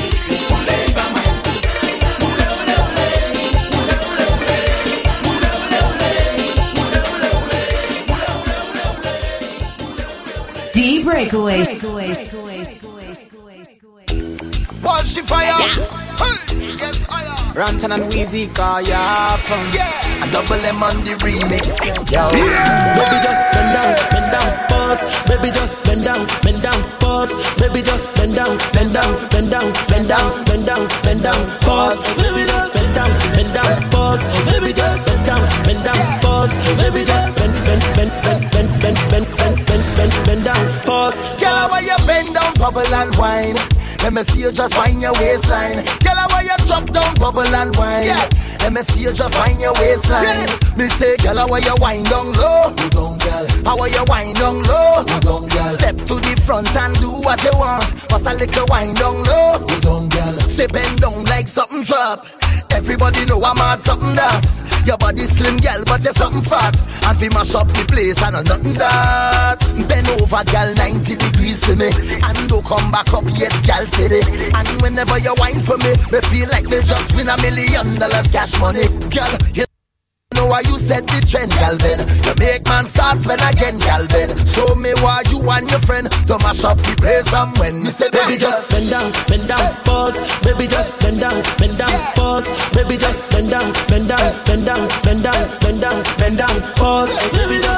Breakaway. 11.04 11.67
I. 17.68 17.72
Runtown 17.72 17.94
and 17.94 18.12
Weezy 18.12 18.48
call 18.54 18.80
ya 18.80 19.36
from. 19.36 19.60
Yeah. 19.72 20.24
A 20.24 20.32
double 20.32 20.56
M 20.64 20.82
on 20.82 21.04
the 21.04 21.12
remix. 21.20 21.84
Yo. 22.10 22.24
Baby 22.32 23.18
just 23.20 23.42
bend 23.52 23.70
down, 23.76 23.92
bend 24.10 24.28
down, 24.32 24.50
pause. 24.68 25.02
Baby 25.28 25.48
just 25.52 25.76
bend 25.84 26.04
down, 26.04 26.26
bend 26.42 26.62
down, 26.62 26.80
pause. 26.98 27.32
Baby 27.60 27.82
just 27.82 28.08
bend 28.16 28.34
down, 28.34 28.56
bend 28.72 28.92
down, 28.94 29.12
bend 29.30 29.50
down, 29.50 29.72
bend 29.88 30.08
down, 30.08 30.44
bend 30.44 30.66
down, 30.66 30.88
bend 31.04 31.22
down, 31.22 31.40
pause. 31.60 31.98
Baby 32.16 32.44
just 32.48 32.74
bend 32.74 32.94
down, 32.94 33.10
bend 33.36 33.52
down, 33.54 33.90
pause. 33.90 34.22
Baby 34.48 34.72
just 34.72 35.06
bend 35.06 35.22
down, 35.26 35.42
bend 35.64 35.82
down, 35.84 36.00
pause. 36.24 36.52
Baby 36.80 37.04
just 37.04 37.38
bend, 37.38 37.54
bend, 37.68 37.84
bend, 37.94 38.12
bend, 38.24 38.42
bend, 38.50 38.68
bend, 38.80 38.98
bend, 39.12 39.28
bend, 39.36 39.56
bend, 39.68 39.84
bend, 39.96 40.12
bend 40.24 40.42
down, 40.44 40.64
pause. 40.88 41.16
Girl, 41.36 41.52
how 41.52 41.78
you 41.78 41.96
bend 42.08 42.32
down, 42.34 42.52
bubble 42.56 42.82
and 42.82 43.12
wine? 43.16 43.56
Let 44.02 44.12
me 44.14 44.22
see 44.22 44.40
you 44.40 44.52
just 44.52 44.76
wind 44.78 45.02
your 45.02 45.12
waistline. 45.20 45.84
Girl, 46.00 46.16
drop 46.78 46.92
down, 46.92 47.14
bubble 47.14 47.54
and 47.54 47.74
wine? 47.76 48.06
Let 48.60 48.72
me 48.72 48.82
see 48.82 49.02
you 49.02 49.12
just 49.12 49.34
find 49.34 49.58
your 49.60 49.72
waistline. 49.74 50.48
Me 50.76 50.86
say, 50.88 51.16
girl, 51.18 51.38
how 51.38 51.56
you 51.56 51.74
wind 51.80 52.06
down 52.06 52.32
low? 52.32 52.74
You 52.78 52.90
don't, 52.90 53.22
girl. 53.22 53.46
How 53.64 53.78
are 53.78 53.88
you 53.88 54.04
wind 54.06 54.36
down 54.36 54.62
low? 54.62 55.04
You 55.06 55.20
don't, 55.20 55.50
girl. 55.50 55.68
Step 55.78 55.96
to 55.96 56.14
the 56.14 56.42
front 56.44 56.74
and 56.76 56.94
do 57.00 57.10
what 57.10 57.42
you 57.44 57.52
want. 57.54 57.84
Pass 58.08 58.26
a 58.26 58.34
little 58.34 58.66
wind 58.68 58.96
down 58.96 59.22
low? 59.24 59.66
You 59.68 59.80
don't, 59.80 60.08
girl. 60.12 60.38
Say 60.40 60.66
bend 60.66 61.00
down 61.00 61.24
like 61.24 61.48
something 61.48 61.82
drop. 61.82 62.26
Everybody 62.70 63.24
know 63.26 63.42
I'm 63.42 63.58
at 63.58 63.80
something 63.80 64.14
that. 64.16 64.44
Your 64.86 64.98
body 64.98 65.22
slim, 65.22 65.58
girl, 65.58 65.82
but 65.84 66.02
you're 66.04 66.12
something 66.14 66.42
fat. 66.42 66.76
And 67.06 67.20
we 67.20 67.28
mash 67.30 67.54
up 67.54 67.68
the 67.68 67.84
place, 67.86 68.22
I 68.22 68.30
know 68.30 68.42
nothing 68.42 68.74
that. 68.74 69.57
Bend 69.86 70.08
over, 70.18 70.42
girl, 70.50 70.74
90 70.74 71.16
degrees 71.16 71.64
for 71.64 71.76
me. 71.76 71.90
And 72.24 72.48
don't 72.48 72.64
come 72.64 72.90
back 72.90 73.12
up 73.12 73.24
yet, 73.36 73.52
girl, 73.66 73.86
city. 73.86 74.22
And 74.54 74.68
whenever 74.82 75.18
you 75.18 75.34
whine 75.38 75.62
for 75.62 75.78
me, 75.78 75.94
me 76.10 76.20
feel 76.32 76.48
like 76.50 76.66
me 76.66 76.80
just 76.82 77.14
win 77.14 77.28
a 77.28 77.36
million 77.42 77.98
dollars 77.98 78.26
cash 78.32 78.58
money. 78.58 78.88
Girl, 79.12 79.30
you 79.54 79.64
know 80.34 80.46
why 80.46 80.60
you 80.66 80.78
set 80.78 81.06
the 81.06 81.20
trend, 81.26 81.50
gal 81.52 81.76
Ben. 81.78 81.98
You 82.26 82.34
make 82.38 82.66
man 82.66 82.86
start 82.86 83.18
spend 83.18 83.42
again, 83.42 83.78
gal. 83.78 84.06
So 84.46 84.74
me 84.74 84.90
why 84.98 85.22
you 85.30 85.38
and 85.50 85.70
your 85.70 85.80
friend 85.86 86.10
to 86.26 86.34
mash 86.42 86.64
up 86.64 86.78
the 86.82 86.94
place 86.98 87.28
from 87.30 87.54
when 87.62 87.82
me 87.84 87.90
say 87.90 88.10
Baby 88.10 88.38
just 88.38 88.66
bend 88.70 88.90
down, 88.90 89.06
bend 89.30 89.46
down, 89.46 89.62
pause. 89.86 90.18
Baby 90.42 90.66
just 90.66 90.98
bend 90.98 91.20
down, 91.20 91.38
bend 91.62 91.78
down, 91.78 91.94
pause. 92.18 92.50
Baby 92.74 92.98
just 92.98 93.22
bend 93.30 93.50
down, 93.50 93.70
bend 93.86 94.10
down, 94.10 94.26
bend 94.42 94.66
down, 94.66 94.82
bend 95.06 95.22
down, 95.22 95.42
bend 95.62 95.78
down, 95.80 96.02
bend 96.18 96.36
down, 96.42 96.56
pause. 96.74 97.14
Baby 97.30 97.62
just 97.62 97.77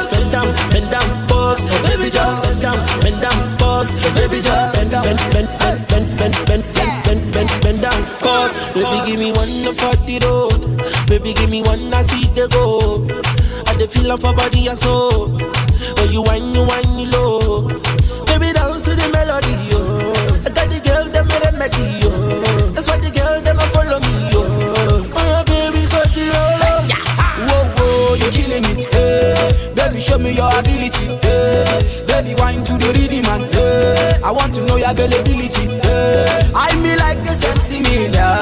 pause. 1.50 1.62
Baby 1.82 2.10
just 2.10 2.42
bend 2.42 2.60
down, 2.62 2.78
bend 3.02 3.20
down, 3.20 3.58
pause. 3.58 3.90
Baby 4.14 4.40
just 4.42 4.74
bend, 4.76 4.90
bend, 4.90 5.20
bend, 5.32 5.48
bend, 5.58 5.78
bend, 5.88 6.06
bend, 6.18 6.34
bend, 6.46 6.64
bend, 6.74 7.04
bend, 7.04 7.32
bend, 7.32 7.50
bend 7.62 7.80
down, 7.82 8.00
pause. 8.20 8.54
Baby 8.74 8.98
give 9.06 9.18
me 9.18 9.32
one 9.32 9.74
for 9.74 9.94
the 10.06 10.16
road. 10.22 10.60
Baby 11.08 11.34
give 11.34 11.50
me 11.50 11.62
one 11.62 11.92
I 11.92 12.02
see 12.02 12.26
the 12.34 12.48
go. 12.48 13.02
I 13.66 13.74
the 13.74 13.88
feel 13.88 14.12
of 14.12 14.22
her 14.22 14.32
body 14.32 14.68
and 14.68 14.78
soul. 14.78 15.28
I 34.30 34.32
want 34.32 34.54
to 34.54 34.64
know 34.64 34.76
your 34.76 34.92
availability, 34.92 35.66
eh. 35.82 36.52
I 36.54 36.70
me 36.78 36.94
like 37.02 37.18
Miller. 37.18 38.38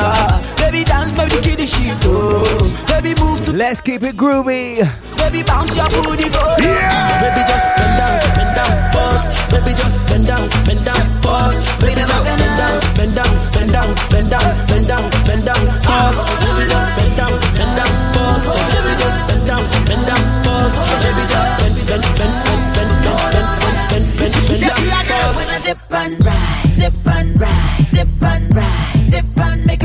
Baby, 0.60 0.85
dance, 0.85 1.12
baby, 1.16 1.65
shit, 1.65 1.97
oh. 2.05 2.44
Baby, 2.93 3.19
move 3.19 3.40
to 3.44 3.56
Let's 3.56 3.81
keep 3.81 4.02
it 4.02 4.15
groovy. 4.15 4.85
Baby, 5.16 5.43
bounce 5.44 5.74
your 5.74 5.89
booty, 5.89 6.28
go. 6.28 6.44
Baby 6.60 7.40
just 7.48 7.65
bend 7.73 7.97
down, 7.97 8.20
bend 8.36 8.52
down, 8.52 8.93
pause. 8.93 9.24
Baby 9.48 9.73
just 9.73 9.97
bend 10.05 10.27
down, 10.27 10.44
bend 10.69 10.85
down, 10.85 11.01
pause. 11.24 11.56
Baby 11.81 12.05
just 12.05 12.24
bend 12.36 12.52
down, 12.60 12.81
bend 12.93 13.15
down, 13.16 13.32
bend 13.56 13.73
down, 13.73 13.89
bend 14.12 14.28
down, 14.28 14.44
bend 14.69 14.89
down, 14.93 15.09
bend 15.24 15.44
down, 15.48 15.65
pause. 15.89 16.20
Baby 16.44 16.69
just 16.69 16.69
bend 16.69 16.69
down, 16.69 16.97
bend 17.01 17.07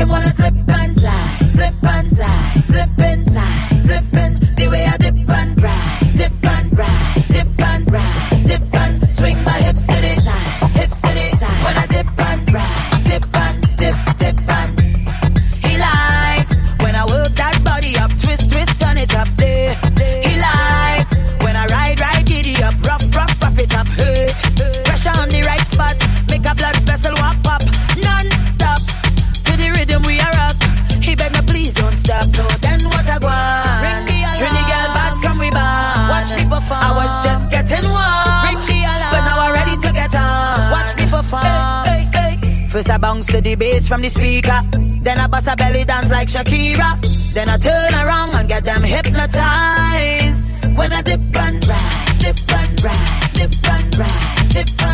wanna 0.06 0.32
slip 0.34 0.54
bass 43.56 43.88
from 43.88 44.02
the 44.02 44.08
speaker. 44.08 44.60
Then 45.02 45.18
I 45.18 45.26
bust 45.26 45.48
a 45.48 45.56
belly 45.56 45.84
dance 45.84 46.10
like 46.10 46.28
Shakira. 46.28 46.90
Then 47.34 47.48
I 47.48 47.56
turn 47.56 47.94
around 47.94 48.34
and 48.34 48.48
get 48.48 48.64
them 48.64 48.82
hypnotized. 48.82 50.52
When 50.76 50.92
I 50.92 51.02
dip 51.02 51.20
and 51.36 51.66
ride, 51.66 52.18
dip 52.18 52.52
and 52.60 52.84
ride, 52.84 53.30
dip 53.34 53.68
and 53.74 53.98
ride, 53.98 54.48
dip 54.50 54.82
and 54.82 54.93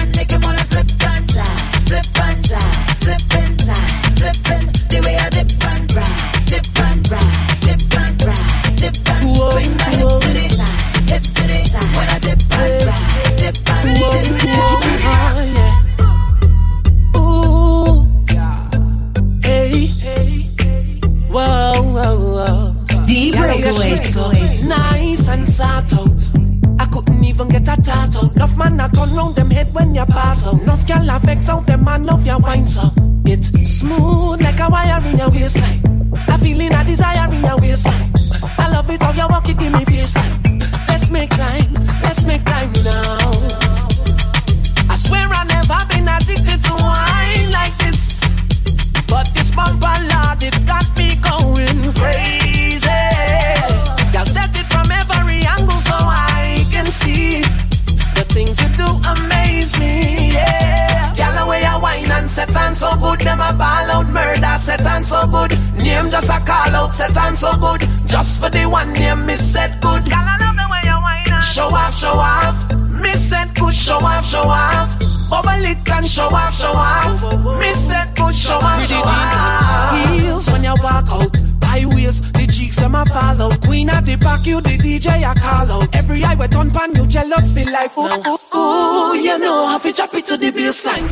on 87.33 87.43
pan, 87.43 87.43
you 87.43 87.53
jealous 87.53 87.55
feel 87.55 87.73
like 87.73 87.97
ooh, 87.97 88.09
oh, 88.55 89.15
ooh, 89.15 89.17
ooh, 89.17 89.23
you 89.23 89.39
know 89.39 89.67
how 89.67 89.79
to 89.79 89.93
drop 89.93 90.15
it 90.15 90.25
to 90.27 90.37
the 90.37 90.51
baseline. 90.51 91.07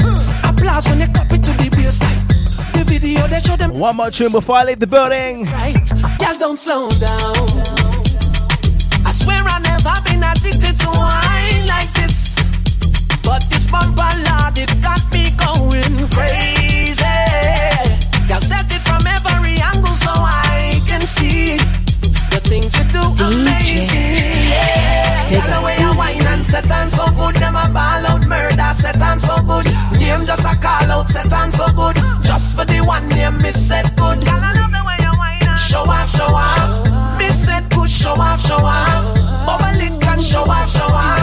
Applause 0.48 0.88
when 0.88 1.00
you 1.00 1.06
clap 1.06 1.30
it 1.32 1.42
to 1.44 1.52
the 1.52 1.68
baseline. 1.70 2.72
The 2.72 2.84
video 2.84 3.26
they 3.26 3.40
show 3.40 3.56
them 3.56 3.78
One 3.78 3.96
more 3.96 4.10
tune 4.10 4.32
before 4.32 4.56
I 4.56 4.64
leave 4.64 4.80
the 4.80 4.86
building. 4.86 5.44
right. 5.46 5.90
Y'all 6.20 6.38
don't 6.38 6.58
slow 6.58 6.88
down. 6.90 7.48
I 9.06 9.12
swear 9.12 9.38
I 9.38 9.58
never 9.60 9.94
been 10.04 10.22
addicted 10.22 10.76
to 10.84 10.88
wine 10.90 11.66
like 11.66 11.92
this. 11.94 12.36
But 13.22 13.44
this 13.50 13.66
bumper 13.70 14.12
lord, 14.26 14.58
it 14.58 14.70
got 14.82 15.02
me 15.12 15.30
going 15.36 16.08
crazy. 16.10 17.02
Y'all 18.28 18.40
set 18.40 18.70
it 18.74 18.82
from 18.82 19.06
every 19.06 19.56
angle 19.60 19.86
so 19.86 20.10
I 20.12 20.80
can 20.86 21.02
see 21.02 21.56
the 22.30 22.40
things 22.44 22.76
you 22.76 22.84
do 22.92 23.02
amaze 23.24 23.92
me. 23.92 24.17
Set 26.48 26.70
on 26.72 26.88
so 26.88 27.04
good, 27.12 27.36
them 27.36 27.56
a 27.56 27.68
ball 27.68 28.06
out 28.08 28.24
murder 28.26 28.72
set 28.72 29.00
on 29.02 29.20
so 29.20 29.36
good. 29.44 29.66
Name 30.00 30.24
just 30.24 30.44
a 30.48 30.56
call 30.56 30.90
out 30.90 31.08
set 31.08 31.32
on 31.32 31.50
so 31.50 31.66
good. 31.76 31.96
Just 32.24 32.56
for 32.56 32.64
the 32.64 32.80
one 32.80 33.06
name, 33.10 33.36
me 33.42 33.50
said 33.50 33.84
good. 33.96 34.24
Show 35.58 35.84
off, 35.84 36.08
show 36.08 36.32
off. 36.32 37.18
Me 37.18 37.28
said 37.28 37.68
good, 37.70 37.90
show 37.90 38.16
off, 38.16 38.40
show 38.40 38.56
off. 38.56 39.04
Bubble 39.46 39.80
it 39.86 40.02
and 40.08 40.22
show 40.22 40.48
off, 40.48 40.70
show 40.70 40.88
off. 40.88 41.17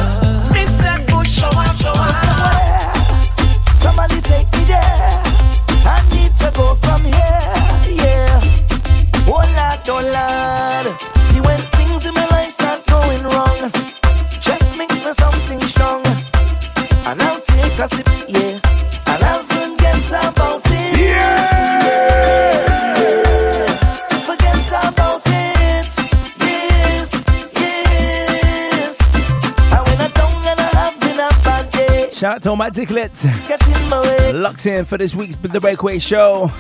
To 32.46 32.52
all 32.52 32.56
my 32.56 32.70
dicklets. 32.70 33.24
Get 33.48 33.68
in 33.68 33.90
my 33.90 34.00
way. 34.02 34.32
Locked 34.34 34.68
in 34.68 34.86
for 34.86 35.00
this 35.00 35.16
week's 35.16 35.36
The 35.36 35.60
Breakaway 35.60 35.98
Show. 35.98 36.52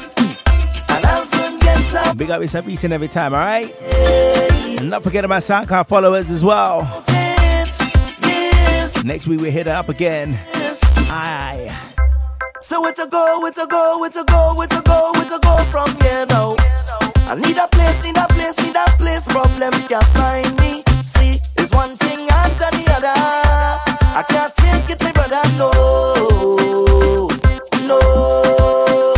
Big 2.17 2.31
up 2.31 2.41
yourself 2.41 2.67
each 2.67 2.83
and 2.83 2.91
every 2.91 3.07
time, 3.07 3.33
alright? 3.33 3.71
And 4.79 4.89
not 4.89 5.03
forgetting 5.03 5.29
my 5.29 5.37
SoundCloud 5.37 5.87
followers 5.87 6.31
as 6.31 6.43
well. 6.43 6.81
Next 9.03 9.27
week 9.27 9.39
we're 9.39 9.51
hit 9.51 9.67
up 9.67 9.89
again. 9.89 10.35
Aye. 11.11 11.71
So 12.61 12.81
where 12.81 12.93
to 12.93 13.05
go, 13.05 13.41
where 13.41 13.51
to 13.51 13.67
go, 13.67 13.99
where 13.99 14.09
to 14.09 14.23
go, 14.23 14.55
where 14.55 14.67
to 14.67 14.81
go, 14.81 15.11
where 15.13 15.29
to 15.29 15.39
go 15.39 15.57
from 15.65 15.87
here 16.01 16.25
now? 16.25 16.55
I 17.27 17.35
need 17.35 17.57
a 17.57 17.67
place, 17.67 18.03
need 18.03 18.17
a 18.17 18.25
place, 18.29 18.57
need 18.57 18.75
a 18.75 18.85
place. 18.97 19.27
Problems 19.27 19.87
can't 19.87 20.03
find 20.17 20.59
me. 20.59 20.83
See, 21.03 21.39
it's 21.57 21.71
one 21.75 21.95
thing 21.97 22.27
after 22.29 22.75
the 22.75 22.91
other. 22.91 23.94
I 24.17 24.23
can't 24.23 24.55
take 24.55 24.89
it, 24.91 25.03
my 25.03 25.11
brother. 25.11 25.41
No, 25.57 27.27
no. 27.85 29.14